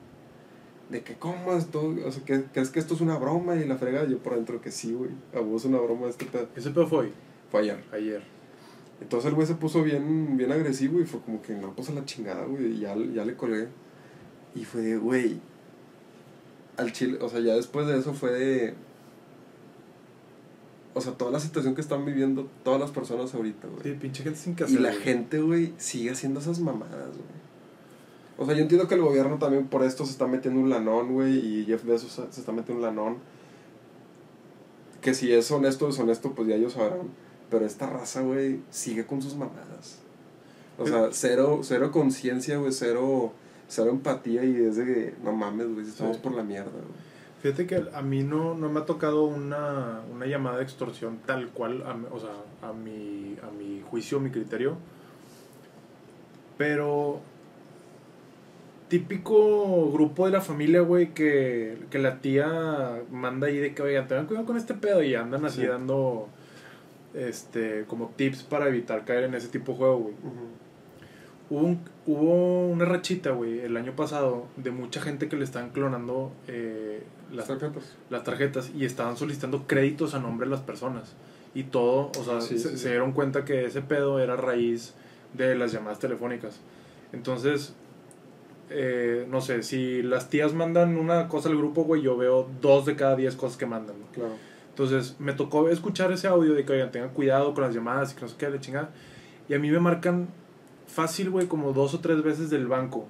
De 0.90 1.02
que, 1.02 1.14
¿cómo 1.16 1.54
esto? 1.54 1.96
O 2.06 2.12
sea, 2.12 2.24
que 2.26 2.44
¿crees 2.54 2.70
que 2.70 2.80
esto 2.80 2.94
es 2.96 3.02
una 3.02 3.18
broma? 3.18 3.56
Y 3.56 3.66
la 3.66 3.76
frega, 3.78 4.06
yo 4.06 4.18
por 4.20 4.36
dentro 4.36 4.62
que 4.62 4.72
sí, 4.72 4.94
güey. 4.94 5.12
A 5.34 5.40
vos 5.40 5.64
una 5.66 5.80
broma 5.80 6.08
este 6.10 6.26
pedo. 6.26 6.48
Ese 6.56 6.72
pedo 6.72 6.86
fue 6.88 7.00
hoy, 7.00 7.12
Fue 7.50 7.62
ayer. 7.62 7.84
ayer. 7.94 8.35
Entonces 9.02 9.30
el 9.30 9.36
güey 9.36 9.46
se 9.46 9.56
puso 9.56 9.84
bien, 9.84 10.38
bien 10.38 10.52
agresivo 10.52 11.00
y 11.00 11.06
fue 11.06 11.20
como 11.20 11.42
que 11.42 11.54
no, 11.54 11.76
pues 11.76 11.90
a 11.90 11.94
la 11.94 12.06
chingada, 12.06 12.46
güey. 12.46 12.74
Y 12.74 12.80
ya, 12.80 12.96
ya 13.14 13.26
le 13.26 13.36
colgué. 13.36 13.68
Y 14.56 14.64
fue 14.64 14.82
de, 14.82 14.98
güey. 14.98 15.40
Al 16.78 16.92
chile, 16.92 17.18
o 17.22 17.30
sea, 17.30 17.40
ya 17.40 17.56
después 17.56 17.88
de 17.88 17.98
eso 17.98 18.14
fue 18.14 18.32
de. 18.32 18.74
O 20.94 21.02
sea, 21.02 21.12
toda 21.14 21.30
la 21.32 21.42
situación 21.42 21.76
que 21.76 21.82
están 21.82 22.06
viviendo 22.06 22.50
todas 22.64 22.80
las 22.80 22.92
personas 22.92 23.34
ahorita, 23.34 23.68
güey. 23.68 23.84
Sí, 23.84 23.92
pinche 24.00 24.24
gente 24.24 24.40
sin 24.40 24.56
que 24.56 24.64
y 24.64 24.78
la 24.78 24.92
güey. 24.92 25.02
gente, 25.02 25.42
güey, 25.42 25.74
sigue 25.78 26.12
haciendo 26.12 26.40
esas 26.40 26.60
mamadas, 26.60 27.10
güey. 27.10 27.46
O 28.38 28.46
sea, 28.46 28.56
yo 28.56 28.62
entiendo 28.62 28.88
que 28.88 28.96
el 28.96 29.02
gobierno 29.02 29.38
también 29.38 29.68
por 29.68 29.84
esto 29.84 30.06
se 30.06 30.12
está 30.12 30.26
metiendo 30.26 30.60
un 30.62 30.70
lanón, 30.70 31.14
güey. 31.14 31.38
Y 31.38 31.66
Jeff 31.66 31.84
Bezos 31.84 32.12
se 32.12 32.22
se 32.32 32.40
está 32.40 32.54
metiendo 32.54 32.76
un 32.76 32.96
lanón. 32.96 33.18
Que 35.02 35.14
si 35.14 35.32
es 35.34 35.52
honesto 35.52 35.86
o 35.86 35.88
deshonesto, 35.90 36.32
pues 36.34 36.48
ya 36.48 36.56
ellos 36.56 36.74
sabrán. 36.74 37.10
Pero 37.56 37.66
esta 37.68 37.88
raza, 37.90 38.22
güey, 38.22 38.60
sigue 38.70 39.06
con 39.06 39.22
sus 39.22 39.36
mamadas. 39.36 40.00
O 40.78 40.86
sea, 40.86 41.08
cero, 41.12 41.62
cero 41.64 41.90
conciencia, 41.92 42.58
güey, 42.58 42.74
cero, 42.74 43.32
cero 43.70 43.92
empatía 43.92 44.44
y 44.44 44.58
es 44.58 44.76
de 44.76 44.84
que, 44.86 45.14
no 45.24 45.32
mames, 45.32 45.74
güey, 45.74 45.88
estamos 45.88 46.18
Sí. 46.18 46.22
por 46.22 46.34
la 46.34 46.44
mierda, 46.44 46.70
güey. 46.72 47.06
Fíjate 47.42 47.66
que 47.68 47.82
a 47.94 48.02
mí 48.02 48.24
no, 48.24 48.56
no 48.56 48.70
me 48.70 48.80
ha 48.82 48.86
tocado 48.86 49.24
una, 49.26 50.02
una 50.12 50.26
llamada 50.26 50.58
de 50.58 50.64
extorsión 50.64 51.20
tal 51.26 51.50
cual, 51.50 51.82
a, 51.84 51.96
o 52.14 52.20
sea, 52.20 52.32
a 52.68 52.74
mi, 52.74 53.38
a 53.42 53.52
mi 53.52 53.82
juicio, 53.90 54.20
mi 54.20 54.32
criterio. 54.32 54.76
Pero 56.58 57.22
típico 58.90 59.92
grupo 59.92 60.26
de 60.26 60.32
la 60.32 60.42
familia, 60.42 60.82
güey, 60.82 61.14
que, 61.14 61.78
que 61.90 62.00
la 62.00 62.20
tía 62.20 63.02
manda 63.12 63.48
ahí 63.48 63.58
de 63.58 63.74
que, 63.74 63.82
oigan, 63.82 64.08
tengan 64.08 64.26
cuidado 64.28 64.46
con 64.46 64.58
este 64.58 64.74
pedo 64.74 65.02
y 65.04 65.16
andan 65.16 65.46
así 65.46 65.62
Sí. 65.62 65.68
dando 65.68 66.28
este 67.16 67.86
como 67.88 68.10
tips 68.16 68.44
para 68.44 68.68
evitar 68.68 69.06
caer 69.06 69.24
en 69.26 69.34
ese 69.36 69.48
tipo 69.48 69.72
de 69.74 69.78
juego, 69.78 69.98
güey. 70.00 70.16
Hubo, 71.50 71.60
un- 71.68 71.80
hubo 72.08 72.68
una 72.68 72.86
rachita, 72.86 73.30
güey, 73.32 73.60
el 73.60 73.78
año 73.78 73.96
pasado 73.96 74.48
de 74.58 74.72
mucha 74.72 75.00
gente 75.02 75.30
que 75.30 75.36
le 75.36 75.44
estaban 75.44 75.70
clonando 75.70 76.32
eh, 76.48 77.04
las, 77.30 77.48
¿Las 77.48 77.60
tarjetas? 77.60 77.96
las 78.10 78.24
tarjetas 78.24 78.72
y 78.76 78.84
estaban 78.86 79.16
solicitando 79.16 79.68
créditos 79.68 80.16
a 80.16 80.20
nombre 80.20 80.48
de 80.48 80.52
las 80.52 80.62
personas. 80.62 81.14
Y 81.54 81.64
todo, 81.66 82.12
o 82.20 82.24
sea, 82.24 82.42
Sí, 82.42 82.58
se, 82.58 82.70
sí, 82.70 82.70
se 82.72 82.78
sí. 82.80 82.88
dieron 82.90 83.12
cuenta 83.14 83.46
que 83.46 83.66
ese 83.66 83.82
pedo 83.82 84.20
era 84.20 84.36
raíz 84.36 84.94
de 85.34 85.56
las 85.56 85.72
llamadas 85.72 86.00
telefónicas. 86.00 86.60
Entonces, 87.14 87.74
eh, 88.72 89.28
no 89.30 89.40
sé, 89.42 89.62
si 89.64 90.02
las 90.02 90.30
tías 90.30 90.54
mandan 90.54 90.98
una 90.98 91.28
cosa 91.28 91.50
al 91.50 91.58
grupo, 91.58 91.84
güey, 91.84 92.02
yo 92.02 92.18
veo 92.18 92.50
dos 92.62 92.86
de 92.88 92.96
cada 92.96 93.16
diez 93.16 93.36
cosas 93.36 93.56
que 93.58 93.66
mandan. 93.68 93.96
¿no? 94.00 94.06
Claro. 94.14 94.34
Entonces, 94.76 95.16
me 95.20 95.32
tocó 95.32 95.70
escuchar 95.70 96.12
ese 96.12 96.28
audio 96.28 96.54
de 96.54 96.66
que, 96.66 96.74
oigan, 96.74 96.92
tengan 96.92 97.12
cuidado 97.12 97.54
con 97.54 97.64
las 97.64 97.74
llamadas 97.74 98.12
y 98.12 98.16
que 98.16 98.22
no 98.24 98.28
sé 98.28 98.36
qué, 98.38 98.50
de 98.50 98.60
chingada. 98.60 98.90
Y 99.48 99.54
a 99.54 99.60
mí 99.60 99.72
me 99.72 99.80
marcan 99.80 100.28
fácil, 100.88 101.30
güey, 101.30 101.48
como 101.48 101.72
dos 101.72 101.94
o 101.94 102.00
tres 102.00 102.22
veces 102.24 102.50
del 102.50 102.68
banco. 102.68 103.08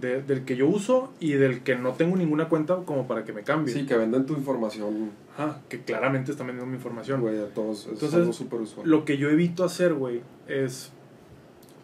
de- 0.00 0.22
del 0.22 0.46
que 0.46 0.56
yo 0.56 0.66
uso 0.68 1.12
y 1.20 1.32
del 1.32 1.60
que 1.62 1.76
no 1.76 1.92
tengo 1.92 2.16
ninguna 2.16 2.48
cuenta 2.48 2.76
como 2.86 3.06
para 3.06 3.24
que 3.24 3.34
me 3.34 3.42
cambie. 3.42 3.74
Sí, 3.74 3.84
que 3.84 3.94
venden 3.94 4.24
tu 4.24 4.32
información, 4.32 5.10
Ajá, 5.36 5.60
que 5.68 5.82
claramente 5.82 6.30
están 6.30 6.46
vendiendo 6.46 6.70
mi 6.70 6.76
información. 6.76 7.20
güey, 7.20 7.38
a 7.38 7.48
todos. 7.48 7.80
Es 7.80 7.92
Entonces, 7.92 8.14
algo 8.20 8.32
súper 8.32 8.62
usual. 8.62 8.88
Lo 8.88 9.04
que 9.04 9.18
yo 9.18 9.28
evito 9.28 9.64
hacer, 9.64 9.92
güey, 9.92 10.22
es... 10.48 10.92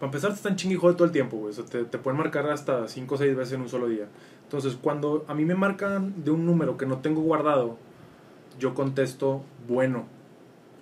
Para 0.00 0.06
empezar, 0.06 0.30
te 0.30 0.36
están 0.36 0.56
chingue 0.56 0.76
y 0.76 0.78
jode 0.78 0.94
todo 0.94 1.04
el 1.04 1.10
tiempo, 1.12 1.36
güey. 1.36 1.50
O 1.50 1.52
sea, 1.52 1.66
te, 1.66 1.84
te 1.84 1.98
pueden 1.98 2.16
marcar 2.16 2.48
hasta 2.48 2.88
5 2.88 3.14
o 3.14 3.18
6 3.18 3.36
veces 3.36 3.52
en 3.52 3.60
un 3.60 3.68
solo 3.68 3.88
día. 3.88 4.06
Entonces, 4.44 4.78
cuando 4.80 5.26
a 5.28 5.34
mí 5.34 5.44
me 5.44 5.54
marcan 5.54 6.24
de 6.24 6.30
un 6.30 6.46
número 6.46 6.78
que 6.78 6.86
no 6.86 7.00
tengo 7.00 7.20
guardado, 7.20 7.76
yo 8.58 8.74
contesto 8.74 9.42
bueno, 9.68 10.06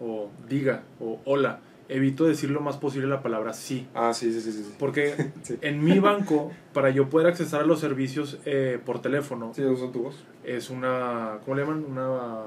o 0.01 0.31
diga, 0.49 0.83
o 1.01 1.21
hola. 1.25 1.61
Evito 1.89 2.25
decir 2.25 2.51
lo 2.51 2.61
más 2.61 2.79
posible 2.79 3.07
la 3.07 3.23
palabra 3.23 3.53
sí. 3.53 3.87
Ah, 3.95 4.12
sí, 4.12 4.33
sí, 4.33 4.41
sí, 4.41 4.51
sí. 4.53 4.75
Porque 4.77 5.31
Sí. 5.43 5.57
en 5.61 5.85
mi 5.85 6.01
banco, 6.01 6.51
para 6.73 6.91
yo 6.91 7.09
poder 7.09 7.29
accesar 7.29 7.61
a 7.61 7.65
los 7.65 7.79
servicios 7.79 8.39
eh, 8.45 8.81
por 8.85 9.01
teléfono, 9.01 9.53
Sí, 9.55 9.62
usan 9.62 9.93
tu 9.93 10.03
voz. 10.03 10.17
es 10.43 10.69
una... 10.71 11.39
¿Cómo 11.45 11.55
le 11.57 11.62
llaman? 11.62 11.85
Una... 11.89 12.39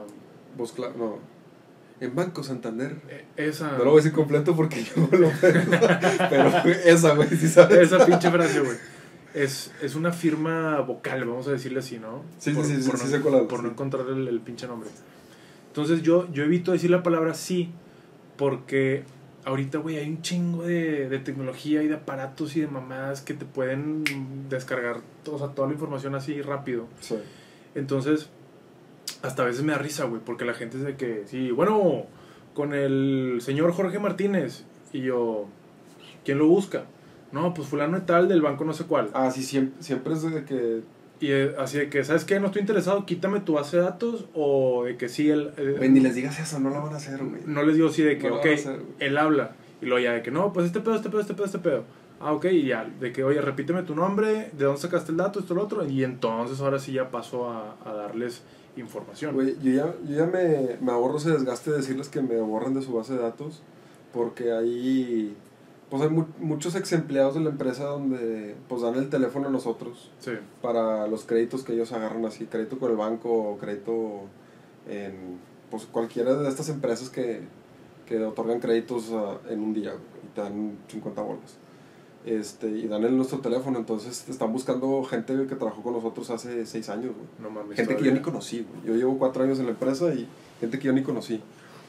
Voz 0.57 0.73
clara, 0.73 0.93
no. 0.97 1.19
En 2.01 2.13
Banco 2.15 2.43
Santander. 2.43 2.97
eh, 3.07 3.23
Esa... 3.37 3.71
No 3.77 3.85
lo 3.85 3.91
voy 3.91 3.93
a 3.93 4.03
decir 4.03 4.11
completo 4.11 4.53
porque 4.57 4.83
yo 4.83 5.07
lo 5.17 5.31
Pero 6.29 6.49
esa, 6.85 7.15
güey, 7.15 7.29
sí 7.29 7.47
sabes. 7.47 7.77
Esa 7.93 8.05
pinche 8.05 8.29
frase, 8.29 8.59
güey. 8.59 8.75
Es, 9.33 9.71
es 9.81 9.95
una 9.95 10.11
firma 10.11 10.81
vocal, 10.81 11.23
vamos 11.23 11.47
a 11.47 11.51
decirle 11.51 11.79
así, 11.79 11.97
¿no? 11.97 12.23
Sí, 12.39 12.49
sí, 12.49 12.55
por, 12.57 12.65
sí, 12.65 12.81
sí, 12.81 12.89
por 12.89 12.99
sí 12.99 13.15
no, 13.23 13.47
por 13.47 13.63
no 13.63 13.69
encontrar 13.69 14.05
el, 14.09 14.27
el 14.27 14.39
pinche 14.41 14.67
nombre. 14.67 14.89
Entonces 15.69 16.01
yo, 16.01 16.31
yo 16.31 16.43
evito 16.43 16.71
decir 16.71 16.89
la 16.89 17.03
palabra 17.03 17.33
sí, 17.33 17.69
porque 18.37 19.03
ahorita, 19.45 19.77
güey, 19.79 19.97
hay 19.97 20.09
un 20.09 20.21
chingo 20.21 20.63
de, 20.63 21.09
de 21.09 21.19
tecnología 21.19 21.81
y 21.83 21.87
de 21.87 21.95
aparatos 21.95 22.55
y 22.55 22.61
de 22.61 22.67
mamadas 22.67 23.21
que 23.21 23.33
te 23.33 23.45
pueden 23.45 24.03
descargar 24.49 24.97
o 25.31 25.37
sea, 25.37 25.47
toda 25.49 25.67
la 25.67 25.73
información 25.73 26.15
así 26.15 26.41
rápido. 26.41 26.87
Sí. 26.99 27.15
Entonces, 27.75 28.29
hasta 29.21 29.43
a 29.43 29.45
veces 29.45 29.63
me 29.63 29.71
da 29.71 29.77
risa, 29.77 30.05
güey, 30.05 30.21
porque 30.23 30.45
la 30.45 30.53
gente 30.53 30.77
es 30.77 30.83
de 30.83 30.95
que, 30.95 31.23
sí, 31.27 31.51
bueno, 31.51 32.05
con 32.53 32.73
el 32.73 33.39
señor 33.41 33.71
Jorge 33.73 33.99
Martínez. 33.99 34.65
Y 34.91 35.01
yo, 35.01 35.47
¿quién 36.25 36.37
lo 36.39 36.47
busca? 36.47 36.85
No, 37.31 37.53
pues 37.53 37.67
fulano 37.67 37.99
de 37.99 38.05
tal 38.05 38.27
del 38.27 38.41
banco 38.41 38.65
no 38.65 38.73
sé 38.73 38.85
cuál. 38.85 39.09
Ah, 39.13 39.29
sí, 39.31 39.43
siempre, 39.43 39.81
siempre 39.83 40.13
es 40.13 40.23
de 40.23 40.43
que. 40.45 40.81
Y 41.21 41.31
eh, 41.31 41.53
así 41.57 41.77
de 41.77 41.89
que, 41.89 42.03
¿sabes 42.03 42.23
qué? 42.23 42.39
No 42.39 42.45
estoy 42.47 42.61
interesado, 42.61 43.05
quítame 43.05 43.41
tu 43.41 43.53
base 43.53 43.77
de 43.77 43.83
datos. 43.83 44.25
O 44.33 44.85
de 44.85 44.95
que 44.97 45.09
sí, 45.09 45.29
él... 45.29 45.51
eh, 45.57 45.75
Güey, 45.77 45.89
ni 45.89 45.99
les 45.99 46.15
digas 46.15 46.39
eso, 46.39 46.59
no 46.59 46.69
lo 46.69 46.81
van 46.81 46.93
a 46.93 46.97
hacer, 46.97 47.17
güey. 47.23 47.41
no 47.45 47.63
les 47.63 47.75
digo 47.75 47.89
sí 47.89 48.03
de 48.03 48.17
que, 48.17 48.29
No 48.29 48.37
ok, 48.37 48.45
hacer, 48.53 48.79
él 48.99 49.17
habla. 49.17 49.51
Y 49.81 49.85
luego 49.85 49.99
ya 50.03 50.13
de 50.13 50.21
que, 50.21 50.31
no, 50.31 50.53
pues 50.53 50.65
este 50.65 50.79
pedo, 50.79 50.95
este 50.95 51.09
pedo, 51.09 51.21
este 51.21 51.33
pedo, 51.33 51.45
este 51.45 51.59
pedo. 51.59 51.83
Ah, 52.21 52.33
ok, 52.33 52.45
y 52.51 52.65
ya, 52.67 52.89
de 52.99 53.11
que, 53.13 53.23
oye, 53.23 53.39
repíteme 53.41 53.83
tu 53.83 53.95
nombre, 53.95 54.49
de 54.51 54.65
dónde 54.65 54.79
sacaste 54.81 55.11
el 55.11 55.17
dato, 55.17 55.39
esto, 55.39 55.53
lo 55.53 55.63
otro. 55.63 55.85
Y 55.87 56.03
entonces 56.03 56.59
ahora 56.61 56.79
sí 56.79 56.91
ya 56.93 57.11
paso 57.11 57.49
a, 57.49 57.75
a 57.85 57.93
darles 57.93 58.41
información. 58.77 59.33
Güey, 59.35 59.55
yo 59.61 59.71
ya, 59.71 59.93
yo 60.07 60.15
ya 60.17 60.25
me, 60.25 60.77
me 60.81 60.91
ahorro 60.91 61.17
ese 61.17 61.31
desgaste 61.31 61.71
de 61.71 61.77
decirles 61.77 62.09
que 62.09 62.21
me 62.21 62.37
borren 62.39 62.73
de 62.73 62.81
su 62.81 62.93
base 62.93 63.13
de 63.13 63.19
datos. 63.21 63.61
Porque 64.13 64.51
ahí. 64.51 65.35
Pues 65.89 66.03
hay 66.03 66.09
mu- 66.09 66.25
muchos 66.39 66.75
ex 66.75 66.91
empleados 66.93 67.33
de 67.33 67.39
la 67.41 67.49
empresa 67.49 67.85
donde 67.85 68.55
pues 68.67 68.81
dan 68.83 68.95
el 68.95 69.09
teléfono 69.09 69.47
a 69.47 69.51
nosotros 69.51 70.11
Sí. 70.19 70.31
para 70.61 71.07
los 71.07 71.23
créditos 71.25 71.63
que 71.63 71.73
ellos 71.73 71.91
agarran 71.93 72.25
así, 72.25 72.45
crédito 72.45 72.77
con 72.77 72.91
el 72.91 72.97
banco 72.97 73.29
o 73.31 73.57
crédito 73.57 74.21
en 74.87 75.39
pues 75.71 75.85
cualquiera 75.85 76.33
de 76.35 76.47
estas 76.47 76.69
empresas 76.69 77.09
que, 77.09 77.41
que 78.07 78.23
otorgan 78.23 78.59
créditos 78.59 79.09
ah, 79.13 79.37
en 79.49 79.61
un 79.61 79.73
día 79.73 79.93
y 80.23 80.27
te 80.35 80.41
dan 80.41 80.77
50 80.87 81.21
bolas. 81.21 81.57
Este, 82.25 82.67
y 82.69 82.87
dan 82.87 83.03
el 83.05 83.15
nuestro 83.15 83.39
teléfono, 83.39 83.79
entonces 83.79 84.27
están 84.29 84.51
buscando 84.51 85.03
gente 85.05 85.33
que 85.47 85.55
trabajó 85.55 85.81
con 85.81 85.93
nosotros 85.93 86.29
hace 86.31 86.65
6 86.65 86.89
años. 86.89 87.13
No 87.41 87.49
mames. 87.49 87.75
Gente 87.77 87.93
que 87.95 87.99
yo 88.03 88.09
todavía. 88.09 88.13
ni 88.13 88.19
conocí, 88.21 88.65
güey. 88.69 88.85
Yo 88.87 88.95
llevo 88.95 89.17
4 89.17 89.43
años 89.43 89.59
en 89.59 89.65
la 89.65 89.71
empresa 89.71 90.13
y 90.13 90.27
gente 90.59 90.77
que 90.79 90.87
yo 90.87 90.93
ni 90.93 91.01
conocí. 91.01 91.41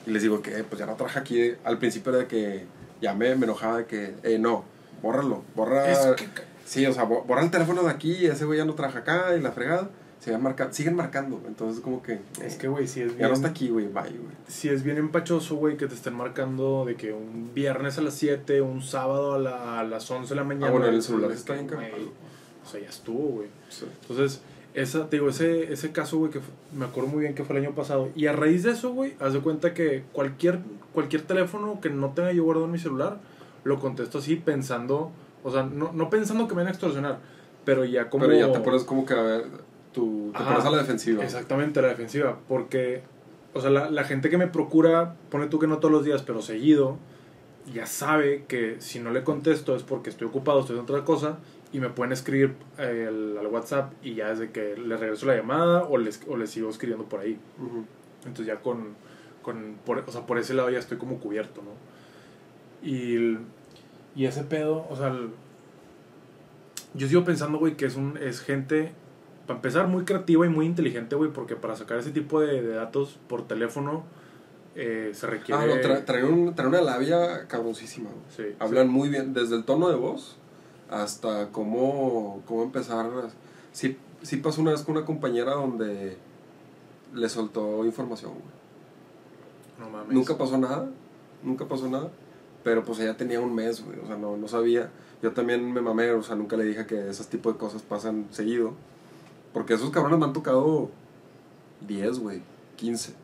Y 0.06 0.10
les 0.10 0.22
digo 0.22 0.40
que 0.40 0.52
pues 0.64 0.78
ya 0.78 0.86
no 0.86 0.94
trabaja 0.94 1.20
aquí. 1.20 1.52
Al 1.64 1.78
principio 1.78 2.10
era 2.12 2.20
de 2.20 2.26
que 2.28 2.64
ya 3.00 3.14
me, 3.14 3.30
enojaba 3.30 3.78
de 3.78 3.86
que, 3.86 4.14
eh, 4.22 4.38
no, 4.38 4.64
bórralo, 5.02 5.42
borra. 5.54 5.90
Es 5.90 5.98
que, 6.16 6.26
Sí, 6.64 6.86
o 6.86 6.92
sea, 6.92 7.02
bo- 7.04 7.24
borra 7.24 7.42
el 7.42 7.50
teléfono 7.50 7.82
de 7.82 7.90
aquí, 7.90 8.26
ese 8.26 8.44
güey 8.44 8.58
ya 8.58 8.64
no 8.64 8.74
trabaja 8.74 9.00
acá 9.00 9.36
y 9.36 9.40
la 9.40 9.50
fregada. 9.50 9.90
Siguen, 10.20 10.42
marca 10.42 10.70
siguen 10.70 10.94
marcando, 10.96 11.40
entonces 11.48 11.80
como 11.82 12.02
que... 12.02 12.20
es 12.44 12.54
eh, 12.54 12.58
que, 12.60 12.68
güey, 12.68 12.86
si 12.86 13.00
es 13.00 13.12
ya 13.12 13.16
bien... 13.16 13.28
no 13.30 13.34
está 13.34 13.48
aquí, 13.48 13.70
güey, 13.70 13.86
bye, 13.86 14.02
güey. 14.02 14.36
Si 14.46 14.68
es 14.68 14.82
bien 14.82 14.98
empachoso, 14.98 15.56
güey, 15.56 15.78
que 15.78 15.86
te 15.86 15.94
estén 15.94 16.14
marcando 16.14 16.84
de 16.84 16.94
que 16.94 17.12
un 17.14 17.52
viernes 17.54 17.96
a 17.96 18.02
las 18.02 18.14
7, 18.14 18.60
un 18.60 18.82
sábado 18.82 19.32
a, 19.34 19.38
la- 19.38 19.80
a 19.80 19.84
las 19.84 20.08
11 20.10 20.28
de 20.28 20.34
la 20.36 20.44
mañana. 20.44 20.66
Ah, 20.68 20.70
bueno, 20.70 20.86
en 20.86 20.92
el 20.92 20.98
es 21.00 21.06
celular 21.06 21.32
está 21.32 21.54
bien. 21.54 21.70
O 22.62 22.68
sea, 22.68 22.80
ya 22.80 22.88
estuvo, 22.90 23.28
güey. 23.36 23.48
Sí. 23.70 23.86
Entonces, 24.02 24.42
esa, 24.74 25.08
te 25.08 25.16
digo, 25.16 25.28
ese, 25.28 25.72
ese 25.72 25.92
caso, 25.92 26.18
güey, 26.18 26.30
que 26.30 26.40
me 26.76 26.84
acuerdo 26.84 27.10
muy 27.10 27.20
bien 27.22 27.34
que 27.34 27.44
fue 27.44 27.56
el 27.56 27.64
año 27.64 27.74
pasado. 27.74 28.10
Y 28.14 28.26
a 28.26 28.32
raíz 28.32 28.62
de 28.62 28.72
eso, 28.72 28.92
güey, 28.92 29.14
haz 29.20 29.32
de 29.32 29.40
cuenta 29.40 29.74
que 29.74 30.04
cualquier, 30.12 30.60
cualquier 30.92 31.22
teléfono 31.22 31.80
que 31.80 31.90
no 31.90 32.10
tenga 32.10 32.32
yo 32.32 32.44
guardado 32.44 32.66
en 32.66 32.72
mi 32.72 32.78
celular, 32.78 33.18
lo 33.64 33.78
contesto 33.78 34.18
así 34.18 34.36
pensando, 34.36 35.10
o 35.42 35.50
sea, 35.50 35.64
no, 35.64 35.92
no 35.92 36.10
pensando 36.10 36.46
que 36.46 36.54
me 36.54 36.62
van 36.62 36.68
a 36.68 36.70
extorsionar, 36.70 37.18
pero 37.64 37.84
ya 37.84 38.08
como... 38.08 38.26
Pero 38.26 38.38
ya 38.38 38.52
te 38.52 38.60
pones 38.60 38.84
como 38.84 39.04
que 39.04 39.14
a 39.14 39.22
ver, 39.22 39.44
tú, 39.92 40.30
te 40.32 40.38
Ajá. 40.38 40.50
pones 40.50 40.66
a 40.66 40.70
la 40.70 40.78
defensiva. 40.78 41.24
Exactamente, 41.24 41.82
la 41.82 41.88
defensiva. 41.88 42.38
Porque 42.48 43.02
o 43.52 43.60
sea, 43.60 43.70
la, 43.70 43.90
la 43.90 44.04
gente 44.04 44.30
que 44.30 44.38
me 44.38 44.46
procura, 44.46 45.16
pone 45.30 45.46
tú 45.46 45.58
que 45.58 45.66
no 45.66 45.78
todos 45.78 45.92
los 45.92 46.04
días, 46.04 46.22
pero 46.22 46.40
seguido, 46.40 46.98
ya 47.74 47.86
sabe 47.86 48.44
que 48.46 48.76
si 48.80 49.00
no 49.00 49.10
le 49.10 49.24
contesto 49.24 49.74
es 49.74 49.82
porque 49.82 50.10
estoy 50.10 50.28
ocupado, 50.28 50.60
estoy 50.60 50.76
en 50.76 50.82
otra 50.82 51.04
cosa, 51.04 51.38
y 51.72 51.78
me 51.80 51.88
pueden 51.90 52.12
escribir 52.12 52.54
el- 52.78 53.36
al 53.38 53.46
WhatsApp 53.46 53.92
y 54.02 54.14
ya 54.14 54.30
es 54.32 54.38
de 54.40 54.50
que 54.50 54.76
les 54.76 54.98
regreso 54.98 55.26
la 55.26 55.36
llamada 55.36 55.84
o 55.84 55.98
les, 55.98 56.20
o 56.28 56.36
les 56.36 56.50
sigo 56.50 56.68
escribiendo 56.70 57.04
por 57.08 57.20
ahí. 57.20 57.38
Entonces 58.20 58.46
ya 58.46 58.56
con, 58.60 58.94
con 59.42 59.76
por, 59.86 59.98
o 59.98 60.10
sea, 60.10 60.26
por 60.26 60.38
ese 60.38 60.54
lado 60.54 60.68
ya 60.70 60.78
estoy 60.78 60.98
como 60.98 61.18
cubierto, 61.20 61.62
¿no? 61.62 61.70
Y, 62.88 63.38
y 64.16 64.24
ese 64.26 64.42
pedo, 64.44 64.86
o 64.90 64.96
sea, 64.96 65.08
el- 65.08 65.30
yo 66.94 67.06
sigo 67.06 67.24
pensando, 67.24 67.58
güey, 67.58 67.76
que 67.76 67.86
es, 67.86 67.94
un, 67.96 68.16
es 68.18 68.40
gente, 68.40 68.92
para 69.46 69.58
empezar, 69.58 69.86
muy 69.86 70.04
creativa 70.04 70.44
y 70.44 70.48
muy 70.48 70.66
inteligente, 70.66 71.14
güey, 71.14 71.30
porque 71.30 71.54
para 71.54 71.76
sacar 71.76 71.98
ese 71.98 72.10
tipo 72.10 72.40
de, 72.40 72.62
de 72.62 72.74
datos 72.74 73.18
por 73.28 73.46
teléfono 73.46 74.02
eh, 74.74 75.10
se 75.14 75.26
requiere... 75.28 75.62
Ah, 75.62 75.66
no, 75.66 75.74
tra- 75.76 76.04
trae, 76.04 76.24
un- 76.24 76.52
una 76.66 76.80
labia 76.80 77.46
cabroncísima, 77.46 78.10
güey. 78.10 78.22
Sí, 78.50 78.56
Hablan 78.58 78.88
muy 78.88 79.08
bien, 79.08 79.34
desde 79.34 79.54
el 79.56 79.64
tono 79.64 79.88
de 79.88 79.94
voz 79.96 80.36
hasta 80.90 81.48
cómo, 81.50 82.42
cómo 82.46 82.64
empezar. 82.64 83.08
Sí, 83.72 83.96
sí 84.22 84.36
pasó 84.36 84.60
una 84.60 84.72
vez 84.72 84.82
con 84.82 84.96
una 84.96 85.06
compañera 85.06 85.52
donde 85.54 86.16
le 87.14 87.28
soltó 87.28 87.84
información, 87.84 88.32
güey. 88.32 88.60
No 89.78 89.90
mames. 89.90 90.12
Nunca 90.12 90.36
pasó 90.36 90.58
nada, 90.58 90.90
nunca 91.42 91.66
pasó 91.66 91.88
nada, 91.88 92.10
pero 92.62 92.84
pues 92.84 92.98
ella 93.00 93.16
tenía 93.16 93.40
un 93.40 93.54
mes, 93.54 93.84
güey, 93.84 93.98
o 94.00 94.06
sea, 94.06 94.16
no, 94.16 94.36
no 94.36 94.48
sabía. 94.48 94.90
Yo 95.22 95.32
también 95.32 95.72
me 95.72 95.80
mamé, 95.80 96.10
o 96.12 96.22
sea, 96.22 96.36
nunca 96.36 96.56
le 96.56 96.64
dije 96.64 96.86
que 96.86 97.08
esos 97.08 97.28
tipos 97.28 97.54
de 97.54 97.58
cosas 97.58 97.82
pasan 97.82 98.26
seguido, 98.30 98.72
porque 99.52 99.74
esos 99.74 99.90
cabrones 99.90 100.18
me 100.18 100.26
han 100.26 100.32
tocado 100.32 100.90
10, 101.86 102.18
güey, 102.18 102.42
15. 102.76 103.14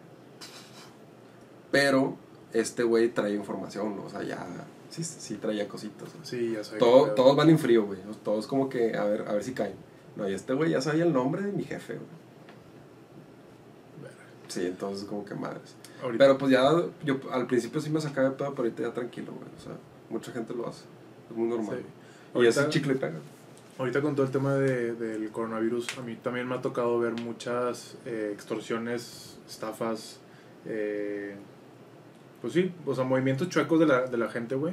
Pero 1.71 2.17
este 2.53 2.85
güey 2.85 3.09
trae 3.09 3.35
información, 3.35 3.99
o 4.05 4.09
sea, 4.09 4.23
ya, 4.23 4.47
sí, 5.05 5.17
sí 5.19 5.35
traía 5.37 5.67
cositas. 5.69 6.09
güey. 6.13 6.25
Sí, 6.27 6.53
ya. 6.53 6.79
Todo- 6.79 7.05
pedo. 7.07 7.15
todos 7.15 7.37
van 7.37 7.51
en 7.51 7.59
frío, 7.59 7.85
güey, 7.87 7.99
todos 8.25 8.47
como 8.47 8.69
que 8.69 8.97
a 8.97 9.05
ver, 9.05 9.29
a 9.29 9.33
ver 9.33 9.43
si 9.45 9.53
caen. 9.53 9.75
No, 10.17 10.29
y 10.29 10.35
este 10.35 10.55
güey 10.55 10.71
ya 10.71 10.81
sabía 10.81 11.05
el 11.05 11.13
nombre 11.13 11.43
de 11.43 11.53
mi 11.53 11.65
jefe, 11.65 11.95
güey. 11.95 12.07
Sí, 14.49 14.65
entonces 14.67 15.07
como 15.09 15.25
que 15.25 15.35
madres. 15.35 15.75
Ahorita, 16.03 16.25
Pero 16.25 16.39
pues 16.39 16.53
ya, 16.53 16.71
yo 17.05 17.19
al 17.33 17.47
principio 17.47 17.81
sí 17.81 17.91
me 17.91 18.01
sacaba 18.01 18.29
de 18.31 18.37
pedo, 18.37 18.51
pero 18.53 18.63
ahorita 18.63 18.83
ya 18.83 18.93
tranquilo, 18.95 19.33
güey. 19.33 19.49
O 19.59 19.61
sea, 19.63 19.73
mucha 20.09 20.31
gente 20.33 20.55
lo 20.55 20.69
hace. 20.69 20.85
Es 21.31 21.37
muy 21.37 21.49
normal. 21.49 21.79
Sí. 21.79 21.83
Y 22.35 22.37
Ahorita- 22.37 22.61
ese 22.63 22.71
chicle 22.71 22.95
pega. 22.95 23.19
Ahorita 23.79 24.01
con 24.01 24.15
todo 24.15 24.25
el 24.25 24.33
tema 24.33 24.55
de, 24.55 24.95
del 24.95 25.31
coronavirus, 25.31 25.99
a 25.99 26.03
mí 26.03 26.17
también 26.17 26.49
me 26.49 26.55
ha 26.55 26.63
tocado 26.63 26.99
ver 26.99 27.13
muchas 27.21 27.97
eh, 28.07 28.31
extorsiones, 28.33 29.37
estafas, 29.49 30.19
eh, 30.65 31.37
pues 32.47 32.55
sí, 32.55 32.71
o 32.87 32.95
sea, 32.95 33.03
movimientos 33.03 33.49
chuecos 33.49 33.81
de 33.81 33.87
la, 33.87 34.03
de 34.07 34.17
la 34.17 34.29
gente, 34.29 34.55
güey. 34.55 34.73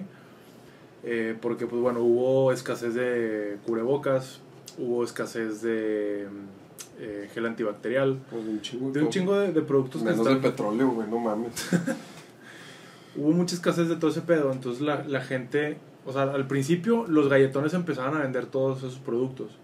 Eh, 1.04 1.36
porque, 1.42 1.66
pues 1.66 1.82
bueno, 1.82 2.02
hubo 2.02 2.52
escasez 2.52 2.94
de 2.94 3.58
cubrebocas, 3.66 4.42
hubo 4.78 5.04
escasez 5.04 5.64
de 5.64 6.28
mm, 6.30 7.02
eh, 7.02 7.30
gel 7.34 7.48
antibacterial, 7.48 8.20
Pues 8.30 8.46
de 8.46 8.52
un 8.52 8.62
chingo. 8.62 8.92
de 8.92 9.02
un 9.02 9.10
chingo 9.10 9.36
de, 9.40 9.52
de 9.54 9.62
productos 9.64 10.04
que 10.04 10.10
Menos 10.12 10.24
de 10.24 10.34
están... 10.34 10.52
petróleo, 10.52 10.92
güey, 10.92 11.08
no 11.10 11.18
mames. 11.18 11.52
Hubo 13.16 13.32
mucha 13.32 13.56
escasez 13.56 13.90
de 13.90 13.96
todo 13.96 14.12
ese 14.12 14.22
pedo, 14.22 14.52
entonces 14.52 14.82
la, 14.84 15.04
la 15.08 15.22
gente, 15.22 15.78
o 16.06 16.14
sea, 16.14 16.24
al 16.24 16.46
principio 16.46 17.06
los 17.08 17.28
galletones 17.28 17.74
empezaban 17.74 18.16
a 18.16 18.20
vender 18.20 18.46
todos 18.46 18.78
esos 18.84 19.00
productos. 19.00 19.58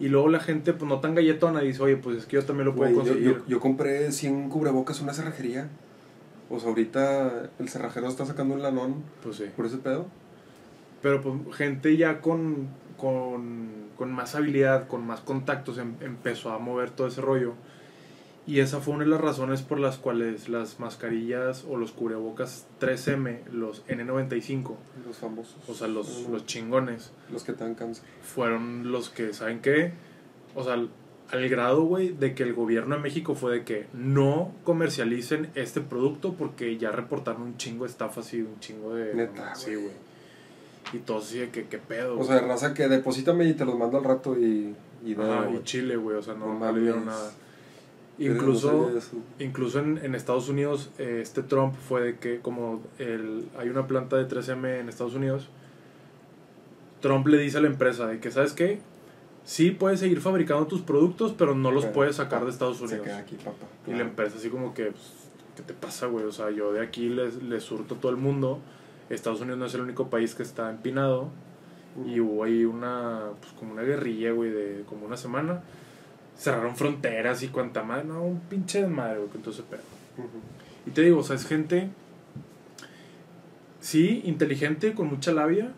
Y 0.00 0.08
luego 0.08 0.28
la 0.28 0.40
gente, 0.40 0.72
pues 0.72 0.88
no 0.88 0.98
tan 0.98 1.14
galletona, 1.14 1.60
dice, 1.60 1.80
oye, 1.80 1.96
pues 1.96 2.16
es 2.18 2.26
que 2.26 2.34
yo 2.38 2.44
también 2.44 2.66
lo 2.66 2.74
puedo 2.74 2.90
yo, 2.90 2.96
conseguir. 2.96 3.22
yo, 3.38 3.46
yo 3.46 3.60
compré 3.60 4.10
100 4.10 4.48
cubrebocas 4.48 4.98
en 4.98 5.04
una 5.04 5.12
cerrajería. 5.14 5.68
O 6.50 6.58
sea, 6.58 6.68
ahorita 6.70 7.50
el 7.58 7.68
cerrajero 7.68 8.08
está 8.08 8.26
sacando 8.26 8.54
un 8.54 8.62
lanón 8.62 9.04
Pues 9.22 9.36
sí. 9.36 9.44
por 9.56 9.66
ese 9.66 9.78
pedo. 9.78 10.06
Pero 11.00 11.22
pues 11.22 11.56
gente 11.56 11.96
ya 11.96 12.20
con, 12.20 12.68
con, 12.98 13.68
con 13.96 14.12
más 14.12 14.34
habilidad, 14.34 14.88
con 14.88 15.06
más 15.06 15.20
contactos, 15.20 15.78
em- 15.78 15.94
empezó 16.00 16.50
a 16.50 16.58
mover 16.58 16.90
todo 16.90 17.06
ese 17.06 17.20
rollo. 17.20 17.54
Y 18.46 18.58
esa 18.60 18.80
fue 18.80 18.94
una 18.94 19.04
de 19.04 19.10
las 19.10 19.20
razones 19.20 19.62
por 19.62 19.78
las 19.78 19.96
cuales 19.98 20.48
las 20.48 20.80
mascarillas 20.80 21.64
o 21.68 21.76
los 21.76 21.92
cubrebocas 21.92 22.66
3M, 22.80 23.44
los 23.52 23.86
N95, 23.86 24.74
Los 25.06 25.18
famosos. 25.18 25.56
o 25.68 25.74
sea, 25.74 25.86
los, 25.86 26.26
los 26.28 26.46
chingones, 26.46 27.12
Los 27.30 27.44
que 27.44 27.52
te 27.52 27.62
dan 27.64 27.74
cáncer. 27.76 28.04
fueron 28.22 28.90
los 28.90 29.08
que, 29.10 29.32
¿saben 29.34 29.60
qué? 29.60 29.92
O 30.56 30.64
sea, 30.64 30.82
al, 31.30 31.48
grado, 31.48 31.82
güey, 31.82 32.10
de 32.10 32.34
que 32.34 32.42
el 32.42 32.54
gobierno 32.54 32.96
de 32.96 33.00
México 33.00 33.34
fue 33.34 33.52
de 33.52 33.64
que 33.64 33.86
no 33.92 34.52
comercialicen 34.64 35.50
este 35.54 35.80
producto 35.80 36.34
porque 36.34 36.76
ya 36.78 36.90
reportaron 36.90 37.42
un 37.42 37.56
chingo 37.56 37.84
de 37.84 37.90
estafas 37.90 38.32
y 38.34 38.42
un 38.42 38.58
chingo 38.60 38.94
de... 38.94 39.14
Neta, 39.14 39.54
sí, 39.54 39.74
güey. 39.74 40.10
Y 40.92 40.98
todos 40.98 41.26
así 41.26 41.38
de 41.38 41.50
que, 41.50 41.66
¿qué 41.66 41.78
pedo? 41.78 42.18
O 42.18 42.24
sea, 42.24 42.40
raza 42.40 42.74
que 42.74 42.88
deposítame 42.88 43.44
y 43.44 43.54
te 43.54 43.64
los 43.64 43.78
mando 43.78 43.98
al 43.98 44.04
rato 44.04 44.36
y. 44.36 44.74
Y 45.04 45.14
Ajá, 45.14 45.22
nada, 45.22 45.46
y 45.46 45.52
güey. 45.52 45.64
Chile, 45.64 45.96
güey, 45.96 46.16
o 46.16 46.22
sea, 46.22 46.34
no, 46.34 46.58
No 46.58 46.72
le 46.72 46.80
dieron 46.80 47.06
nada. 47.06 47.30
Incluso, 48.18 48.90
incluso 49.38 49.78
en, 49.78 49.98
en 49.98 50.14
Estados 50.14 50.50
Unidos, 50.50 50.90
eh, 50.98 51.20
este 51.22 51.42
Trump 51.42 51.74
fue 51.74 52.02
de 52.02 52.18
que 52.18 52.40
como 52.40 52.82
el, 52.98 53.48
hay 53.56 53.70
una 53.70 53.86
planta 53.86 54.16
de 54.16 54.28
3M 54.28 54.80
en 54.80 54.88
Estados 54.90 55.14
Unidos, 55.14 55.48
Trump 57.00 57.26
le 57.28 57.38
dice 57.38 57.58
a 57.58 57.60
la 57.62 57.68
empresa 57.68 58.06
de 58.06 58.20
que, 58.20 58.30
¿sabes 58.30 58.52
qué? 58.52 58.80
Sí 59.50 59.72
puedes 59.72 59.98
seguir 59.98 60.20
fabricando 60.20 60.64
tus 60.68 60.80
productos, 60.82 61.34
pero 61.36 61.56
no 61.56 61.72
los 61.72 61.82
Pero, 61.82 61.94
puedes 61.94 62.14
sacar 62.14 62.44
de 62.44 62.52
Estados 62.52 62.76
Se 62.76 62.84
Unidos. 62.84 63.02
queda 63.04 63.18
aquí, 63.18 63.34
papá. 63.34 63.66
Y 63.84 63.90
la 63.90 64.02
empresa 64.02 64.36
así 64.36 64.48
como 64.48 64.72
que, 64.74 64.92
pues, 64.92 65.02
¿qué 65.56 65.64
te 65.64 65.74
pasa, 65.74 66.06
güey? 66.06 66.24
O 66.24 66.30
sea, 66.30 66.50
yo 66.50 66.72
de 66.72 66.80
aquí 66.80 67.08
les, 67.08 67.42
les 67.42 67.64
surto 67.64 67.96
a 67.96 67.98
todo 67.98 68.12
el 68.12 68.16
mundo. 68.16 68.60
Estados 69.08 69.40
Unidos 69.40 69.58
no 69.58 69.66
es 69.66 69.74
el 69.74 69.80
único 69.80 70.08
país 70.08 70.36
que 70.36 70.44
está 70.44 70.70
empinado. 70.70 71.30
Y 72.06 72.20
hubo 72.20 72.44
ahí 72.44 72.64
una, 72.64 73.22
pues 73.40 73.52
como 73.54 73.72
una 73.72 73.82
guerrilla, 73.82 74.30
güey, 74.30 74.52
de 74.52 74.84
como 74.88 75.04
una 75.04 75.16
semana. 75.16 75.64
Cerraron 76.38 76.76
fronteras 76.76 77.42
y 77.42 77.48
cuanta 77.48 77.82
madre, 77.82 78.04
no, 78.04 78.22
un 78.22 78.38
pinche 78.38 78.82
desmadre, 78.82 79.18
güey, 79.18 79.30
todo 79.42 79.50
ese 79.50 79.64
pedo. 79.64 79.80
Ujú. 80.16 80.28
Y 80.86 80.92
te 80.92 81.02
digo, 81.02 81.18
o 81.18 81.22
sea, 81.24 81.34
es 81.34 81.44
gente, 81.44 81.90
sí, 83.80 84.22
inteligente, 84.26 84.94
con 84.94 85.08
mucha 85.08 85.32
labia, 85.32 85.72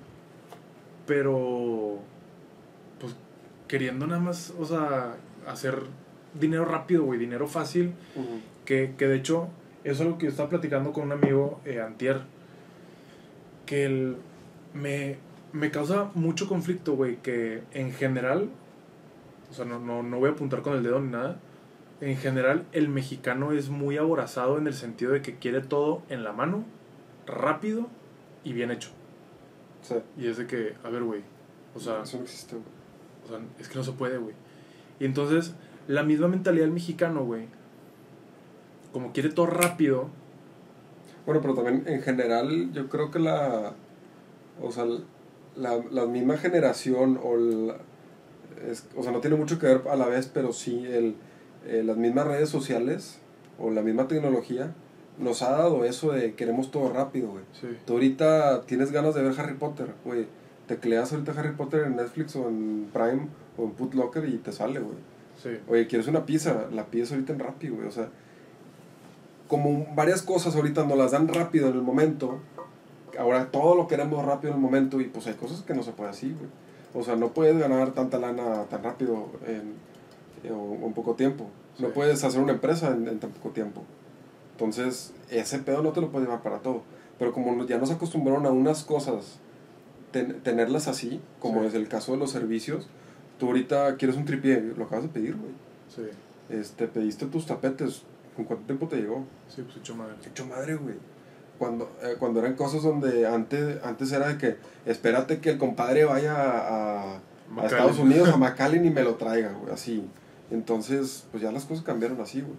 pero, 1.06 2.00
queriendo 3.72 4.06
nada 4.06 4.20
más, 4.20 4.52
o 4.58 4.66
sea, 4.66 5.16
hacer 5.46 5.84
dinero 6.38 6.66
rápido, 6.66 7.04
güey, 7.04 7.18
dinero 7.18 7.46
fácil, 7.46 7.94
que, 8.66 8.92
que 8.98 9.06
de 9.06 9.16
hecho, 9.16 9.48
eso 9.82 10.02
es 10.02 10.10
lo 10.10 10.18
que 10.18 10.26
yo 10.26 10.30
estaba 10.30 10.50
platicando 10.50 10.92
con 10.92 11.04
un 11.04 11.12
amigo 11.12 11.58
eh, 11.64 11.80
antier, 11.80 12.20
que 13.64 13.86
el, 13.86 14.18
me, 14.74 15.16
me 15.54 15.70
causa 15.70 16.10
mucho 16.14 16.48
conflicto, 16.48 16.96
güey, 16.96 17.16
que 17.22 17.62
en 17.72 17.92
general, 17.92 18.50
o 19.50 19.54
sea, 19.54 19.64
no, 19.64 19.78
no, 19.78 20.02
no 20.02 20.18
voy 20.18 20.28
a 20.28 20.32
apuntar 20.32 20.60
con 20.60 20.74
el 20.74 20.82
dedo 20.82 21.00
ni 21.00 21.10
nada, 21.10 21.40
en 22.02 22.18
general 22.18 22.66
el 22.72 22.90
mexicano 22.90 23.52
es 23.52 23.70
muy 23.70 23.96
aborazado 23.96 24.58
en 24.58 24.66
el 24.66 24.74
sentido 24.74 25.12
de 25.12 25.22
que 25.22 25.36
quiere 25.36 25.62
todo 25.62 26.02
en 26.10 26.24
la 26.24 26.34
mano, 26.34 26.66
rápido 27.26 27.88
y 28.44 28.52
bien 28.52 28.70
hecho. 28.70 28.90
Sí. 29.80 29.94
Y 30.18 30.26
es 30.26 30.36
de 30.36 30.46
que, 30.46 30.74
a 30.84 30.90
ver, 30.90 31.04
güey, 31.04 31.22
o 31.74 31.80
sea, 31.80 32.02
Eso 32.02 32.18
no 32.18 32.24
existe, 32.24 32.56
güey. 32.56 32.81
O 33.24 33.28
sea, 33.28 33.38
es 33.58 33.68
que 33.68 33.76
no 33.78 33.84
se 33.84 33.92
puede, 33.92 34.18
güey. 34.18 34.34
Y 35.00 35.04
entonces, 35.04 35.54
la 35.88 36.02
misma 36.02 36.28
mentalidad 36.28 36.64
del 36.64 36.72
mexicano, 36.72 37.24
güey, 37.24 37.46
como 38.92 39.12
quiere 39.12 39.30
todo 39.30 39.46
rápido, 39.46 40.08
Bueno, 41.24 41.40
pero 41.40 41.54
también 41.54 41.84
en 41.86 42.02
general 42.02 42.72
yo 42.72 42.88
creo 42.88 43.10
que 43.10 43.18
la, 43.20 43.72
o 44.60 44.72
sea, 44.72 44.84
la, 45.56 45.80
la 45.90 46.06
misma 46.06 46.36
generación 46.36 47.18
o 47.22 47.36
la, 47.36 47.76
es- 48.68 48.88
o 48.96 49.02
sea, 49.02 49.12
no 49.12 49.20
tiene 49.20 49.36
mucho 49.36 49.58
que 49.58 49.66
ver 49.66 49.82
a 49.88 49.96
la 49.96 50.06
vez, 50.08 50.28
pero 50.32 50.52
sí 50.52 50.84
el, 50.84 51.14
eh, 51.66 51.82
las 51.84 51.96
mismas 51.96 52.26
redes 52.26 52.48
sociales 52.48 53.20
o 53.58 53.70
la 53.70 53.82
misma 53.82 54.08
tecnología 54.08 54.74
nos 55.18 55.42
ha 55.42 55.52
dado 55.52 55.84
eso 55.84 56.10
de 56.10 56.34
queremos 56.34 56.70
todo 56.72 56.92
rápido, 56.92 57.28
güey. 57.30 57.44
sí, 57.52 57.68
Tú 57.86 57.92
ahorita 57.94 58.62
tienes 58.62 58.90
ganas 58.90 59.14
de 59.14 59.22
ver 59.22 59.34
Harry 59.38 59.54
Potter, 59.54 59.94
güey. 60.04 60.26
Tecleas 60.74 61.12
ahorita 61.12 61.32
Harry 61.38 61.52
Potter 61.52 61.82
en 61.86 61.96
Netflix 61.96 62.34
o 62.36 62.48
en 62.48 62.88
Prime 62.92 63.28
o 63.58 63.64
en 63.64 63.70
Putlocker 63.72 64.28
y 64.28 64.38
te 64.38 64.52
sale, 64.52 64.80
güey. 64.80 64.96
sí, 65.42 65.50
Oye, 65.68 65.86
¿quieres 65.86 66.08
una 66.08 66.24
pizza? 66.26 66.66
La 66.72 66.86
pides 66.86 67.10
ahorita 67.12 67.32
en 67.32 67.38
Rappi, 67.38 67.68
güey. 67.68 67.86
O 67.86 67.90
sea, 67.90 68.08
como 69.48 69.86
varias 69.94 70.22
cosas 70.22 70.56
ahorita 70.56 70.84
nos 70.86 70.96
las 70.96 71.10
dan 71.12 71.28
rápido 71.28 71.68
en 71.68 71.74
el 71.74 71.82
momento. 71.82 72.38
Ahora 73.18 73.50
todo 73.50 73.74
lo 73.74 73.86
queremos 73.86 74.24
rápido 74.24 74.52
en 74.52 74.56
el 74.58 74.62
momento 74.62 75.00
y 75.00 75.04
pues 75.04 75.26
hay 75.26 75.34
cosas 75.34 75.62
que 75.62 75.74
no 75.74 75.82
se 75.82 75.92
puede 75.92 76.10
así, 76.10 76.28
güey. 76.32 76.50
O 76.94 77.02
sea, 77.04 77.16
no 77.16 77.28
puedes 77.28 77.56
ganar 77.58 77.92
tanta 77.92 78.18
lana 78.18 78.64
tan 78.70 78.82
rápido 78.82 79.28
en, 79.46 79.74
en, 80.50 80.82
en 80.84 80.92
poco 80.94 81.14
tiempo. 81.14 81.48
No 81.78 81.88
Sí. 81.88 81.92
puedes 81.94 82.22
hacer 82.24 82.40
una 82.40 82.52
empresa 82.52 82.88
en, 82.90 83.08
en 83.08 83.18
tan 83.18 83.30
poco 83.30 83.50
tiempo. 83.50 83.82
Entonces, 84.52 85.12
ese 85.30 85.58
pedo 85.58 85.82
no 85.82 85.90
te 85.92 86.00
lo 86.00 86.10
puedes 86.10 86.28
llevar 86.28 86.42
para 86.42 86.58
todo. 86.58 86.82
Pero 87.18 87.32
como 87.32 87.64
ya 87.66 87.78
nos 87.78 87.90
acostumbraron 87.90 88.46
a 88.46 88.50
unas 88.50 88.84
cosas, 88.84 89.38
ten- 90.12 90.40
tenerlas 90.42 90.86
así, 90.88 91.20
como 91.40 91.62
Sí. 91.62 91.68
es 91.68 91.74
el 91.74 91.88
caso 91.88 92.12
de 92.12 92.18
los 92.18 92.30
servicios, 92.30 92.86
tú 93.38 93.46
ahorita 93.48 93.96
quieres 93.96 94.16
un 94.16 94.24
tripié, 94.24 94.60
lo 94.76 94.84
acabas 94.84 95.04
de 95.04 95.10
pedir, 95.10 95.34
güey 95.36 95.52
sí, 95.88 96.02
este, 96.48 96.86
pediste 96.86 97.26
tus 97.26 97.46
tapetes, 97.46 98.02
¿con 98.36 98.44
cuánto 98.44 98.64
tiempo 98.66 98.86
te 98.88 98.96
llegó? 98.96 99.24
Sí, 99.48 99.62
pues 99.62 99.76
hecho 99.78 99.94
madre. 99.94 100.14
Hecho 100.26 100.46
madre, 100.46 100.74
güey. 100.76 100.94
Cuando, 101.58 101.90
eh, 102.02 102.16
cuando 102.18 102.40
eran 102.40 102.54
cosas 102.54 102.82
donde 102.82 103.26
antes, 103.26 103.78
antes 103.84 104.10
era 104.12 104.28
de 104.28 104.38
que 104.38 104.56
espérate 104.86 105.40
que 105.40 105.50
el 105.50 105.58
compadre 105.58 106.04
vaya 106.04 106.34
a, 106.34 107.14
a. 107.14 107.20
Estados 107.64 107.98
Unidos, 107.98 108.28
a 108.30 108.36
McAllen 108.38 108.84
y 108.86 108.90
me 108.90 109.02
lo 109.02 109.14
traiga, 109.16 109.52
güey, 109.52 109.72
así. 109.72 110.04
Entonces, 110.50 111.26
pues 111.30 111.42
ya 111.42 111.52
las 111.52 111.64
cosas 111.64 111.84
cambiaron 111.84 112.20
así, 112.20 112.40
güey. 112.40 112.54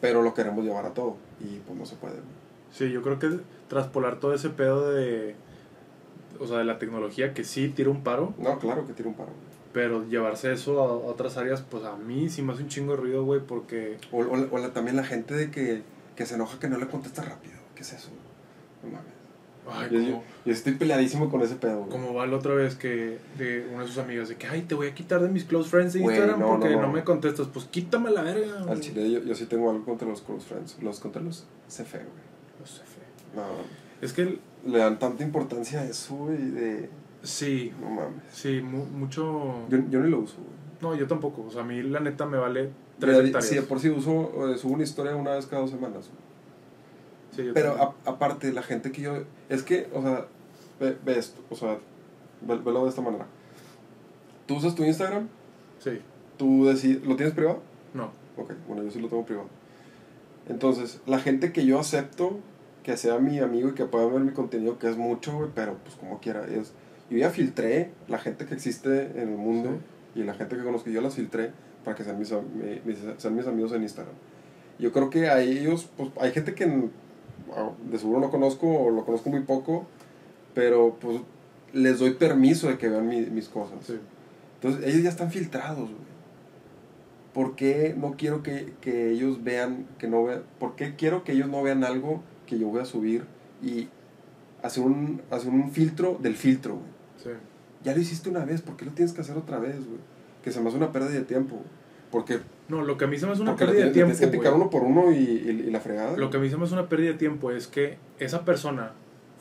Pero 0.00 0.22
lo 0.22 0.34
queremos 0.34 0.64
llevar 0.64 0.84
a 0.86 0.90
todo 0.94 1.16
y 1.40 1.58
pues 1.66 1.78
no 1.78 1.86
se 1.86 1.94
puede, 1.96 2.14
güey. 2.14 2.26
Sí, 2.72 2.90
yo 2.90 3.02
creo 3.02 3.18
que 3.18 3.38
traspolar 3.68 4.18
todo 4.18 4.34
ese 4.34 4.48
pedo 4.50 4.90
de. 4.92 5.36
O 6.42 6.46
sea, 6.46 6.58
de 6.58 6.64
la 6.64 6.78
tecnología 6.78 7.34
que 7.34 7.44
sí 7.44 7.68
tira 7.68 7.90
un 7.90 8.02
paro, 8.02 8.34
No, 8.38 8.58
claro 8.58 8.86
que 8.86 8.92
tira 8.92 9.08
un 9.08 9.14
paro, 9.14 9.30
pero 9.72 10.06
llevarse 10.08 10.52
eso 10.52 10.80
a 10.80 10.92
otras 10.92 11.36
áreas, 11.36 11.62
pues 11.62 11.84
a 11.84 11.96
mí 11.96 12.28
sí 12.28 12.42
me 12.42 12.52
hace 12.52 12.62
un 12.62 12.68
chingo 12.68 12.92
de 12.92 12.98
ruido, 12.98 13.24
güey, 13.24 13.40
porque. 13.40 13.96
O, 14.10 14.18
o 14.22 14.48
o 14.50 14.58
la- 14.58 14.72
también 14.72 14.96
la 14.96 15.04
gente 15.04 15.34
de 15.34 15.50
que, 15.50 15.82
que 16.16 16.26
se 16.26 16.34
enoja 16.34 16.58
que 16.58 16.68
no 16.68 16.78
le 16.78 16.86
contesta 16.88 17.22
rápido. 17.22 17.54
¿Qué 17.74 17.82
es 17.82 17.92
eso? 17.92 18.08
No 18.82 18.90
mames. 18.90 19.12
Ay, 19.70 19.88
Yo, 19.92 20.00
yo- 20.00 20.22
yo 20.44 20.52
estoy 20.52 20.72
peleadísimo 20.74 21.30
con 21.30 21.40
ese 21.40 21.54
pedo, 21.54 21.78
güey. 21.84 21.90
como 21.90 22.12
va 22.14 22.26
la 22.26 22.36
otra 22.36 22.52
vez 22.54 22.74
que 22.74 23.18
de 23.38 23.68
una 23.72 23.82
de 23.82 23.88
sus 23.88 23.98
amigas, 23.98 24.28
de 24.28 24.34
que, 24.34 24.48
ay, 24.48 24.62
te 24.62 24.74
voy 24.74 24.88
a 24.88 24.94
quitar 24.94 25.22
de 25.22 25.28
mis 25.28 25.44
close 25.44 25.70
friends 25.70 25.92
de 25.92 26.00
Güey, 26.00 26.16
Instagram 26.16 26.40
no, 26.40 26.48
porque 26.58 26.70
no, 26.74 26.80
no, 26.82 26.86
no. 26.88 26.92
me 26.92 27.04
contestas. 27.04 27.46
Pues 27.46 27.66
quítame 27.66 28.10
la 28.10 28.22
verga. 28.22 28.58
Al 28.58 28.64
güey. 28.66 28.80
chile 28.80 29.08
yo, 29.10 29.20
yo 29.22 29.34
sí 29.36 29.46
tengo 29.46 29.70
algo 29.70 29.84
contra 29.84 30.08
los 30.08 30.20
close 30.20 30.44
friends. 30.46 30.82
Los 30.82 30.98
contra 30.98 31.22
los 31.22 31.46
CF, 31.68 31.92
güey. 31.92 32.04
No 32.58 32.66
sé, 32.66 32.82
fe. 32.82 33.00
No, 33.36 33.42
Es 34.00 34.12
que, 34.12 34.22
el- 34.22 34.40
le 34.66 34.78
dan 34.78 34.98
tanta 34.98 35.22
importancia 35.24 35.80
a 35.80 35.84
eso, 35.84 36.14
güey, 36.16 36.36
de... 36.50 36.90
sí, 37.22 37.72
No 37.80 37.90
mames. 37.90 38.22
sí, 38.32 38.60
mu- 38.62 38.86
mucho. 38.86 39.66
Yo, 39.68 39.78
yo 39.90 40.00
ni 40.00 40.10
lo 40.10 40.20
uso, 40.20 40.36
güey. 40.36 40.52
No, 40.80 40.98
yo 40.98 41.06
tampoco. 41.06 41.44
O 41.46 41.50
sea, 41.50 41.62
a 41.62 41.64
mí 41.64 41.82
la 41.82 42.00
neta 42.00 42.26
me 42.26 42.36
vale 42.38 42.70
tres. 42.98 43.44
Si 43.46 43.54
de 43.56 43.62
por 43.62 43.78
sí 43.80 43.88
uso, 43.90 44.52
eh, 44.52 44.58
subo 44.58 44.74
una 44.74 44.82
historia 44.84 45.14
una 45.16 45.32
vez 45.32 45.46
cada 45.46 45.62
dos 45.62 45.70
semanas. 45.70 46.10
Sí, 47.34 47.44
yo 47.44 47.54
Pero 47.54 47.72
a- 47.80 47.94
aparte, 48.10 48.52
la 48.52 48.62
gente 48.62 48.92
que 48.92 49.02
yo... 49.02 49.22
Es 49.48 49.62
que, 49.62 49.88
o 49.94 50.02
sea, 50.02 50.26
ve, 50.80 50.96
ve 51.04 51.18
esto, 51.18 51.40
o 51.50 51.54
sea, 51.56 51.78
ve- 52.42 52.58
velo 52.58 52.82
de 52.84 52.88
esta 52.90 53.00
manera. 53.00 53.26
Tú 54.46 54.56
usas 54.56 54.74
tu 54.74 54.84
Instagram, 54.84 55.28
Sí, 55.78 56.00
tú 56.36 56.66
decides... 56.66 57.04
¿Lo 57.06 57.16
tienes 57.16 57.34
privado? 57.34 57.60
no. 57.94 58.10
Ok, 58.36 58.52
bueno, 58.66 58.82
yo 58.82 58.90
sí 58.90 58.98
lo 59.00 59.08
tengo 59.08 59.24
privado. 59.26 59.48
Entonces, 60.48 61.00
la 61.06 61.18
gente 61.18 61.52
que 61.52 61.64
yo 61.66 61.78
acepto 61.78 62.38
que 62.82 62.96
sea 62.96 63.18
mi 63.18 63.38
amigo 63.38 63.68
y 63.70 63.72
que 63.74 63.84
pueda 63.84 64.06
ver 64.06 64.20
mi 64.20 64.32
contenido, 64.32 64.78
que 64.78 64.88
es 64.88 64.96
mucho, 64.96 65.36
güey, 65.36 65.50
pero 65.54 65.76
pues 65.84 65.94
como 65.96 66.18
quiera, 66.20 66.46
es... 66.46 66.72
Yo 67.10 67.18
ya 67.18 67.30
filtré 67.30 67.90
la 68.08 68.18
gente 68.18 68.46
que 68.46 68.54
existe 68.54 69.10
en 69.20 69.28
el 69.28 69.36
mundo 69.36 69.78
y 70.14 70.22
la 70.22 70.34
gente 70.34 70.56
que 70.56 70.62
conozco, 70.62 70.88
yo 70.90 71.00
las 71.02 71.14
filtré 71.14 71.50
para 71.84 71.96
que 71.96 72.04
sean 72.04 72.18
mis, 72.18 72.32
mis- 72.84 72.98
sean 73.18 73.34
mis 73.36 73.46
amigos 73.46 73.72
en 73.72 73.82
Instagram. 73.82 74.14
Yo 74.78 74.92
creo 74.92 75.10
que 75.10 75.28
a 75.28 75.40
ellos, 75.40 75.90
pues 75.96 76.10
hay 76.20 76.32
gente 76.32 76.54
que 76.54 76.64
ah, 77.54 77.70
de 77.90 77.98
seguro 77.98 78.20
no 78.20 78.30
conozco 78.30 78.66
o 78.68 78.90
lo 78.90 79.04
conozco 79.04 79.28
muy 79.30 79.40
poco, 79.40 79.86
pero 80.54 80.96
pues 81.00 81.20
les 81.74 81.98
doy 81.98 82.14
permiso 82.14 82.68
de 82.68 82.78
que 82.78 82.88
vean 82.88 83.06
mi- 83.06 83.26
mis 83.26 83.48
cosas. 83.48 83.78
Sí. 83.86 83.98
Entonces, 84.60 84.86
ellos 84.88 85.02
ya 85.02 85.10
están 85.10 85.30
filtrados, 85.30 85.90
güey. 85.90 86.12
¿Por 87.34 87.56
qué 87.56 87.94
no 87.96 88.14
quiero 88.16 88.42
que, 88.42 88.74
que 88.80 89.10
ellos 89.10 89.42
vean, 89.42 89.86
que 89.98 90.06
no 90.06 90.24
vean, 90.24 90.42
por 90.58 90.76
qué 90.76 90.96
quiero 90.96 91.24
que 91.24 91.32
ellos 91.32 91.48
no 91.48 91.62
vean 91.62 91.82
algo 91.84 92.22
que 92.52 92.58
yo 92.58 92.68
voy 92.68 92.80
a 92.80 92.84
subir 92.84 93.24
y 93.62 93.88
hacer 94.62 94.82
un, 94.84 95.22
hacer 95.30 95.50
un 95.50 95.70
filtro 95.70 96.18
del 96.20 96.36
filtro, 96.36 96.74
güey? 96.74 96.86
Sí. 97.22 97.30
Ya 97.82 97.94
lo 97.94 98.00
hiciste 98.00 98.28
una 98.28 98.44
vez, 98.44 98.60
¿por 98.60 98.76
qué 98.76 98.84
lo 98.84 98.92
tienes 98.92 99.14
que 99.14 99.22
hacer 99.22 99.36
otra 99.36 99.58
vez, 99.58 99.76
güey? 99.76 99.98
Que 100.44 100.52
se 100.52 100.60
me 100.60 100.68
hace 100.68 100.76
una 100.76 100.92
pérdida 100.92 101.12
de 101.18 101.22
tiempo, 101.24 101.56
güey. 101.56 101.68
Porque, 102.10 102.40
No, 102.68 102.82
lo 102.82 102.98
que 102.98 103.06
a 103.06 103.08
mí 103.08 103.18
se 103.18 103.24
me 103.26 103.32
hace 103.32 103.40
una 103.42 103.56
pérdida 103.56 103.86
de 103.86 103.90
tiempo. 103.92 104.12
tienes 104.12 104.20
que 104.20 104.26
picar 104.26 104.52
güey. 104.52 104.60
uno 104.62 104.70
por 104.70 104.82
uno 104.82 105.10
y, 105.12 105.16
y- 105.16 105.64
y 105.66 105.70
la 105.70 105.80
fregada. 105.80 106.16
Lo 106.16 106.28
que 106.30 106.36
a 106.36 106.40
mí 106.40 106.50
se 106.50 106.56
me 106.58 106.64
hace 106.64 106.74
una 106.74 106.88
pérdida 106.88 107.12
de 107.12 107.18
tiempo 107.18 107.50
es 107.50 107.66
que 107.66 107.96
esa 108.18 108.44
persona, 108.44 108.92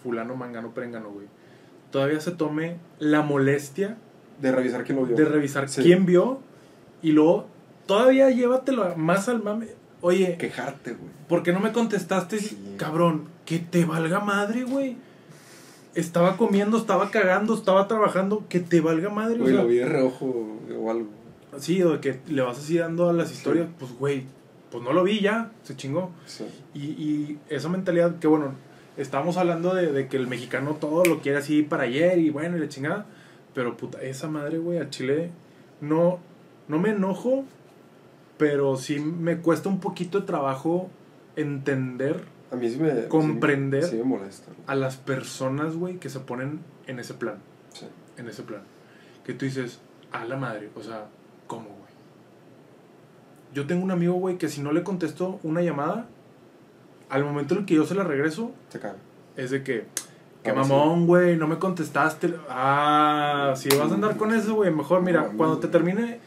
fulano, 0.01 0.36
mangano, 0.36 0.74
prengano, 0.74 1.12
güey, 1.12 1.28
todavía 1.91 2.20
se 2.22 2.32
tome 2.32 2.78
la 2.99 3.22
molestia 3.24 3.97
De 4.39 4.51
revisar 4.53 4.86
quién 4.86 4.97
lo 4.97 5.05
vio. 5.05 5.16
de 5.18 5.26
revisar 5.26 5.68
Sí. 5.70 5.82
quién 5.84 6.05
vio 6.05 6.39
y 7.01 7.12
luego 7.12 7.47
todavía 7.86 8.30
llévatelo 8.30 8.95
más 8.95 9.28
al 9.28 9.43
mame. 9.43 9.68
Oye, 10.01 10.35
Quejarte, 10.37 10.91
güey. 10.93 11.11
¿por 11.27 11.43
qué 11.43 11.53
no 11.53 11.59
me 11.59 11.71
contestaste? 11.71 12.39
Sí. 12.39 12.57
Cabrón, 12.77 13.25
que 13.45 13.59
te 13.59 13.85
valga 13.85 14.19
madre, 14.19 14.63
güey. 14.63 14.97
Estaba 15.93 16.37
comiendo, 16.37 16.77
estaba 16.77 17.11
cagando, 17.11 17.53
estaba 17.53 17.87
trabajando, 17.87 18.45
que 18.47 18.59
te 18.59 18.81
valga 18.81 19.09
madre. 19.09 19.37
Güey, 19.37 19.53
lo 19.53 19.67
vi 19.67 19.75
de 19.77 19.85
reojo 19.85 20.57
o 20.79 20.89
algo. 20.91 21.09
Sí, 21.57 21.81
o 21.83 21.91
de 21.91 21.99
que 21.99 22.19
le 22.27 22.41
vas 22.41 22.57
así 22.57 22.77
dando 22.77 23.09
a 23.09 23.13
las 23.13 23.31
historias, 23.31 23.67
pues 23.77 23.91
güey, 23.97 24.23
pues 24.71 24.83
no 24.83 24.93
lo 24.93 25.03
vi 25.03 25.19
ya, 25.19 25.51
se 25.63 25.75
chingó. 25.75 26.11
Sí. 26.25 26.45
Y, 26.73 26.79
y 26.79 27.39
esa 27.49 27.67
mentalidad, 27.67 28.19
que 28.19 28.27
bueno, 28.27 28.53
estábamos 28.95 29.35
hablando 29.35 29.75
de, 29.75 29.91
de 29.91 30.07
que 30.07 30.15
el 30.15 30.27
mexicano 30.27 30.77
todo 30.79 31.03
lo 31.03 31.19
quiere 31.19 31.39
así 31.39 31.61
para 31.61 31.83
ayer 31.83 32.19
y 32.19 32.29
bueno, 32.29 32.55
y 32.55 32.61
la 32.61 32.69
chingada. 32.69 33.05
Pero 33.53 33.75
puta, 33.75 34.01
esa 34.01 34.29
madre, 34.29 34.59
güey, 34.59 34.77
al 34.77 34.89
chile 34.89 35.29
no, 35.81 36.19
no 36.69 36.79
me 36.79 36.91
enojo, 36.91 37.43
pero 38.41 38.75
sí 38.75 38.99
me 38.99 39.37
cuesta 39.37 39.69
un 39.69 39.79
poquito 39.79 40.19
de 40.21 40.25
trabajo 40.25 40.89
entender 41.35 42.23
A 42.51 42.55
mí 42.55 42.67
sí 42.69 42.77
me... 42.79 43.05
Comprender. 43.07 43.83
Sí, 43.83 43.91
me- 43.91 43.97
sí 43.97 44.03
me 44.03 44.17
molesta. 44.17 44.51
a 44.65 44.73
las 44.73 44.97
personas, 44.97 45.75
güey, 45.75 45.97
que 45.99 46.09
se 46.09 46.19
ponen 46.21 46.59
en 46.87 46.97
ese 46.97 47.13
plan, 47.13 47.35
Sí. 47.71 47.85
en 48.17 48.27
ese 48.27 48.41
plan. 48.41 48.61
Que 49.23 49.33
tú 49.35 49.45
dices, 49.45 49.79
a 50.11 50.25
la 50.25 50.37
madre, 50.37 50.69
o 50.75 50.81
sea, 50.81 51.05
¿cómo, 51.45 51.65
güey? 51.69 51.91
Yo 53.53 53.67
tengo 53.67 53.83
un 53.83 53.91
amigo, 53.91 54.13
güey, 54.15 54.37
que 54.39 54.49
si 54.49 54.61
no 54.61 54.71
le 54.71 54.81
contesto 54.81 55.39
una 55.43 55.61
llamada, 55.61 56.07
al 57.09 57.23
momento 57.23 57.53
en 57.53 57.59
el 57.61 57.65
que 57.67 57.75
yo 57.75 57.85
se 57.85 57.93
la 57.95 58.03
regreso, 58.03 58.51
Se 58.69 58.79
caga. 58.79 58.95
es 59.37 59.51
de 59.51 59.61
que, 59.63 59.85
que 60.43 60.51
mamón, 60.53 61.05
güey, 61.05 61.37
no 61.37 61.47
me 61.47 61.59
contestaste. 61.59 62.33
Ah, 62.49 63.53
si 63.55 63.69
vas 63.77 63.91
a 63.91 63.93
andar 63.93 64.17
con 64.17 64.33
eso, 64.33 64.55
güey, 64.55 64.71
mejor, 64.73 65.03
mira, 65.03 65.31
cuando 65.37 65.59
te 65.59 65.67
termine, 65.67 66.19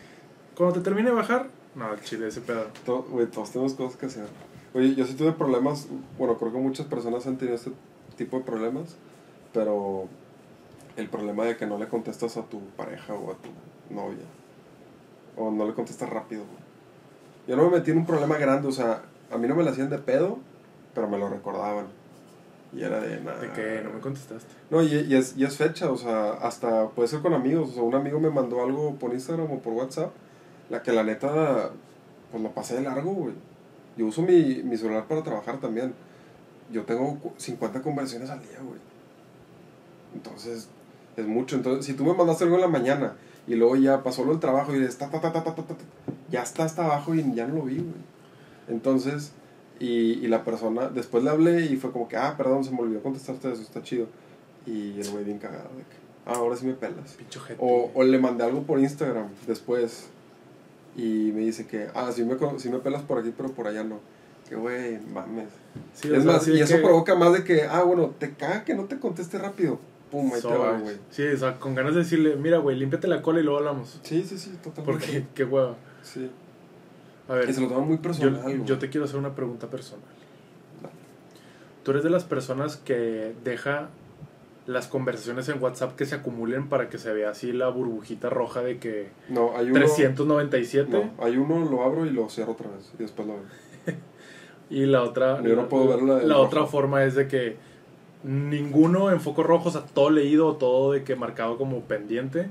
cuando 0.57 0.75
te 0.77 0.81
termine 0.83 1.11
de 1.11 1.17
bajar, 1.17 1.49
no, 1.75 1.97
chile, 2.03 2.29
ese 2.29 2.41
pedo. 2.41 2.67
Todos 2.85 3.51
tenemos 3.51 3.75
cosas 3.75 3.97
que 3.97 4.07
hacer. 4.07 4.27
Oye, 4.75 4.95
yo 4.95 5.07
sí 5.07 5.15
tuve 5.15 5.33
problemas, 5.33 5.89
bueno, 6.19 6.37
creo 6.37 6.53
que 6.53 6.59
muchas 6.59 6.87
personas 6.87 7.27
han 7.27 7.37
tenido 7.37 7.57
este 7.57 7.71
tipo 8.17 8.39
de 8.39 8.45
problemas, 8.45 8.97
pero 9.53 10.09
el 10.97 11.09
problema 11.09 11.45
de 11.45 11.57
que 11.57 11.67
no 11.67 11.79
le 11.79 11.89
contestas 11.89 12.37
a 12.37 12.43
tu 12.43 12.61
pareja 12.77 13.15
o 13.15 13.31
a 13.31 13.35
tu 13.35 13.95
novia, 13.95 14.25
o 15.37 15.51
no 15.51 15.67
le 15.67 15.75
contestas 15.75 16.09
rápido. 16.09 16.43
Yo 17.47 17.57
no 17.57 17.71
me 17.71 17.79
metí 17.79 17.91
en 17.91 17.99
un 17.99 18.07
problema 18.07 18.37
grande, 18.39 18.69
o 18.69 18.73
sea, 18.73 19.03
a 19.31 19.39
mí 19.39 19.47
no 19.47 19.55
me 19.55 19.63
lo 19.63 19.71
hacían 19.71 19.91
de 19.91 19.99
pedo, 19.99 20.39
pero 20.95 21.09
me 21.09 21.19
lo 21.19 21.29
recordaban. 21.29 21.87
Y 22.73 22.83
era 22.83 23.01
de 23.01 23.21
nada. 23.21 23.39
De 23.39 23.53
que 23.53 23.81
no 23.85 23.91
me 23.93 24.01
contestaste. 24.01 24.53
No, 24.71 24.83
y, 24.83 24.89
y 24.93 25.15
es, 25.15 25.37
y 25.37 25.45
es 25.45 25.57
fecha, 25.57 25.93
o 25.93 25.97
sea, 25.97 26.33
hasta 26.33 26.89
puede 26.89 27.09
ser 27.09 27.21
con 27.21 27.33
amigos. 27.33 27.71
O 27.71 27.73
sea, 27.75 27.83
un 27.85 27.95
amigo 27.95 28.19
me 28.19 28.31
mandó 28.31 28.63
algo 28.63 28.97
por 28.97 29.13
Instagram 29.13 29.53
o 29.53 29.59
por 29.61 29.75
WhatsApp, 29.75 30.13
la 30.75 30.83
que 30.83 30.93
la 30.93 31.03
neta, 31.05 31.71
pues 32.31 32.43
lo 32.43 32.51
pasé 32.51 32.75
de 32.77 32.83
largo, 32.83 33.13
güey. 33.13 33.35
Yo 33.97 34.07
uso 34.07 34.23
mi, 34.23 34.63
mi 34.65 34.77
celular 34.77 35.07
para 35.07 35.23
trabajar 35.23 35.59
también. 35.61 35.95
Yo 36.71 36.83
tengo 36.83 37.19
cu- 37.21 37.33
50 37.37 37.81
conversaciones 37.83 38.31
al 38.31 38.41
día, 38.41 38.59
güey. 38.63 38.81
Entonces, 40.15 40.69
es 41.17 41.27
mucho. 41.27 41.57
Entonces, 41.57 41.85
si 41.87 41.95
tú 41.95 42.05
me 42.05 42.15
mandaste 42.15 42.45
algo 42.45 42.57
en 42.57 42.63
la 42.63 42.69
mañana 42.69 43.17
y 43.47 43.55
luego 43.55 43.77
ya 43.77 44.03
pasó 44.03 44.25
lo 44.25 44.31
del 44.33 44.41
trabajo 44.41 44.75
y 44.75 44.83
está, 44.83 45.11
ta, 45.11 45.21
ta, 45.21 45.33
ta, 45.33 45.45
ta, 45.45 45.55
ta, 45.55 45.63
ta, 45.63 45.75
ta, 45.75 45.85
ya 46.31 46.43
está 46.43 46.65
hasta 46.65 46.85
abajo 46.85 47.15
y 47.15 47.35
ya 47.35 47.47
no 47.47 47.57
lo 47.57 47.63
vi, 47.63 47.77
güey. 47.77 47.95
Entonces, 48.69 49.33
y, 49.79 49.87
y 50.25 50.29
la 50.29 50.45
persona, 50.45 50.89
después 50.89 51.23
le 51.25 51.31
hablé 51.31 51.67
y 51.67 51.77
fue 51.77 51.93
como 51.93 52.09
que, 52.09 52.17
ah, 52.17 52.35
perdón, 52.37 52.65
se 52.65 52.71
me 52.71 52.81
olvidó 52.81 53.03
contestarte 53.03 53.53
eso, 53.53 53.63
está 53.63 53.83
chido. 53.83 54.07
Y 54.67 54.99
el 55.01 55.11
güey 55.11 55.25
bien 55.25 55.39
cagado 55.39 55.69
de 55.77 55.83
que, 55.83 55.97
ah, 56.27 56.33
ahora 56.37 56.57
sí 56.57 56.65
me 56.67 56.73
pelas. 56.75 57.13
Pincho 57.13 57.41
gente. 57.41 57.63
O, 57.65 57.91
o 57.95 58.03
le 58.03 58.19
mandé 58.19 58.45
algo 58.45 58.63
por 58.63 58.79
Instagram 58.81 59.29
después 59.47 60.07
y 60.97 61.33
me 61.33 61.41
dice 61.41 61.67
que, 61.67 61.89
ah, 61.95 62.11
sí 62.13 62.25
me, 62.25 62.37
sí 62.59 62.69
me 62.69 62.79
pelas 62.79 63.03
por 63.03 63.19
aquí, 63.19 63.33
pero 63.37 63.51
por 63.51 63.67
allá 63.67 63.85
no. 63.85 63.99
Que 64.49 64.57
güey, 64.57 64.99
mames. 65.13 65.49
Sí, 65.95 66.13
es 66.13 66.25
más, 66.25 66.47
y 66.49 66.61
eso 66.61 66.77
que- 66.77 66.83
provoca 66.83 67.15
más 67.15 67.33
de 67.33 67.45
que, 67.45 67.63
ah, 67.65 67.83
bueno, 67.83 68.13
te 68.19 68.33
caga 68.35 68.65
que 68.65 68.75
no 68.75 68.85
te 68.85 68.99
conteste 68.99 69.39
rápido. 69.39 69.79
Pum, 70.11 70.31
ahí 70.33 70.41
te 70.41 70.47
va, 70.49 70.79
güey. 70.79 70.97
Sí, 71.11 71.27
o 71.27 71.37
sea, 71.37 71.59
con 71.59 71.75
ganas 71.75 71.95
de 71.95 72.01
decirle, 72.03 72.37
mira, 72.37 72.59
güey, 72.59 72.77
límpiate 72.79 73.09
la 73.09 73.23
cola 73.23 73.41
y 73.41 73.43
luego 73.43 73.59
hablamos. 73.59 73.99
Sí, 74.03 74.23
sí, 74.23 74.39
sí, 74.39 74.51
totalmente. 74.63 74.85
Porque, 75.07 75.25
qué 75.35 75.45
hueva. 75.45 75.75
Sí. 76.03 76.31
A 77.29 77.35
ver, 77.35 77.49
Y 77.49 77.55
se 77.55 77.63
lo 77.63 77.69
toma 77.69 77.81
muy 77.87 77.97
yo, 77.97 78.03
personal, 78.03 78.65
yo 78.65 78.79
te 78.79 78.91
quiero 78.91 79.07
hacer 79.07 79.17
una 79.19 79.35
pregunta 79.35 79.69
personal. 79.69 80.05
Dale. 80.83 80.95
¿Tú 81.83 81.91
eres 81.93 82.05
de 82.05 82.11
las 82.11 82.25
personas 82.25 82.77
que 82.77 83.35
deja 83.45 83.89
las 84.67 84.87
conversaciones 84.89 85.49
en 85.51 85.63
WhatsApp 85.63 85.95
que 85.95 86.07
se 86.07 86.15
acumulen 86.15 86.69
para 86.69 86.89
que 86.89 86.97
se 86.99 87.13
vea 87.13 87.31
así 87.31 87.53
la 87.53 87.69
burbujita 87.69 88.31
roja 88.31 88.63
de 88.63 88.79
que 88.79 89.09
No, 89.29 89.57
hay 89.57 89.67
uno... 89.67 89.75
397? 89.81 90.91
No, 90.91 91.11
hay 91.25 91.37
uno, 91.37 91.69
lo 91.71 91.83
abro 91.83 92.07
y 92.07 92.11
lo 92.11 92.29
cierro 92.31 92.53
otra 92.53 92.71
vez 92.71 92.91
y 92.99 93.03
después 93.03 93.29
lo 93.29 93.35
veo. 93.35 93.43
Y 94.71 94.87
la 94.87 95.03
otra, 95.03 95.43
Yo 95.43 95.55
no 95.57 95.69
puedo 95.69 95.89
ver 95.89 96.03
la 96.03 96.21
rojo. 96.35 96.41
otra 96.41 96.67
forma 96.67 97.05
es 97.05 97.15
de 97.15 97.29
que 97.29 97.57
ninguno 98.25 99.11
en 99.11 99.21
foco 99.21 99.43
rojo, 99.43 99.69
o 99.69 99.73
sea, 99.73 99.83
todo 99.85 100.09
leído, 100.11 100.57
todo 100.57 100.93
de 100.93 101.05
que 101.05 101.15
marcado 101.17 101.59
como 101.59 101.81
pendiente, 101.83 102.49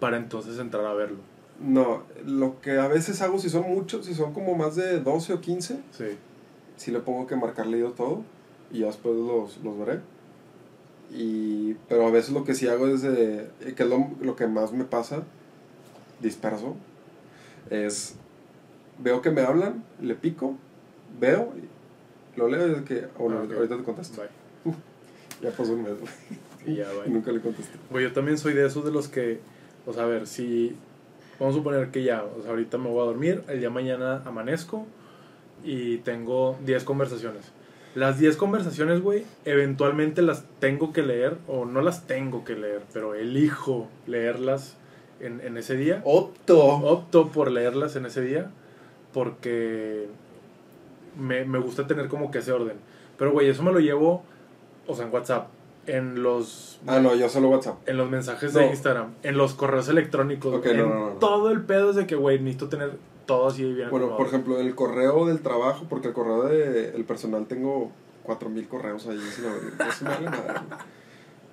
para 0.00 0.16
entonces 0.16 0.58
entrar 0.58 0.86
a 0.86 0.94
verlo. 0.94 1.18
No, 1.60 2.04
lo 2.24 2.60
que 2.62 2.78
a 2.78 2.88
veces 2.88 3.20
hago, 3.20 3.38
si 3.38 3.50
son 3.50 3.68
muchos, 3.68 4.06
si 4.06 4.14
son 4.14 4.32
como 4.32 4.54
más 4.54 4.76
de 4.76 5.00
12 5.00 5.34
o 5.34 5.40
15, 5.42 5.80
Sí. 5.90 6.06
sí 6.76 6.90
le 6.90 7.00
pongo 7.00 7.26
que 7.26 7.36
marcar 7.36 7.66
leído 7.66 7.90
todo 7.90 8.22
y 8.72 8.78
ya 8.78 8.86
después 8.86 9.14
los, 9.14 9.58
los 9.62 9.78
veré. 9.78 10.00
Y, 11.12 11.74
pero 11.88 12.06
a 12.06 12.10
veces 12.10 12.32
lo 12.32 12.44
que 12.44 12.54
sí 12.54 12.68
hago 12.68 12.86
es, 12.88 13.02
de, 13.02 13.48
que 13.76 13.82
es 13.82 13.88
lo, 13.88 14.08
lo 14.20 14.36
que 14.36 14.46
más 14.46 14.72
me 14.72 14.84
pasa, 14.84 15.22
disperso, 16.20 16.76
es, 17.68 18.14
veo 18.98 19.20
que 19.20 19.30
me 19.30 19.40
hablan, 19.40 19.84
le 20.00 20.14
pico, 20.14 20.56
veo, 21.18 21.52
lo 22.36 22.48
leo 22.48 22.68
y 22.68 22.72
es 22.72 22.82
que, 22.82 23.08
oh, 23.18 23.28
no, 23.28 23.38
Ah, 23.38 23.46
ahorita 23.56 23.76
te 23.76 23.82
contesto. 23.82 24.22
Bye. 24.22 24.74
Ya 25.42 25.50
pasó 25.50 25.72
un 25.72 25.82
mes. 25.84 25.92
Y 26.66 26.74
ya, 26.76 26.92
Y 26.92 27.00
bye. 27.00 27.08
nunca 27.14 27.32
le 27.32 27.40
contesté. 27.40 27.78
Güey, 27.90 28.04
yo 28.04 28.12
también 28.12 28.36
soy 28.36 28.52
de 28.52 28.66
esos 28.66 28.84
de 28.84 28.92
los 28.92 29.08
que, 29.08 29.40
o 29.86 29.92
sea, 29.92 30.04
a 30.04 30.06
ver, 30.06 30.26
si 30.26 30.76
vamos 31.38 31.54
a 31.54 31.58
suponer 31.58 31.90
que 31.90 32.04
ya, 32.04 32.22
o 32.22 32.42
sea, 32.42 32.50
ahorita 32.50 32.76
me 32.78 32.88
voy 32.90 33.00
a 33.00 33.04
dormir, 33.06 33.42
el 33.48 33.58
día 33.58 33.68
de 33.68 33.74
mañana 33.74 34.22
amanezco 34.26 34.86
y 35.64 35.96
tengo 35.98 36.58
10 36.66 36.84
conversaciones. 36.84 37.46
Las 37.94 38.18
10 38.18 38.36
conversaciones, 38.36 39.00
güey, 39.02 39.24
eventualmente 39.44 40.22
las 40.22 40.44
tengo 40.60 40.92
que 40.92 41.02
leer, 41.02 41.36
o 41.48 41.64
no 41.64 41.80
las 41.82 42.06
tengo 42.06 42.44
que 42.44 42.54
leer, 42.54 42.82
pero 42.92 43.14
elijo 43.14 43.88
leerlas 44.06 44.76
en, 45.18 45.40
en 45.40 45.56
ese 45.56 45.76
día. 45.76 46.00
¡Opto! 46.04 46.58
Opto 46.64 47.28
por 47.28 47.50
leerlas 47.50 47.96
en 47.96 48.06
ese 48.06 48.20
día 48.22 48.50
porque 49.12 50.06
me, 51.18 51.44
me 51.44 51.58
gusta 51.58 51.86
tener 51.86 52.08
como 52.08 52.30
que 52.30 52.38
ese 52.38 52.52
orden. 52.52 52.76
Pero, 53.18 53.32
güey, 53.32 53.48
eso 53.48 53.62
me 53.62 53.72
lo 53.72 53.80
llevo, 53.80 54.22
o 54.86 54.94
sea, 54.94 55.06
en 55.06 55.12
WhatsApp, 55.12 55.48
en 55.86 56.22
los 56.22 56.80
Ah, 56.86 57.00
no, 57.00 57.14
yo 57.14 57.28
solo 57.28 57.48
WhatsApp. 57.48 57.76
en 57.88 57.96
los 57.96 58.08
mensajes 58.08 58.54
No. 58.54 58.60
de 58.60 58.66
Instagram, 58.68 59.14
en 59.22 59.36
los 59.36 59.54
correos 59.54 59.88
electrónicos, 59.88 60.64
en 60.64 60.76
no, 60.78 60.86
no. 60.88 61.08
todo 61.18 61.50
el 61.50 61.62
pedo 61.62 61.90
es 61.90 61.96
de 61.96 62.06
que, 62.06 62.14
güey, 62.14 62.38
necesito 62.38 62.68
tener 62.68 62.92
todo 63.30 63.48
así 63.48 63.62
bien 63.64 63.90
Bueno, 63.90 64.16
por 64.16 64.26
ejemplo, 64.26 64.58
el 64.58 64.74
correo 64.74 65.26
del 65.26 65.40
trabajo, 65.40 65.86
porque 65.88 66.08
el 66.08 66.14
correo 66.14 66.42
del 66.44 66.94
el 66.94 67.04
personal 67.04 67.46
tengo 67.46 67.90
4000 68.24 68.68
correos 68.68 69.06
ahí 69.06 69.18
sin 69.34 69.44
abrir. 69.46 69.72
Eso 69.88 70.04
me 70.04 70.10
vale 70.10 70.30
madre. 70.30 70.60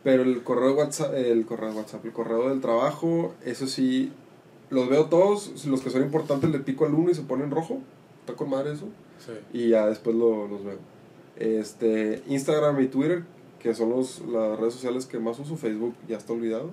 Pero 0.03 0.23
el 0.23 0.43
correo 0.43 0.69
de 0.69 0.73
WhatsApp, 0.75 1.13
el 1.15 1.45
correo 1.45 1.69
de 1.71 1.77
WhatsApp, 1.77 2.05
el 2.05 2.13
correo 2.13 2.49
del 2.49 2.61
trabajo, 2.61 3.33
eso 3.45 3.67
sí, 3.67 4.11
los 4.69 4.89
veo 4.89 5.05
todos, 5.05 5.65
los 5.65 5.81
que 5.81 5.89
son 5.89 6.01
importantes 6.01 6.49
le 6.49 6.59
pico 6.59 6.85
al 6.85 6.93
uno 6.93 7.11
y 7.11 7.13
se 7.15 7.21
pone 7.21 7.43
en 7.43 7.51
rojo. 7.51 7.79
Está 8.21 8.33
con 8.33 8.49
madre 8.49 8.73
eso. 8.73 8.87
Sí. 9.25 9.33
Y 9.53 9.69
ya 9.69 9.85
después 9.87 10.15
lo- 10.15 10.47
los 10.47 10.63
veo. 10.63 10.77
Este, 11.35 12.23
Instagram 12.27 12.79
y 12.81 12.87
Twitter, 12.87 13.23
que 13.59 13.73
son 13.75 13.89
los, 13.89 14.21
las 14.27 14.59
redes 14.59 14.73
sociales 14.73 15.05
que 15.05 15.19
más 15.19 15.37
uso, 15.39 15.55
Facebook 15.57 15.93
ya 16.07 16.17
está 16.17 16.33
olvidado. 16.33 16.71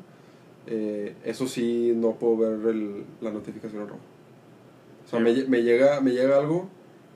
Eh, 0.67 1.15
eso 1.25 1.47
sí, 1.47 1.93
no 1.95 2.13
puedo 2.13 2.37
ver 2.39 2.75
el- 2.75 3.05
la 3.21 3.31
notificación 3.31 3.83
en 3.83 3.89
rojo. 3.89 4.01
O 5.07 5.09
sea, 5.09 5.19
Sí. 5.19 5.25
me, 5.25 5.45
me 5.49 5.63
llega, 5.63 6.01
me 6.01 6.13
llega 6.13 6.37
algo, 6.39 6.69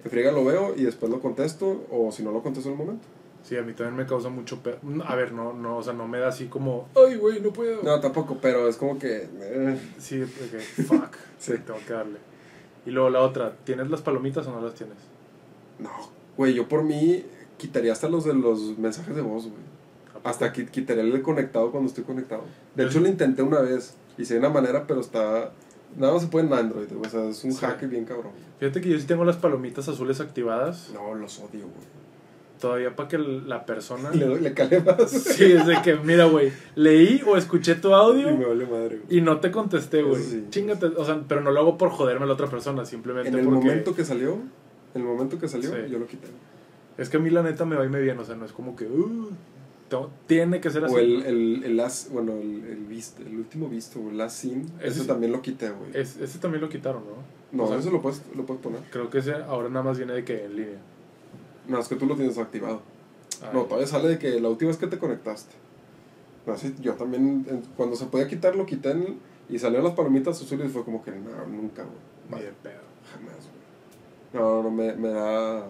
en 0.05 0.11
friega 0.11 0.32
lo 0.32 0.45
veo 0.45 0.74
y 0.76 0.82
después 0.84 1.11
lo 1.11 1.20
contesto, 1.20 1.86
o 1.91 2.12
si 2.12 2.22
no 2.22 2.30
lo 2.32 2.43
contesto 2.43 2.68
en 2.70 2.74
el 2.78 2.84
momento. 2.84 3.07
Sí, 3.43 3.57
a 3.57 3.62
mí 3.62 3.72
también 3.72 3.97
me 3.97 4.05
causa 4.05 4.28
mucho 4.28 4.62
pedo. 4.62 4.78
A 5.07 5.14
ver, 5.14 5.32
no, 5.32 5.53
no, 5.53 5.78
o 5.78 5.82
sea, 5.82 5.93
no 5.95 6.07
me 6.07 6.18
da 6.18 6.28
así 6.28 6.47
como, 6.47 6.89
ay, 6.95 7.16
güey, 7.16 7.41
no 7.41 7.51
puedo. 7.53 7.82
No, 7.82 7.99
tampoco, 8.01 8.39
pero 8.43 8.68
es 8.68 8.76
como 8.76 8.99
que... 8.99 9.28
eh, 9.41 9.78
Sí, 9.99 10.18
que, 10.51 10.59
fuck, 10.82 11.14
Sí. 11.39 11.53
tengo 11.64 11.78
que 11.86 11.93
darle. 11.93 12.18
Y 12.84 12.91
luego 12.91 13.11
la 13.11 13.20
otra, 13.20 13.57
¿tienes 13.64 13.91
las 13.91 14.03
palomitas 14.03 14.47
o 14.47 14.53
no 14.53 14.61
las 14.61 14.74
tienes? 14.74 14.97
no, 15.78 15.91
güey, 16.36 16.55
yo 16.55 16.68
por 16.68 16.82
mí 16.82 17.24
quitaría 17.57 17.93
hasta 17.93 18.09
los 18.09 18.24
de 18.24 18.34
los 18.34 18.76
mensajes 18.78 19.14
de 19.16 19.22
voz, 19.22 19.45
güey. 19.45 19.68
Hasta 20.24 20.53
qui- 20.53 20.68
quitaría 20.70 21.03
el 21.03 21.22
conectado 21.22 21.70
cuando 21.70 21.89
estoy 21.89 22.05
conectado. 22.05 22.43
De 22.74 22.84
hecho, 22.84 23.01
lo 23.01 23.09
intenté 23.09 23.43
una 23.43 23.61
vez. 23.61 23.95
Hice 24.18 24.34
de 24.34 24.41
una 24.41 24.49
manera, 24.51 24.84
pero 24.86 25.01
está. 25.01 25.53
Nada 25.97 26.12
más 26.12 26.22
se 26.22 26.28
puede 26.28 26.47
en 26.47 26.53
Android, 26.53 26.86
güey. 26.91 27.07
O 27.07 27.11
sea, 27.11 27.28
es 27.28 27.43
un 27.45 27.53
Sí. 27.53 27.59
hack 27.64 27.89
bien 27.89 28.05
cabrón. 28.05 28.32
Fíjate 28.61 28.80
que 28.80 28.89
yo 28.91 28.99
sí 28.99 29.07
tengo 29.07 29.24
las 29.24 29.36
palomitas 29.36 29.89
azules 29.89 30.20
activadas, 30.20 30.91
No, 30.95 31.14
los 31.14 31.39
odio, 31.39 31.61
güey. 31.62 31.99
todavía 32.61 32.95
para 32.97 33.09
que 33.09 33.18
la 33.18 33.64
persona... 33.66 34.11
Le, 34.12 34.26
doy- 34.26 34.41
le 34.41 34.53
calé 34.53 34.80
más. 34.80 35.11
Sí, 35.11 35.45
es 35.53 35.66
de 35.66 35.80
que, 35.82 35.97
mira, 35.97 36.24
güey, 36.26 36.53
leí 36.74 37.22
o 37.26 37.36
escuché 37.36 37.76
tu 37.76 37.89
Y 37.91 37.93
audio 37.93 38.36
me 38.36 38.45
vale 38.45 38.66
madre, 38.66 39.01
güey. 39.05 39.18
y 39.18 39.20
no 39.20 39.39
te 39.41 39.51
contesté, 39.51 40.03
güey. 40.03 40.22
Sí. 40.22 40.47
Chingate, 40.51 40.86
o 40.86 41.05
sea, 41.05 41.22
pero 41.28 41.41
no 41.41 41.51
lo 41.53 41.61
hago 41.61 41.78
por 41.78 41.91
joderme 41.91 42.24
a 42.24 42.26
la 42.26 42.34
otra 42.34 42.49
persona, 42.49 42.84
simplemente 42.84 43.28
En 43.30 43.36
el 43.39 43.45
porque... 43.45 43.59
momento 43.68 43.95
que 43.95 44.05
salió, 44.05 44.32
en 44.95 45.01
el 45.03 45.05
momento 45.07 45.39
que 45.39 45.49
salió, 45.49 45.70
Sí. 45.70 45.76
yo 45.91 45.99
lo 45.99 46.07
quité. 46.07 46.26
Es 46.97 47.09
que 47.09 47.16
a 47.16 47.20
mí 47.20 47.30
la 47.30 47.43
neta 47.45 47.64
me 47.64 47.76
va 47.76 47.84
y 47.84 47.89
me 47.89 48.01
viene, 48.01 48.20
o 48.20 48.24
sea, 48.24 48.34
no 48.34 48.45
es 48.45 48.53
como 48.53 48.74
que... 48.74 48.86
Uh, 48.86 49.28
tiene 50.26 50.61
que 50.61 50.70
ser 50.70 50.84
así. 50.84 50.95
O 50.95 50.99
el, 50.99 51.22
el, 51.24 51.64
el 51.64 51.76
last, 51.76 52.11
bueno, 52.11 52.32
el, 52.32 52.64
el, 52.66 52.84
visto, 52.84 53.22
el 53.22 53.36
último 53.36 53.68
visto, 53.68 53.99
el 54.11 54.18
last 54.18 54.39
scene, 54.41 54.66
Ese 54.82 55.05
también 55.05 55.32
lo 55.32 55.41
quité, 55.43 55.70
güey. 55.70 55.91
Es- 55.95 56.16
ese 56.18 56.39
también 56.39 56.61
lo 56.62 56.68
quitaron, 56.68 57.03
¿no? 57.05 57.57
No, 57.57 57.64
o 57.64 57.68
sea, 57.68 57.78
eso 57.78 57.91
lo 57.91 58.03
puedes, 58.03 58.22
lo 58.36 58.45
puedes 58.45 58.62
poner. 58.62 58.80
Creo 58.91 59.09
que 59.09 59.18
ese 59.18 59.32
ahora 59.34 59.68
nada 59.70 59.82
más 59.84 59.97
viene 59.97 60.12
de 60.12 60.24
que 60.24 60.45
en 60.45 60.57
línea. 60.57 60.78
No, 61.66 61.78
es 61.78 61.89
que 61.89 61.97
tú 61.97 62.07
lo 62.07 62.14
tienes 62.16 62.36
activado. 62.39 62.82
Ay, 63.43 63.49
No, 63.55 63.62
todavía 63.64 63.86
sale 63.86 64.09
de 64.09 64.18
que 64.18 64.39
la 64.41 64.49
última 64.49 64.68
vez 64.70 64.78
que 64.78 64.86
te 64.86 64.99
conectaste. 64.99 65.55
No, 66.47 66.57
sí, 66.57 66.74
yo 66.80 66.95
también, 66.95 67.47
cuando 67.76 67.95
se 67.97 68.07
podía 68.07 68.26
quitar, 68.28 68.55
lo 68.57 68.66
quité 68.66 68.91
en- 68.91 69.18
y 69.49 69.59
salieron 69.59 69.84
las 69.86 69.95
palomitas 69.95 70.41
azules 70.43 70.66
y 70.66 70.72
fue 70.72 70.84
como 70.84 71.03
que 71.03 71.11
no, 71.11 71.47
nunca, 71.47 71.82
güey. 71.84 72.41
Ni 72.41 72.47
de 72.47 72.53
pedo. 72.62 72.82
Jamás, 73.12 73.34
güey. 73.36 74.43
No, 74.45 74.62
no, 74.62 74.70
me, 74.70 74.93
me 74.95 75.09
da... 75.09 75.66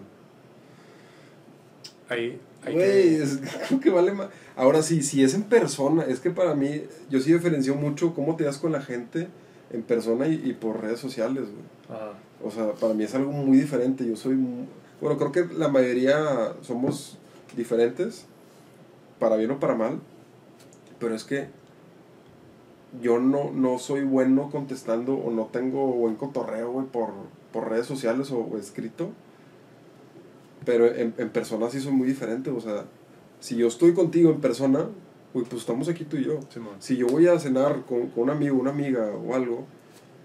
Ahí, 2.08 2.40
Güey, 2.72 3.16
que... 3.18 3.22
es- 3.22 3.38
creo 3.68 3.80
que 3.80 3.90
vale 3.90 4.12
más. 4.12 4.28
Ahora 4.56 4.82
sí, 4.82 5.02
si 5.02 5.22
es 5.22 5.34
en 5.34 5.44
persona, 5.44 6.02
es 6.04 6.20
que 6.20 6.30
para 6.30 6.54
mí, 6.54 6.82
yo 7.10 7.20
sí 7.20 7.32
diferencio 7.32 7.74
mucho 7.74 8.14
cómo 8.14 8.36
te 8.36 8.44
das 8.44 8.58
con 8.58 8.72
la 8.72 8.80
gente 8.80 9.28
en 9.72 9.82
persona 9.82 10.26
y, 10.28 10.34
y 10.44 10.52
por 10.54 10.80
redes 10.80 10.98
sociales, 11.00 11.44
güey. 11.44 11.98
Ajá. 11.98 12.12
O 12.44 12.50
sea, 12.50 12.72
para 12.72 12.94
mí 12.94 13.04
es 13.04 13.14
algo 13.14 13.32
muy 13.32 13.58
diferente. 13.58 14.06
Yo 14.06 14.16
soy. 14.16 14.34
mu- 14.34 14.66
Bueno, 15.00 15.16
creo 15.18 15.32
que 15.32 15.54
la 15.54 15.68
mayoría 15.68 16.54
somos 16.62 17.18
diferentes, 17.56 18.26
para 19.18 19.36
bien 19.36 19.50
o 19.52 19.60
para 19.60 19.74
mal. 19.74 20.00
Pero 20.98 21.14
es 21.14 21.24
que 21.24 21.46
yo 23.02 23.18
no, 23.18 23.50
no 23.52 23.78
soy 23.78 24.02
bueno 24.04 24.50
contestando 24.50 25.14
o 25.14 25.30
no 25.30 25.44
tengo 25.46 25.86
buen 25.92 26.16
cotorreo, 26.16 26.72
güey, 26.72 26.86
por, 26.86 27.10
por 27.52 27.68
redes 27.68 27.86
sociales 27.86 28.30
o, 28.30 28.38
o 28.40 28.56
escrito. 28.58 29.10
Pero 30.68 30.84
en, 30.84 31.14
en 31.16 31.30
persona 31.30 31.70
sí 31.70 31.80
soy 31.80 31.92
muy 31.92 32.06
diferente. 32.06 32.50
O 32.50 32.60
sea, 32.60 32.84
si 33.40 33.56
yo 33.56 33.68
estoy 33.68 33.94
contigo 33.94 34.30
en 34.30 34.38
persona, 34.42 34.80
güey, 35.32 35.46
pues 35.46 35.62
estamos 35.62 35.88
aquí 35.88 36.04
tú 36.04 36.18
y 36.18 36.24
yo. 36.26 36.40
Simón. 36.50 36.74
Si 36.78 36.98
yo 36.98 37.06
voy 37.06 37.26
a 37.26 37.38
cenar 37.38 37.86
con, 37.86 38.08
con 38.08 38.24
un 38.24 38.30
amigo, 38.30 38.58
una 38.58 38.68
amiga 38.70 39.06
o 39.06 39.34
algo, 39.34 39.64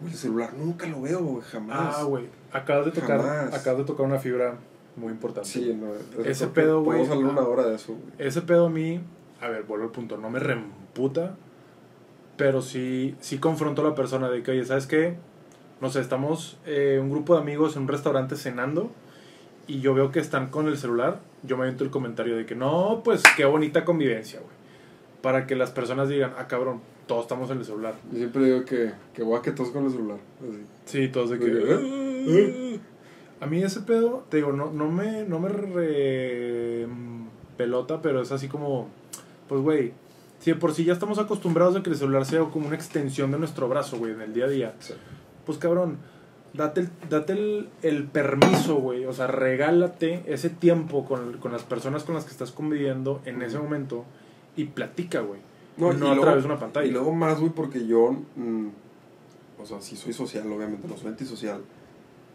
güey, 0.01 0.11
el 0.11 0.17
celular 0.17 0.53
nunca 0.53 0.85
lo 0.85 1.01
veo, 1.01 1.23
güey, 1.23 1.41
jamás. 1.43 1.95
Ah, 1.97 2.03
güey. 2.03 2.25
Acabas 2.51 2.87
de 2.87 2.91
tocar, 2.91 3.21
Jamás. 3.21 3.53
acabas 3.53 3.79
de 3.79 3.85
tocar 3.85 4.05
una 4.05 4.19
fibra 4.19 4.57
muy 4.97 5.13
importante. 5.13 5.47
Sí, 5.47 5.73
no, 5.79 5.93
es- 5.95 6.27
Ese 6.27 6.47
pedo, 6.47 6.83
güey, 6.83 6.97
Podemos 6.99 7.17
hablar 7.17 7.31
ah. 7.37 7.39
una 7.39 7.49
hora 7.49 7.67
de 7.69 7.75
eso, 7.75 7.93
güey. 7.93 8.27
Ese 8.27 8.41
pedo 8.41 8.65
a 8.65 8.69
mí, 8.69 8.99
a 9.39 9.47
ver, 9.47 9.63
vuelvo 9.63 9.85
al 9.85 9.91
punto, 9.91 10.17
no 10.17 10.29
me 10.29 10.39
reemputa, 10.39 11.37
pero 12.35 12.61
sí, 12.61 13.15
sí 13.21 13.37
confronto 13.37 13.81
a 13.81 13.85
la 13.89 13.95
persona 13.95 14.29
de 14.29 14.43
que, 14.43 14.51
oye, 14.51 14.65
¿sabes 14.65 14.87
qué? 14.87 15.15
No 15.79 15.89
sé, 15.89 16.01
estamos 16.01 16.57
eh, 16.65 16.99
un 17.01 17.09
grupo 17.09 17.33
de 17.35 17.39
amigos 17.41 17.77
en 17.77 17.83
un 17.83 17.87
restaurante 17.87 18.35
cenando 18.35 18.91
y 19.67 19.79
yo 19.79 19.93
veo 19.93 20.11
que 20.11 20.19
están 20.19 20.49
con 20.49 20.67
el 20.67 20.77
celular, 20.77 21.19
yo 21.43 21.57
me 21.57 21.63
aviento 21.63 21.83
el 21.83 21.89
comentario 21.89 22.35
de 22.35 22.45
que, 22.45 22.55
no, 22.55 23.01
pues 23.03 23.23
qué 23.37 23.45
bonita 23.45 23.85
convivencia, 23.85 24.39
güey. 24.39 24.51
Para 25.21 25.47
que 25.47 25.55
las 25.55 25.71
personas 25.71 26.09
digan, 26.09 26.33
ah, 26.37 26.47
cabrón, 26.47 26.81
todos 27.07 27.21
estamos 27.23 27.49
en 27.51 27.59
el 27.59 27.65
celular. 27.65 27.95
Yo 28.11 28.17
siempre 28.17 28.45
digo 28.45 28.65
que, 28.65 28.91
que 29.13 29.23
voy 29.23 29.37
a 29.37 29.41
que 29.41 29.51
todos 29.51 29.69
con 29.71 29.85
el 29.85 29.91
celular. 29.91 30.17
Así. 30.41 30.59
Sí, 30.85 31.07
todos 31.09 31.29
de 31.29 31.39
que... 31.39 31.45
¿Eh? 31.47 32.79
A 33.39 33.45
mí 33.45 33.61
ese 33.61 33.81
pedo, 33.81 34.25
te 34.29 34.37
digo, 34.37 34.53
no, 34.53 34.71
no 34.71 34.89
me, 34.89 35.23
no 35.25 35.39
me 35.39 35.49
re- 35.49 36.87
mm, 36.87 37.27
pelota, 37.57 38.01
pero 38.01 38.21
es 38.21 38.31
así 38.31 38.47
como, 38.47 38.87
pues, 39.49 39.61
güey, 39.61 39.91
si 40.39 40.51
de 40.51 40.55
por 40.57 40.73
sí 40.73 40.85
ya 40.85 40.93
estamos 40.93 41.19
acostumbrados 41.19 41.75
a 41.75 41.83
que 41.83 41.89
el 41.89 41.95
celular 41.97 42.25
sea 42.25 42.41
como 42.45 42.67
una 42.67 42.75
extensión 42.75 43.31
de 43.31 43.39
nuestro 43.39 43.67
brazo, 43.67 43.97
güey, 43.97 44.13
en 44.13 44.21
el 44.21 44.33
día 44.33 44.45
a 44.45 44.49
día, 44.49 44.73
Sí. 44.79 44.93
pues, 45.45 45.57
cabrón, 45.57 45.97
date 46.53 46.81
el, 46.81 46.89
date 47.09 47.33
el, 47.33 47.69
el 47.81 48.03
permiso, 48.05 48.75
güey, 48.75 49.05
o 49.05 49.13
sea, 49.13 49.27
regálate 49.27 50.23
ese 50.27 50.49
tiempo 50.49 51.05
con, 51.05 51.37
con 51.39 51.51
las 51.51 51.63
personas 51.63 52.03
con 52.03 52.15
las 52.15 52.25
que 52.25 52.31
estás 52.31 52.51
conviviendo 52.51 53.21
en 53.25 53.41
ese 53.41 53.57
momento 53.59 54.05
y 54.55 54.65
platica, 54.65 55.21
güey. 55.21 55.39
No, 55.77 55.91
No, 55.93 56.05
a 56.07 56.09
luego- 56.09 56.21
través 56.21 56.43
de 56.43 56.49
una 56.49 56.59
pantalla. 56.59 56.85
Y 56.87 56.91
luego 56.91 57.13
más, 57.13 57.39
güey, 57.39 57.51
porque 57.51 57.85
yo, 57.87 58.11
mm, 58.35 58.67
o 59.61 59.65
sea, 59.65 59.81
sí 59.81 59.95
soy 59.95 60.13
social, 60.13 60.51
obviamente, 60.51 60.87
no 60.87 60.95
soy 60.97 61.07
antisocial, 61.07 61.61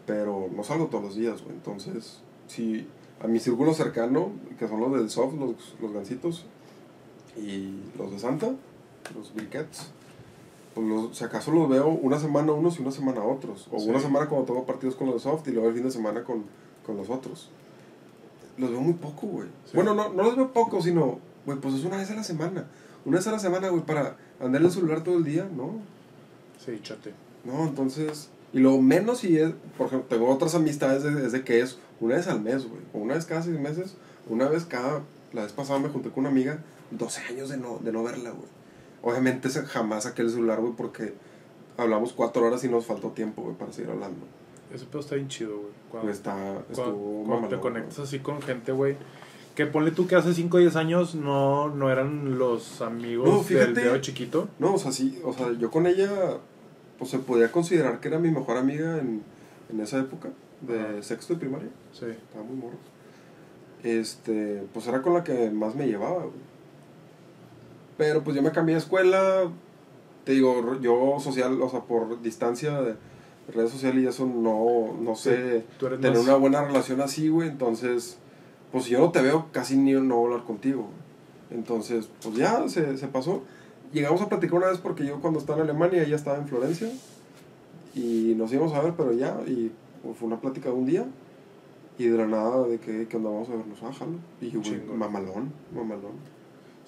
pero 0.05 0.49
no 0.53 0.63
salgo 0.63 0.87
todos 0.87 1.03
los 1.05 1.15
días, 1.15 1.41
güey. 1.41 1.55
Entonces, 1.55 2.21
si 2.47 2.87
a 3.21 3.27
mi 3.27 3.39
círculo 3.39 3.73
cercano, 3.73 4.31
que 4.57 4.67
son 4.67 4.81
los 4.81 4.91
del 4.93 5.09
soft, 5.09 5.35
los, 5.35 5.75
los 5.81 5.93
gancitos, 5.93 6.45
y 7.37 7.73
los 7.97 8.11
de 8.11 8.19
Santa, 8.19 8.49
los 9.15 9.33
briquets, 9.33 9.91
pues 10.75 10.87
los, 10.87 11.17
si 11.17 11.23
acaso 11.23 11.51
los 11.51 11.67
veo 11.69 11.87
una 11.87 12.19
semana 12.19 12.51
unos 12.51 12.77
y 12.79 12.81
una 12.81 12.91
semana 12.91 13.23
otros. 13.23 13.67
O 13.71 13.79
Sí. 13.79 13.89
una 13.89 13.99
semana 13.99 14.27
cuando 14.27 14.45
tengo 14.47 14.65
partidos 14.65 14.95
con 14.95 15.07
los 15.09 15.23
soft 15.23 15.47
y 15.47 15.51
luego 15.51 15.69
el 15.69 15.75
fin 15.75 15.83
de 15.83 15.91
semana 15.91 16.23
con, 16.23 16.43
con 16.85 16.97
los 16.97 17.09
otros. 17.09 17.49
Los 18.57 18.71
veo 18.71 18.81
muy 18.81 18.93
poco, 18.93 19.27
güey. 19.27 19.47
Sí. 19.65 19.71
Bueno, 19.75 19.93
no, 19.95 20.09
no 20.09 20.23
los 20.23 20.35
veo 20.35 20.51
poco, 20.51 20.81
sino, 20.81 21.19
güey, 21.45 21.57
pues 21.59 21.75
es 21.75 21.83
una 21.85 21.97
vez 21.97 22.11
a 22.11 22.15
la 22.15 22.23
semana. 22.23 22.65
Una 23.05 23.17
vez 23.17 23.27
a 23.27 23.31
la 23.31 23.39
semana, 23.39 23.69
güey, 23.69 23.83
para 23.83 24.17
andar 24.39 24.61
en 24.61 24.65
el 24.67 24.71
celular 24.71 25.03
todo 25.03 25.17
el 25.17 25.23
día, 25.23 25.47
¿no? 25.55 25.73
Sí, 26.63 26.79
chate. 26.83 27.13
No, 27.45 27.63
entonces. 27.63 28.29
Y 28.51 28.59
lo 28.59 28.77
menos 28.79 29.19
si 29.19 29.37
es, 29.37 29.51
por 29.77 29.87
ejemplo, 29.87 30.07
tengo 30.09 30.29
otras 30.29 30.55
amistades, 30.55 31.03
de- 31.03 31.25
es 31.25 31.31
de 31.31 31.43
que 31.43 31.61
es 31.61 31.77
una 32.01 32.15
vez 32.15 32.27
al 32.27 32.41
mes, 32.41 32.67
güey. 32.67 32.81
O 32.93 32.97
una 32.97 33.13
vez 33.13 33.25
cada 33.25 33.41
seis 33.41 33.57
meses. 33.59 33.95
Una 34.27 34.47
vez 34.49 34.65
cada. 34.65 35.01
La 35.33 35.43
vez 35.43 35.53
pasada 35.53 35.79
me 35.79 35.89
junté 35.89 36.09
con 36.09 36.21
una 36.21 36.29
amiga. 36.29 36.59
12 36.91 37.21
años 37.29 37.49
de 37.49 37.57
no, 37.57 37.77
de 37.77 37.91
no 37.93 38.03
verla, 38.03 38.31
güey. 38.31 38.47
Obviamente 39.01 39.49
jamás 39.49 40.03
saqué 40.03 40.21
el 40.23 40.29
celular, 40.29 40.59
güey, 40.59 40.73
porque 40.73 41.13
hablamos 41.77 42.13
cuatro 42.13 42.45
horas 42.45 42.63
y 42.63 42.69
nos 42.69 42.85
faltó 42.85 43.09
tiempo, 43.09 43.41
güey, 43.43 43.55
para 43.55 43.71
seguir 43.71 43.91
hablando. 43.91 44.25
Ese 44.73 44.85
pedo 44.85 44.99
está 45.01 45.15
bien 45.15 45.27
chido, 45.29 45.57
güey. 45.57 45.71
Cuando, 45.89 46.11
está, 46.11 46.61
cuando- 46.75 47.23
cuando 47.25 47.47
te 47.47 47.59
conectas 47.59 47.99
así 47.99 48.19
con 48.19 48.41
gente, 48.41 48.71
güey. 48.71 48.97
Que 49.55 49.65
ponle 49.65 49.91
tú 49.91 50.07
que 50.07 50.15
hace 50.15 50.33
5 50.33 50.57
o 50.57 50.59
10 50.59 50.75
años 50.75 51.15
no, 51.15 51.69
no 51.69 51.89
eran 51.91 52.37
los 52.37 52.81
amigos 52.81 53.27
No, 53.27 53.35
del 53.37 53.43
fíjate. 53.45 53.73
dedo 53.81 53.97
chiquito. 53.97 54.47
No, 54.59 54.75
o 54.75 54.77
sea, 54.77 54.91
sí, 54.91 55.19
o 55.25 55.33
sea, 55.33 55.51
yo 55.53 55.69
con 55.71 55.85
ella, 55.87 56.09
pues 56.97 57.09
se 57.11 57.19
podía 57.19 57.51
considerar 57.51 57.99
que 57.99 58.07
era 58.09 58.19
mi 58.19 58.29
mejor 58.31 58.57
amiga 58.57 58.99
en, 58.99 59.21
en 59.69 59.79
esa 59.81 59.99
época, 59.99 60.29
de 60.61 60.79
Ajá. 60.79 61.01
sexto 61.03 61.33
de 61.33 61.39
primaria. 61.39 61.69
Sí. 61.93 62.05
Estaba 62.05 62.43
muy 62.45 62.55
morro. 62.57 62.77
Este, 63.83 64.63
pues 64.73 64.87
era 64.87 65.01
con 65.01 65.13
la 65.13 65.23
que 65.23 65.49
más 65.51 65.75
me 65.75 65.87
llevaba, 65.87 66.19
güey. 66.23 66.48
Pero 67.99 68.23
pues 68.23 68.35
yo 68.35 68.41
me 68.41 68.51
cambié 68.51 68.73
de 68.75 68.79
escuela, 68.81 69.43
te 70.23 70.31
digo, 70.31 70.79
yo 70.81 71.17
social, 71.19 71.61
o 71.61 71.69
sea, 71.69 71.81
por 71.81 72.19
distancia 72.23 72.81
de 72.81 72.95
redes 73.53 73.69
sociales 73.71 74.03
y 74.03 74.07
eso 74.07 74.25
no, 74.25 74.93
no 74.99 75.15
sé 75.15 75.63
eres 75.81 75.99
tener 75.99 76.13
más- 76.13 76.23
una 76.23 76.35
buena 76.35 76.63
relación 76.63 77.01
así, 77.01 77.29
güey. 77.29 77.49
Entonces, 77.49 78.17
pues 78.71 78.85
si 78.85 78.91
yo 78.91 78.99
no 78.99 79.11
te 79.11 79.21
veo, 79.21 79.47
casi 79.51 79.77
ni 79.77 79.91
no 79.93 80.23
hablar 80.25 80.43
contigo, 80.45 80.83
güey. 80.83 81.59
Entonces, 81.59 82.09
pues 82.23 82.35
ya 82.35 82.67
se, 82.69 82.97
se 82.97 83.07
pasó. 83.07 83.43
Llegamos 83.91 84.21
a 84.21 84.29
platicar 84.29 84.55
una 84.57 84.67
vez 84.69 84.77
porque 84.79 85.05
yo 85.05 85.19
cuando 85.19 85.39
estaba 85.39 85.59
en 85.59 85.65
Alemania, 85.69 86.01
ella 86.03 86.15
estaba 86.15 86.37
en 86.37 86.47
Florencia. 86.47 86.89
Y 87.95 88.33
nos 88.37 88.53
íbamos 88.53 88.73
a 88.73 88.81
ver, 88.81 88.93
pero 88.95 89.11
ya, 89.13 89.35
y 89.47 89.71
pues, 90.03 90.15
fue 90.17 90.27
una 90.27 90.39
plática 90.39 90.69
de 90.69 90.75
un 90.75 90.85
día. 90.85 91.05
Y 91.97 92.05
de 92.05 92.17
la 92.17 92.27
nada, 92.27 92.65
de 92.67 92.77
que, 92.79 93.07
que 93.07 93.17
andábamos 93.17 93.49
a 93.49 93.55
vernos, 93.55 93.79
ah, 93.83 93.91
jalo. 93.91 94.13
Y 94.39 94.51
güey, 94.51 94.61
Chingón. 94.61 94.97
mamalón, 94.97 95.51
mamalón. 95.75 96.38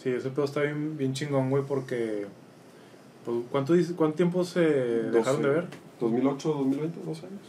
Sí, 0.01 0.09
ese 0.09 0.29
pedo 0.29 0.45
está 0.45 0.61
bien, 0.61 0.97
bien 0.97 1.13
chingón, 1.13 1.49
güey, 1.49 1.63
porque... 1.63 2.25
pues, 3.25 3.37
¿cuánto, 3.51 3.73
¿Cuánto 3.95 4.15
tiempo 4.15 4.43
se 4.43 4.59
dejaron 4.61 5.41
de 5.43 5.49
ver? 5.49 5.67
2008, 5.99 6.49
2020, 6.53 6.99
12 7.05 7.25
años. 7.27 7.41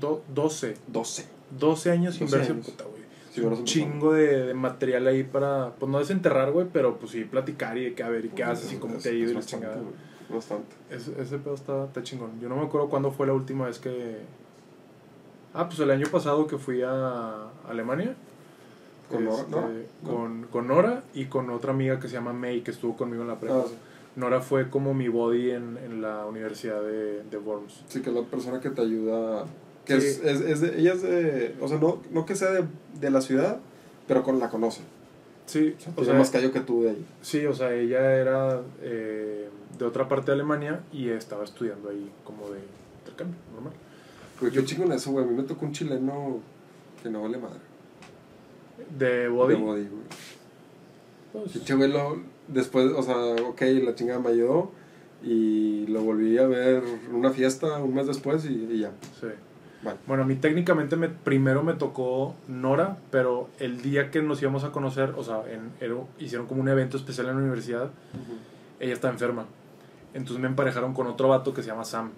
Do- 0.00 0.22
12. 0.34 0.74
12. 0.86 1.26
12 1.58 1.90
años 1.90 2.14
sin 2.14 2.26
12 2.26 2.36
verse, 2.38 2.52
años. 2.52 2.66
puta, 2.66 2.84
güey. 2.84 2.98
Sí, 3.32 3.40
un 3.42 3.64
chingo 3.64 4.12
de, 4.14 4.46
de 4.46 4.54
material 4.54 5.06
ahí 5.06 5.22
para, 5.22 5.72
pues 5.78 5.90
no 5.92 5.98
desenterrar, 5.98 6.50
güey, 6.50 6.66
pero 6.72 6.96
pues 6.96 7.12
sí 7.12 7.24
platicar 7.24 7.76
y 7.76 7.84
de 7.84 7.94
qué, 7.94 8.02
a 8.02 8.08
ver, 8.08 8.24
y 8.24 8.28
qué 8.30 8.42
haces 8.42 8.72
y 8.72 8.76
cómo 8.76 8.94
Es- 8.96 9.02
te 9.02 9.10
ha 9.10 9.12
ido 9.12 9.26
es 9.26 9.32
y 9.32 9.34
la 9.34 9.42
chingada. 9.42 9.74
güey, 9.76 9.94
Bastante. 10.30 10.74
Ese, 10.90 11.12
ese 11.20 11.38
pedo 11.38 11.54
está, 11.54 11.84
está 11.84 12.02
chingón. 12.02 12.38
Yo 12.40 12.48
no 12.48 12.56
me 12.56 12.62
acuerdo 12.62 12.88
cuándo 12.88 13.10
fue 13.10 13.26
la 13.26 13.32
última 13.34 13.66
vez 13.66 13.78
que... 13.78 14.18
Ah, 15.54 15.66
pues 15.68 15.78
el 15.80 15.90
año 15.90 16.06
pasado 16.10 16.46
que 16.46 16.58
fui 16.58 16.82
a 16.82 17.48
Alemania. 17.68 18.14
¿Con 19.08 19.24
Nora? 19.24 19.40
Este, 19.40 19.50
¿Nora? 19.50 19.72
Con, 20.04 20.42
con 20.50 20.68
Nora 20.68 21.02
y 21.14 21.24
con 21.26 21.50
otra 21.50 21.72
amiga 21.72 21.98
que 22.00 22.08
se 22.08 22.14
llama 22.14 22.32
May, 22.32 22.62
que 22.62 22.70
estuvo 22.70 22.96
conmigo 22.96 23.22
en 23.22 23.28
la 23.28 23.38
prepa. 23.40 23.58
Ah, 23.60 23.64
sí. 23.68 23.74
Nora 24.16 24.40
fue 24.40 24.68
como 24.68 24.94
mi 24.94 25.08
body 25.08 25.50
en, 25.52 25.78
en 25.84 26.02
la 26.02 26.26
universidad 26.26 26.82
de, 26.82 27.22
de 27.22 27.36
Worms. 27.38 27.84
Sí, 27.88 28.00
que 28.02 28.10
es 28.10 28.16
la 28.16 28.22
persona 28.22 28.60
que 28.60 28.70
te 28.70 28.80
ayuda. 28.82 29.44
Que 29.84 30.00
Sí. 30.00 30.06
es, 30.08 30.20
es, 30.24 30.40
es 30.40 30.60
de, 30.60 30.78
ella 30.80 30.92
es 30.94 31.02
de. 31.02 31.54
O 31.60 31.68
sea, 31.68 31.78
no, 31.78 32.00
no 32.10 32.26
que 32.26 32.34
sea 32.34 32.50
de, 32.50 32.64
de 33.00 33.10
la 33.10 33.20
ciudad, 33.20 33.58
pero 34.06 34.22
con 34.22 34.38
la 34.40 34.50
conoce. 34.50 34.82
Sí, 35.46 35.74
O 35.78 35.80
sea, 35.80 35.92
o 35.96 36.04
sea, 36.04 36.14
más 36.14 36.28
callo 36.30 36.52
que 36.52 36.60
tú 36.60 36.82
de 36.82 36.90
ahí. 36.90 37.06
sí, 37.22 37.46
o 37.46 37.54
sea, 37.54 37.72
ella 37.72 38.16
era 38.16 38.60
eh, 38.82 39.48
de 39.78 39.84
otra 39.86 40.06
parte 40.08 40.26
de 40.26 40.32
Alemania 40.32 40.80
y 40.92 41.08
estaba 41.08 41.42
estudiando 41.44 41.88
ahí 41.88 42.10
como 42.24 42.50
de 42.50 42.58
intercambio, 42.98 43.36
normal. 43.54 43.72
Güey, 44.40 44.52
qué 44.52 44.62
chingón 44.64 44.92
eso, 44.92 45.10
güey. 45.12 45.24
A 45.24 45.28
mí 45.28 45.34
me 45.34 45.44
tocó 45.44 45.64
un 45.64 45.72
chileno 45.72 46.40
que 47.02 47.08
no 47.08 47.22
vale 47.22 47.38
madre. 47.38 47.60
De 48.96 49.28
body. 49.28 49.54
De 49.54 49.60
body, 49.60 49.80
güey. 49.88 50.02
pues, 51.32 51.52
Pinche 51.52 51.74
güey, 51.74 51.90
lo- 51.90 52.20
después, 52.48 52.86
o 52.92 53.02
sea, 53.02 53.16
ok, 53.46 53.60
la 53.84 53.94
chingada 53.94 54.20
me 54.20 54.30
ayudó. 54.30 54.70
Y 55.22 55.86
lo 55.88 56.02
volví 56.02 56.38
a 56.38 56.46
ver 56.46 56.82
en 57.08 57.14
una 57.14 57.30
fiesta 57.30 57.78
un 57.78 57.92
mes 57.94 58.06
después 58.06 58.44
y, 58.44 58.54
y 58.70 58.78
ya. 58.80 58.92
sí. 59.20 59.26
Vale. 59.82 59.96
Bueno, 60.08 60.24
a 60.24 60.26
mí 60.26 60.34
técnicamente 60.34 60.96
me, 60.96 61.08
primero 61.08 61.62
me 61.62 61.74
tocó 61.74 62.34
Nora, 62.48 62.98
pero 63.12 63.48
el 63.60 63.80
día 63.80 64.10
que 64.10 64.20
nos 64.22 64.40
íbamos 64.42 64.64
a 64.64 64.72
conocer, 64.72 65.14
o 65.16 65.22
sea, 65.22 65.42
en, 65.50 65.70
era- 65.80 66.02
hicieron 66.18 66.46
como 66.48 66.60
un 66.60 66.68
evento 66.68 66.96
especial 66.96 67.28
en 67.28 67.34
la 67.34 67.38
universidad, 67.42 67.90
ella 68.80 68.92
está 68.92 69.08
enferma. 69.08 69.46
Entonces 70.14 70.40
me 70.40 70.48
emparejaron 70.48 70.94
con 70.94 71.06
otro 71.06 71.28
vato 71.28 71.52
que 71.54 71.62
se 71.62 71.68
llama 71.68 71.84
Sam. 71.84 72.10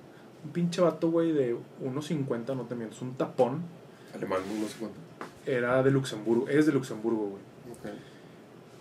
Un 0.45 0.51
pinche 0.53 0.81
vato, 0.81 1.11
güey, 1.11 1.33
de 1.33 1.55
1.50, 1.85 2.55
no 2.57 2.63
te 2.65 2.75
mientes, 2.75 3.01
un 3.03 3.15
tapón. 3.15 3.61
Alemán, 4.15 4.41
no 4.61 4.67
sé 4.67 4.77
cuánto. 4.79 4.99
Era 5.47 5.83
de 5.83 5.91
Luxemburgo, 5.91 6.49
es 6.49 6.67
de 6.67 6.73
Luxemburgo, 6.73 7.27
güey. 7.31 7.43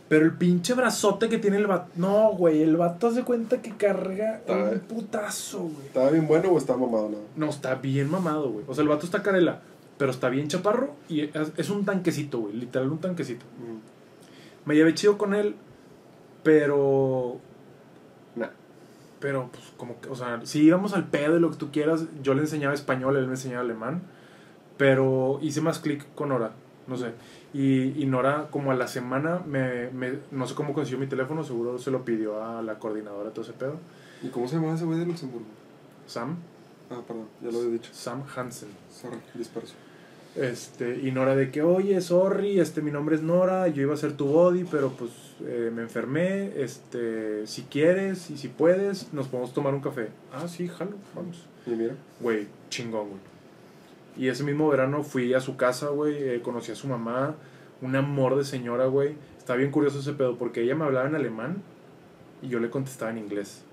Pero 0.08 0.26
el 0.26 0.34
pinche 0.34 0.74
brazote 0.74 1.30
que 1.30 1.38
tiene 1.38 1.58
el 1.58 1.68
vato. 1.68 1.92
No, 1.96 2.32
güey, 2.32 2.64
el 2.64 2.76
vato 2.78 3.08
hace 3.10 3.24
cuenta 3.24 3.62
que 3.62 3.76
carga 3.78 4.38
Está- 4.38 4.72
un 4.72 4.80
putazo, 4.80 5.60
güey. 5.60 5.86
¿Estaba 5.86 6.10
bien 6.10 6.28
bueno 6.28 6.50
o 6.50 6.58
estaba 6.58 6.80
mamado 6.80 7.10
nada? 7.10 7.24
No, 7.36 7.50
está 7.50 7.76
bien 7.76 8.10
mamado, 8.10 8.50
güey. 8.50 8.66
O 8.68 8.74
sea, 8.74 8.82
el 8.82 8.88
vato 8.88 9.06
está 9.06 9.22
carela, 9.22 9.62
pero 10.00 10.10
está 10.10 10.30
bien 10.30 10.48
chaparro 10.48 10.96
y 11.10 11.22
es, 11.22 11.52
es 11.58 11.70
un 11.70 11.86
tanquecito, 11.86 12.40
güey. 12.40 12.56
Literal, 12.56 12.90
un 12.92 12.98
tanquecito. 12.98 13.46
Me 14.66 14.76
llevé 14.76 14.96
chido 14.96 15.18
con 15.20 15.36
él, 15.36 15.56
pero. 16.42 17.38
Nah. 18.36 18.48
Pero, 19.20 19.50
pues, 19.52 19.64
como 19.78 20.00
que, 20.02 20.10
o 20.10 20.16
sea, 20.16 20.40
si 20.44 20.64
íbamos 20.64 20.94
al 20.94 21.08
pedo 21.08 21.36
de 21.36 21.40
lo 21.40 21.52
que 21.52 21.58
tú 21.58 21.72
quieras, 21.72 22.06
yo 22.24 22.34
le 22.34 22.42
enseñaba 22.42 22.74
español, 22.74 23.16
él 23.18 23.26
me 23.28 23.34
enseñaba 23.34 23.62
alemán, 23.62 24.02
pero 24.80 25.40
hice 25.44 25.60
más 25.62 25.78
clic 25.80 26.06
con 26.16 26.30
Nora, 26.30 26.54
no 26.88 26.96
sé. 26.98 27.12
Y, 27.54 28.02
y 28.02 28.06
Nora, 28.06 28.48
como 28.50 28.72
a 28.72 28.76
la 28.76 28.88
semana, 28.88 29.42
me, 29.46 29.90
me- 29.92 30.20
no 30.32 30.48
sé 30.48 30.56
cómo 30.56 30.74
consiguió 30.74 30.98
mi 31.00 31.08
teléfono, 31.08 31.44
seguro 31.44 31.78
se 31.78 31.92
lo 31.92 32.06
pidió 32.06 32.42
a 32.42 32.62
la 32.62 32.80
coordinadora, 32.80 33.32
todo 33.32 33.44
ese 33.44 33.54
pedo. 33.54 33.76
¿Y 34.24 34.30
cómo 34.30 34.48
se 34.48 34.56
llama 34.56 34.74
ese 34.76 34.86
güey 34.86 34.98
de 35.00 35.06
Luxemburgo? 35.06 35.46
Sam, 36.08 36.38
Ah, 36.92 37.02
perdón, 37.06 37.26
ya 37.44 37.52
lo 37.52 37.60
había 37.60 37.72
dicho. 37.74 37.92
Sam 37.94 38.24
Hansen. 38.36 38.70
Sorry, 38.90 39.18
disperso. 39.36 39.76
Este, 40.36 41.00
y 41.04 41.12
Nora 41.12 41.36
de 41.36 41.52
que, 41.52 41.62
oye, 41.62 42.00
sorry, 42.02 42.60
este, 42.60 42.82
mi 42.82 42.90
nombre 42.92 43.16
es 43.16 43.22
Nora, 43.22 43.68
yo 43.68 43.82
iba 43.82 43.94
a 43.94 43.98
ser 43.98 44.14
tu 44.18 44.26
body, 44.26 44.64
pero 44.64 44.90
pues 44.92 45.12
eh, 45.44 45.72
me 45.74 45.82
enfermé, 45.84 46.52
este, 46.62 47.46
si 47.46 47.64
quieres 47.64 48.30
y 48.32 48.38
si 48.38 48.48
puedes, 48.48 49.12
nos 49.14 49.28
podemos 49.28 49.54
tomar 49.54 49.74
un 49.74 49.82
café. 49.82 50.10
Ah, 50.34 50.48
sí, 50.48 50.68
jalo, 50.68 50.94
vamos. 51.16 51.46
Y 51.68 51.72
mira. 51.72 51.96
Güey, 52.22 52.48
chingón, 52.70 53.10
güey. 53.10 53.22
Y 54.20 54.28
ese 54.28 54.44
mismo 54.44 54.68
verano 54.68 55.02
fui 55.04 55.34
a 55.34 55.40
su 55.40 55.56
casa, 55.56 55.88
güey, 55.88 56.16
eh, 56.16 56.42
conocí 56.44 56.72
a 56.72 56.76
su 56.76 56.88
mamá, 56.88 57.36
un 57.82 57.96
amor 57.96 58.36
de 58.36 58.44
señora, 58.44 58.86
güey. 58.86 59.16
Está 59.38 59.56
bien 59.56 59.72
curioso 59.72 60.00
ese 60.00 60.12
pedo, 60.14 60.38
porque 60.38 60.62
ella 60.62 60.76
me 60.76 60.84
hablaba 60.86 61.08
en 61.08 61.16
alemán 61.16 61.64
y 62.42 62.50
yo 62.50 62.60
le 62.60 62.70
contestaba 62.70 63.10
en 63.12 63.18
inglés 63.18 63.64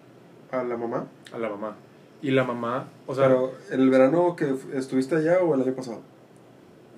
¿A 0.53 0.63
la 0.63 0.77
mamá? 0.77 1.07
a 1.33 1.39
la 1.39 1.49
mamá. 1.51 1.75
Y 2.23 2.31
la 2.31 2.45
mamá, 2.45 2.87
o 3.07 3.15
sea, 3.15 3.27
Pero, 3.27 3.53
¿el 3.71 3.91
verano 3.91 4.37
que 4.37 4.55
estuviste 4.75 5.17
allá 5.17 5.41
o 5.41 5.55
el 5.55 5.63
año 5.63 5.75
pasado? 5.75 6.01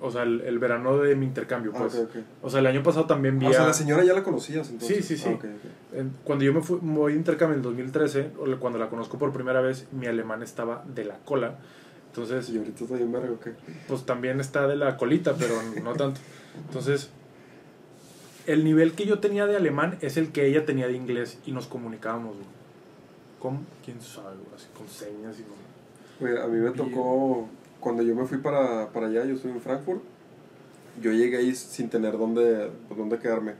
o 0.01 0.09
sea 0.11 0.23
el, 0.23 0.39
el 0.41 0.59
verano 0.59 0.97
de 0.99 1.13
mi 1.17 1.25
intercambio, 1.25 1.73
Ah, 1.75 1.79
pues. 1.79 2.01
O 2.41 2.49
sea, 2.49 2.61
el 2.61 2.67
año 2.67 2.81
pasado 2.83 3.03
también 3.05 3.37
vi 3.37 3.47
Ah, 3.47 3.49
o 3.49 3.53
sea, 3.53 3.63
a- 3.63 3.67
la 3.67 3.73
señora 3.73 4.03
ya 4.05 4.13
la 4.13 4.23
conocías 4.23 4.69
entonces. 4.69 5.05
Sí, 5.05 5.17
sí, 5.17 5.21
sí. 5.21 5.37
Ah, 5.37 6.03
Cuando 6.23 6.45
yo 6.45 6.53
me 6.53 6.61
fui, 6.61 6.79
voy 6.81 7.11
de 7.13 7.17
intercambio 7.19 7.55
en 7.55 7.59
el 7.59 7.63
2013, 7.63 8.31
o 8.39 8.45
la- 8.45 8.55
cuando 8.57 8.79
la 8.79 8.87
conozco 8.89 9.17
por 9.17 9.33
primera 9.33 9.59
vez, 9.59 9.87
mi 9.91 10.05
alemán 10.07 10.41
estaba 10.41 10.85
de 10.87 11.03
la 11.03 11.17
cola. 11.25 11.55
Entonces, 12.09 12.49
Y 12.49 12.57
ahorita 12.57 12.83
está 12.83 12.95
bien 12.95 13.11
verga, 13.11 13.31
ok. 13.31 13.47
pues 13.87 14.05
también 14.05 14.39
está 14.39 14.67
de 14.67 14.75
la 14.75 14.97
colita, 14.97 15.35
pero 15.35 15.55
no 15.83 15.93
tanto. 15.93 16.19
Entonces, 16.67 17.09
el 18.47 18.63
nivel 18.63 18.93
que 18.93 19.05
yo 19.05 19.19
tenía 19.19 19.45
de 19.45 19.55
alemán 19.55 19.97
es 20.01 20.17
el 20.17 20.31
que 20.31 20.47
ella 20.47 20.65
tenía 20.65 20.87
de 20.87 20.93
inglés 20.93 21.37
y 21.45 21.51
nos 21.51 21.67
comunicábamos, 21.67 22.35
güey. 22.35 22.47
¿Cómo? 23.39 23.61
¿Quién 23.85 24.01
sabe, 24.01 24.35
güey? 24.35 24.55
Así 24.55 24.67
con 24.75 24.87
señas 24.87 25.39
y 25.39 25.43
con... 25.43 25.55
Güey, 26.19 26.41
a 26.41 26.47
mí 26.47 26.57
me 26.57 26.71
tocó, 26.71 27.47
cuando 27.79 28.03
yo 28.03 28.15
me 28.15 28.25
fui 28.25 28.39
para, 28.39 28.89
para 28.91 29.07
allá, 29.07 29.23
yo 29.25 29.35
estuve 29.35 29.53
en 29.53 29.61
Frankfurt, 29.61 30.01
yo 31.01 31.11
llegué 31.11 31.37
ahí 31.37 31.55
sin 31.55 31.89
tener 31.89 32.17
dónde, 32.17 32.71
pues, 32.87 32.97
dónde 32.97 33.19
quedarme. 33.19 33.53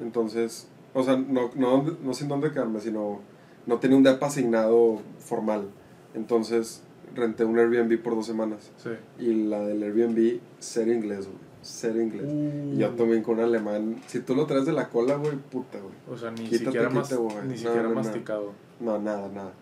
Entonces, 0.00 0.66
o 0.94 1.04
sea, 1.04 1.16
no, 1.16 1.50
no, 1.54 1.82
no 2.02 2.14
sin 2.14 2.28
dónde 2.28 2.50
quedarme, 2.50 2.80
sino 2.80 3.20
no 3.66 3.78
tenía 3.78 3.96
un 3.96 4.02
depa 4.02 4.26
asignado 4.26 5.00
formal. 5.20 5.68
Entonces, 6.14 6.82
renté 7.14 7.44
un 7.44 7.58
Airbnb 7.58 7.98
por 8.02 8.14
dos 8.14 8.26
semanas. 8.26 8.70
Sí. 8.76 8.90
Y 9.18 9.44
la 9.44 9.60
del 9.60 9.82
Airbnb, 9.82 10.38
cero 10.58 10.92
inglés, 10.92 11.26
güey. 11.26 11.38
Cero 11.62 12.00
inglés. 12.00 12.26
Y 12.26 12.78
yo 12.78 12.88
Uh. 12.90 12.96
también 12.96 13.22
con 13.22 13.38
un 13.38 13.44
alemán. 13.44 14.00
Si 14.06 14.20
tú 14.20 14.34
lo 14.34 14.46
traes 14.46 14.64
de 14.66 14.72
la 14.72 14.88
cola, 14.88 15.16
güey, 15.16 15.36
puta, 15.36 15.78
güey. 15.78 15.94
O 16.10 16.16
sea, 16.16 16.30
ni 16.30 16.44
Quítate, 16.44 16.58
siquiera, 16.64 16.88
mas- 16.90 17.08
quítate, 17.08 17.22
güey. 17.22 17.36
ni 17.42 17.50
No, 17.50 17.56
siquiera 17.56 17.82
no, 17.82 17.94
masticado. 17.94 18.52
No, 18.80 18.98
nada, 18.98 19.28
nada. 19.28 19.52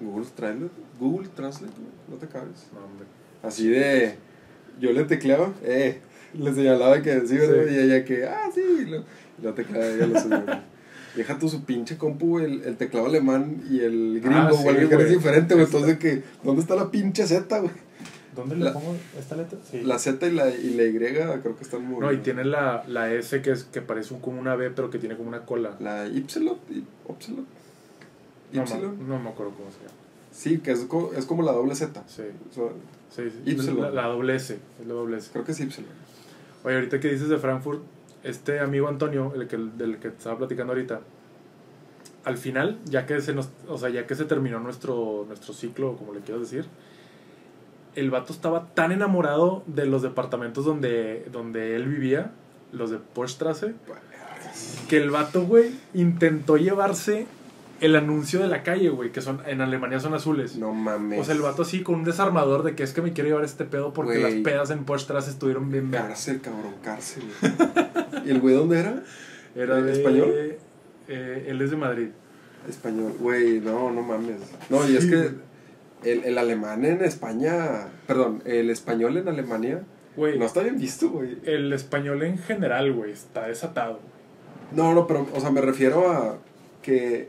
Google 0.00 0.26
Translate, 0.34 0.74
Google 1.00 1.28
Translate, 1.34 1.72
güey. 1.74 1.88
No 2.08 2.16
te 2.16 2.26
cabes. 2.26 2.66
No, 2.74 2.80
hombre. 2.84 3.06
Así 3.42 3.68
de. 3.68 4.16
Yo 4.78 4.92
le 4.92 5.04
tecleaba, 5.04 5.52
eh. 5.62 6.00
Le 6.34 6.52
señalaba 6.52 7.00
que 7.00 7.26
sí, 7.26 7.38
¿verdad? 7.38 7.64
Sí. 7.66 7.74
Y 7.74 7.78
ella 7.78 8.04
que, 8.04 8.26
ah, 8.26 8.50
sí. 8.54 8.84
Lo, 8.86 8.96
y 8.98 9.42
lo 9.42 9.54
tecleaba 9.54 9.86
ella 9.86 10.06
lo 10.06 10.12
güey. 10.22 10.58
Deja 11.16 11.38
tú 11.38 11.48
su 11.48 11.64
pinche 11.64 11.96
compu, 11.96 12.26
güey, 12.28 12.44
el, 12.44 12.62
el 12.64 12.76
teclado 12.76 13.06
alemán 13.06 13.62
y 13.70 13.80
el 13.80 14.20
gringo, 14.20 14.38
Ah, 14.38 14.50
güey. 14.50 14.76
sí, 14.76 14.82
el 14.82 14.88
que 14.90 14.94
es 15.02 15.10
diferente, 15.10 15.54
güey. 15.54 15.66
Entonces, 15.66 15.98
que, 15.98 16.22
¿dónde 16.44 16.60
está 16.62 16.76
la 16.76 16.90
pinche 16.90 17.26
Z, 17.26 17.58
güey? 17.58 17.72
¿Dónde 18.36 18.54
le 18.56 18.64
La- 18.66 18.72
pongo 18.74 18.94
esta 19.18 19.34
letra? 19.34 19.58
Sí. 19.70 19.80
La 19.80 19.98
Z 19.98 20.26
y 20.26 20.30
la, 20.32 20.50
y 20.50 20.74
la 20.74 20.84
Y 20.84 20.92
creo 20.98 21.56
que 21.56 21.62
están 21.62 21.86
muy. 21.86 22.00
No, 22.00 22.12
y 22.12 22.18
tiene 22.18 22.44
la, 22.44 22.84
la 22.86 23.10
S 23.14 23.40
que 23.40 23.50
es 23.52 23.64
que 23.64 23.80
parece 23.80 24.12
un, 24.12 24.20
como 24.20 24.38
una 24.38 24.54
B, 24.56 24.70
pero 24.70 24.90
que 24.90 24.98
tiene 24.98 25.16
como 25.16 25.28
una 25.30 25.46
cola. 25.46 25.74
La 25.80 26.06
Y, 26.06 26.18
y 26.18 26.20
Upsilon. 26.20 27.46
No, 28.52 28.64
Y. 28.64 28.68
me- 28.74 29.04
no 29.08 29.18
me 29.18 29.30
acuerdo 29.30 29.52
cómo 29.54 29.70
se 29.70 29.78
llama. 29.78 29.94
Sí, 30.32 30.58
que 30.58 30.72
es, 30.72 30.80
co- 30.80 31.12
es 31.16 31.24
como 31.24 31.42
la 31.42 31.52
doble 31.52 31.74
Z. 31.74 32.04
Sí, 32.08 32.22
O 32.50 32.54
sea, 32.54 32.64
sí, 33.10 33.30
sí. 33.44 33.50
Ypsilon. 33.52 33.80
La, 33.80 33.90
la 34.02 34.06
doble 34.08 34.36
S, 34.36 34.58
es 34.80 34.86
la 34.86 34.92
doble 34.92 35.16
S. 35.16 35.30
creo 35.32 35.44
que 35.44 35.52
es 35.52 35.60
Y. 35.60 35.68
Oye, 36.64 36.74
ahorita 36.74 37.00
que 37.00 37.08
dices 37.08 37.28
de 37.30 37.38
Frankfurt, 37.38 37.80
este 38.26 38.60
amigo 38.60 38.88
Antonio, 38.88 39.32
el 39.34 39.46
que, 39.48 39.56
del 39.56 39.98
que 39.98 40.08
estaba 40.08 40.38
platicando 40.38 40.72
ahorita, 40.72 41.00
al 42.24 42.36
final, 42.36 42.78
ya 42.84 43.06
que 43.06 43.20
se 43.20 43.32
nos, 43.32 43.50
o 43.68 43.78
sea, 43.78 43.88
ya 43.88 44.06
que 44.06 44.14
se 44.14 44.24
terminó 44.24 44.58
nuestro, 44.58 45.24
nuestro 45.28 45.54
ciclo, 45.54 45.96
como 45.96 46.12
le 46.12 46.20
quiero 46.20 46.40
decir, 46.40 46.66
el 47.94 48.10
vato 48.10 48.32
estaba 48.32 48.66
tan 48.74 48.92
enamorado 48.92 49.62
de 49.66 49.86
los 49.86 50.02
departamentos 50.02 50.64
donde, 50.64 51.26
donde 51.32 51.76
él 51.76 51.86
vivía, 51.86 52.32
los 52.72 52.90
de 52.90 52.98
Porstrasse, 52.98 53.74
que 54.88 54.96
el 54.98 55.10
vato, 55.10 55.44
güey, 55.46 55.70
intentó 55.94 56.56
llevarse 56.56 57.26
el 57.80 57.94
anuncio 57.94 58.40
de 58.40 58.48
la 58.48 58.62
calle, 58.62 58.88
güey, 58.88 59.12
que 59.12 59.20
son 59.20 59.40
en 59.46 59.60
Alemania 59.60 60.00
son 60.00 60.14
azules. 60.14 60.56
No 60.56 60.72
mames. 60.72 61.20
O 61.20 61.24
sea, 61.24 61.34
el 61.34 61.42
vato 61.42 61.62
así 61.62 61.82
con 61.82 61.96
un 61.96 62.04
desarmador 62.04 62.62
de 62.62 62.74
que 62.74 62.82
es 62.82 62.92
que 62.92 63.02
me 63.02 63.12
quiero 63.12 63.28
llevar 63.28 63.44
este 63.44 63.64
pedo 63.64 63.92
porque 63.92 64.18
Güey. 64.18 64.34
las 64.34 64.42
pedas 64.42 64.70
en 64.70 64.84
Porstrasse 64.84 65.28
estuvieron 65.28 65.70
bien. 65.70 65.90
Cárcel, 65.90 66.40
cabrón, 66.40 66.74
cárcel. 66.82 67.24
¿Y 68.26 68.30
el 68.30 68.40
güey 68.40 68.54
dónde 68.54 68.78
era? 68.80 69.02
Era 69.54 69.80
de, 69.80 69.92
¿Español? 69.92 70.30
eh, 71.08 71.44
él 71.48 71.60
es 71.62 71.70
de 71.70 71.76
Madrid. 71.76 72.08
Español. 72.68 73.14
Güey, 73.20 73.60
no, 73.60 73.90
no 73.92 74.02
mames. 74.02 74.40
No, 74.70 74.86
y 74.88 74.96
es 74.96 75.06
que 75.06 75.30
el, 76.10 76.24
el 76.24 76.36
alemán 76.38 76.84
en 76.84 77.02
España. 77.04 77.88
Perdón, 78.06 78.42
el 78.44 78.70
español 78.70 79.16
en 79.16 79.28
Alemania. 79.28 79.82
Güey, 80.16 80.38
No 80.38 80.46
está 80.46 80.62
bien 80.62 80.78
visto, 80.78 81.10
güey. 81.10 81.38
el 81.44 81.72
español 81.72 82.22
en 82.22 82.38
general, 82.38 82.92
güey, 82.92 83.12
está 83.12 83.48
desatado. 83.48 84.00
No, 84.72 84.94
no, 84.94 85.06
pero, 85.06 85.26
o 85.34 85.40
sea, 85.40 85.50
me 85.50 85.60
refiero 85.60 86.10
a 86.10 86.38
que. 86.82 87.28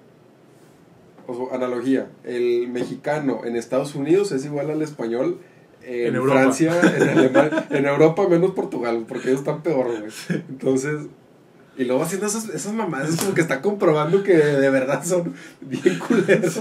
O 1.28 1.36
sea, 1.50 1.56
analogía. 1.56 2.08
El 2.24 2.68
mexicano 2.70 3.42
en 3.46 3.56
Estados 3.58 3.94
Unidos 3.96 4.32
es 4.32 4.46
igual 4.46 4.72
al 4.72 4.82
español 4.82 5.40
en, 5.88 6.16
En. 6.16 6.34
Francia, 6.34 6.82
en 6.98 7.10
Alemania, 7.18 7.68
en 7.70 7.86
Europa 7.86 8.28
menos 8.28 8.52
Portugal, 8.52 9.06
porque 9.08 9.30
ellos 9.30 9.40
están 9.40 9.64
peor, 9.64 9.88
güey. 9.88 10.12
Entonces. 10.50 11.08
Y 11.78 11.86
luego 11.86 12.02
haciendo 12.04 12.26
esas, 12.28 12.50
esas 12.50 12.74
mamadas, 12.74 13.10
es 13.10 13.18
como 13.22 13.34
que 13.36 13.42
está 13.42 13.62
comprobando 13.62 14.24
que 14.24 14.34
de 14.36 14.70
verdad 14.70 15.04
son 15.06 15.34
bien 15.62 16.00
culeros. 16.00 16.60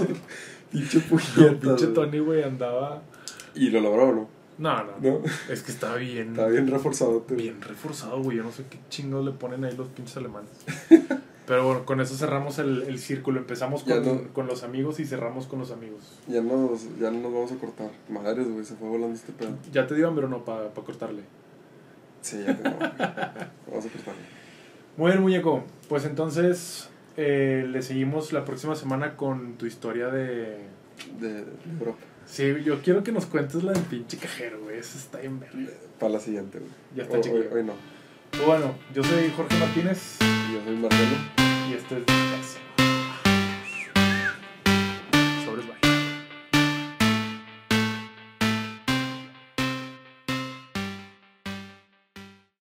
Pinche 0.71 0.97
El 0.99 1.03
puñetas, 1.05 1.55
pinche. 1.59 1.87
Tony, 1.87 2.19
güey, 2.19 2.43
andaba... 2.43 3.01
Y 3.55 3.69
lo 3.71 3.79
logró, 3.79 4.13
¿no? 4.13 4.29
No, 4.59 4.83
no, 4.83 4.91
¿No? 5.01 5.21
es 5.49 5.63
que 5.63 5.71
estaba 5.71 5.95
bien... 5.95 6.29
Está 6.31 6.47
bien 6.47 6.67
reforzado. 6.67 7.21
te- 7.21 7.35
bien 7.35 7.61
reforzado, 7.61 8.21
güey. 8.21 8.37
Yo 8.37 8.43
no 8.43 8.51
sé 8.51 8.63
qué 8.69 8.77
chingos 8.89 9.23
le 9.25 9.31
ponen 9.31 9.63
ahí 9.63 9.75
los 9.75 9.87
pinches 9.87 10.17
alemanes. 10.17 10.49
Pero 11.47 11.65
bueno, 11.65 11.85
con 11.85 12.01
eso 12.01 12.13
cerramos 12.15 12.59
el, 12.59 12.83
el 12.83 12.99
círculo. 12.99 13.39
Empezamos 13.39 13.83
con, 13.83 14.05
no- 14.05 14.33
con 14.33 14.47
los 14.47 14.63
amigos 14.63 14.99
y 14.99 15.05
cerramos 15.05 15.47
con 15.47 15.59
los 15.59 15.71
amigos. 15.71 16.19
Ya 16.27 16.41
nos, 16.41 16.83
ya 16.99 17.09
nos 17.09 17.23
vamos 17.33 17.51
a 17.53 17.55
cortar. 17.55 17.89
Madres, 18.09 18.51
güey, 18.51 18.65
se 18.65 18.75
fue 18.75 18.89
volando 18.89 19.15
este 19.15 19.31
pedo. 19.31 19.51
Ya 19.71 19.87
te 19.87 19.95
digo, 19.95 20.13
pero 20.13 20.27
no 20.27 20.43
para 20.43 20.69
cortarle. 20.71 21.23
Sí, 22.21 22.43
ya 22.45 22.57
tengo. 22.57 22.77
vamos 22.79 23.85
a 23.85 23.89
cortarlo. 23.89 24.21
Muy 24.97 25.11
bien, 25.11 25.21
muñeco. 25.21 25.63
Pues 25.87 26.03
entonces 26.03 26.89
eh, 27.15 27.65
le 27.69 27.81
seguimos 27.81 28.33
la 28.33 28.43
próxima 28.43 28.75
semana 28.75 29.15
con 29.15 29.53
tu 29.53 29.65
historia 29.65 30.07
de... 30.09 30.57
De, 31.21 31.45
Europa. 31.79 31.99
Sí, 32.25 32.55
yo 32.65 32.81
quiero 32.81 33.03
que 33.03 33.13
nos 33.13 33.25
cuentes 33.25 33.63
la 33.63 33.71
del 33.71 33.83
pinche 33.83 34.17
cajero, 34.17 34.59
güey. 34.63 34.79
Esa 34.79 34.97
está 34.97 35.19
bien 35.19 35.39
verga. 35.39 35.71
Para 35.97 36.11
la 36.13 36.19
siguiente, 36.19 36.59
güey. 36.59 36.71
Ya 36.93 37.03
está 37.03 37.19
hoy, 37.19 37.47
hoy 37.53 37.63
no. 37.63 37.73
Pues 38.37 38.45
bueno, 38.45 38.75
yo 38.93 39.03
soy 39.03 39.31
Jorge 39.35 39.57
Martínez 39.57 40.17
Y 40.21 40.53
yo 40.53 40.63
soy 40.63 40.75
Marcelo. 40.75 41.17
y 41.69 41.73
esto 41.73 41.97
es 41.97 42.05
Descanso. 42.05 42.59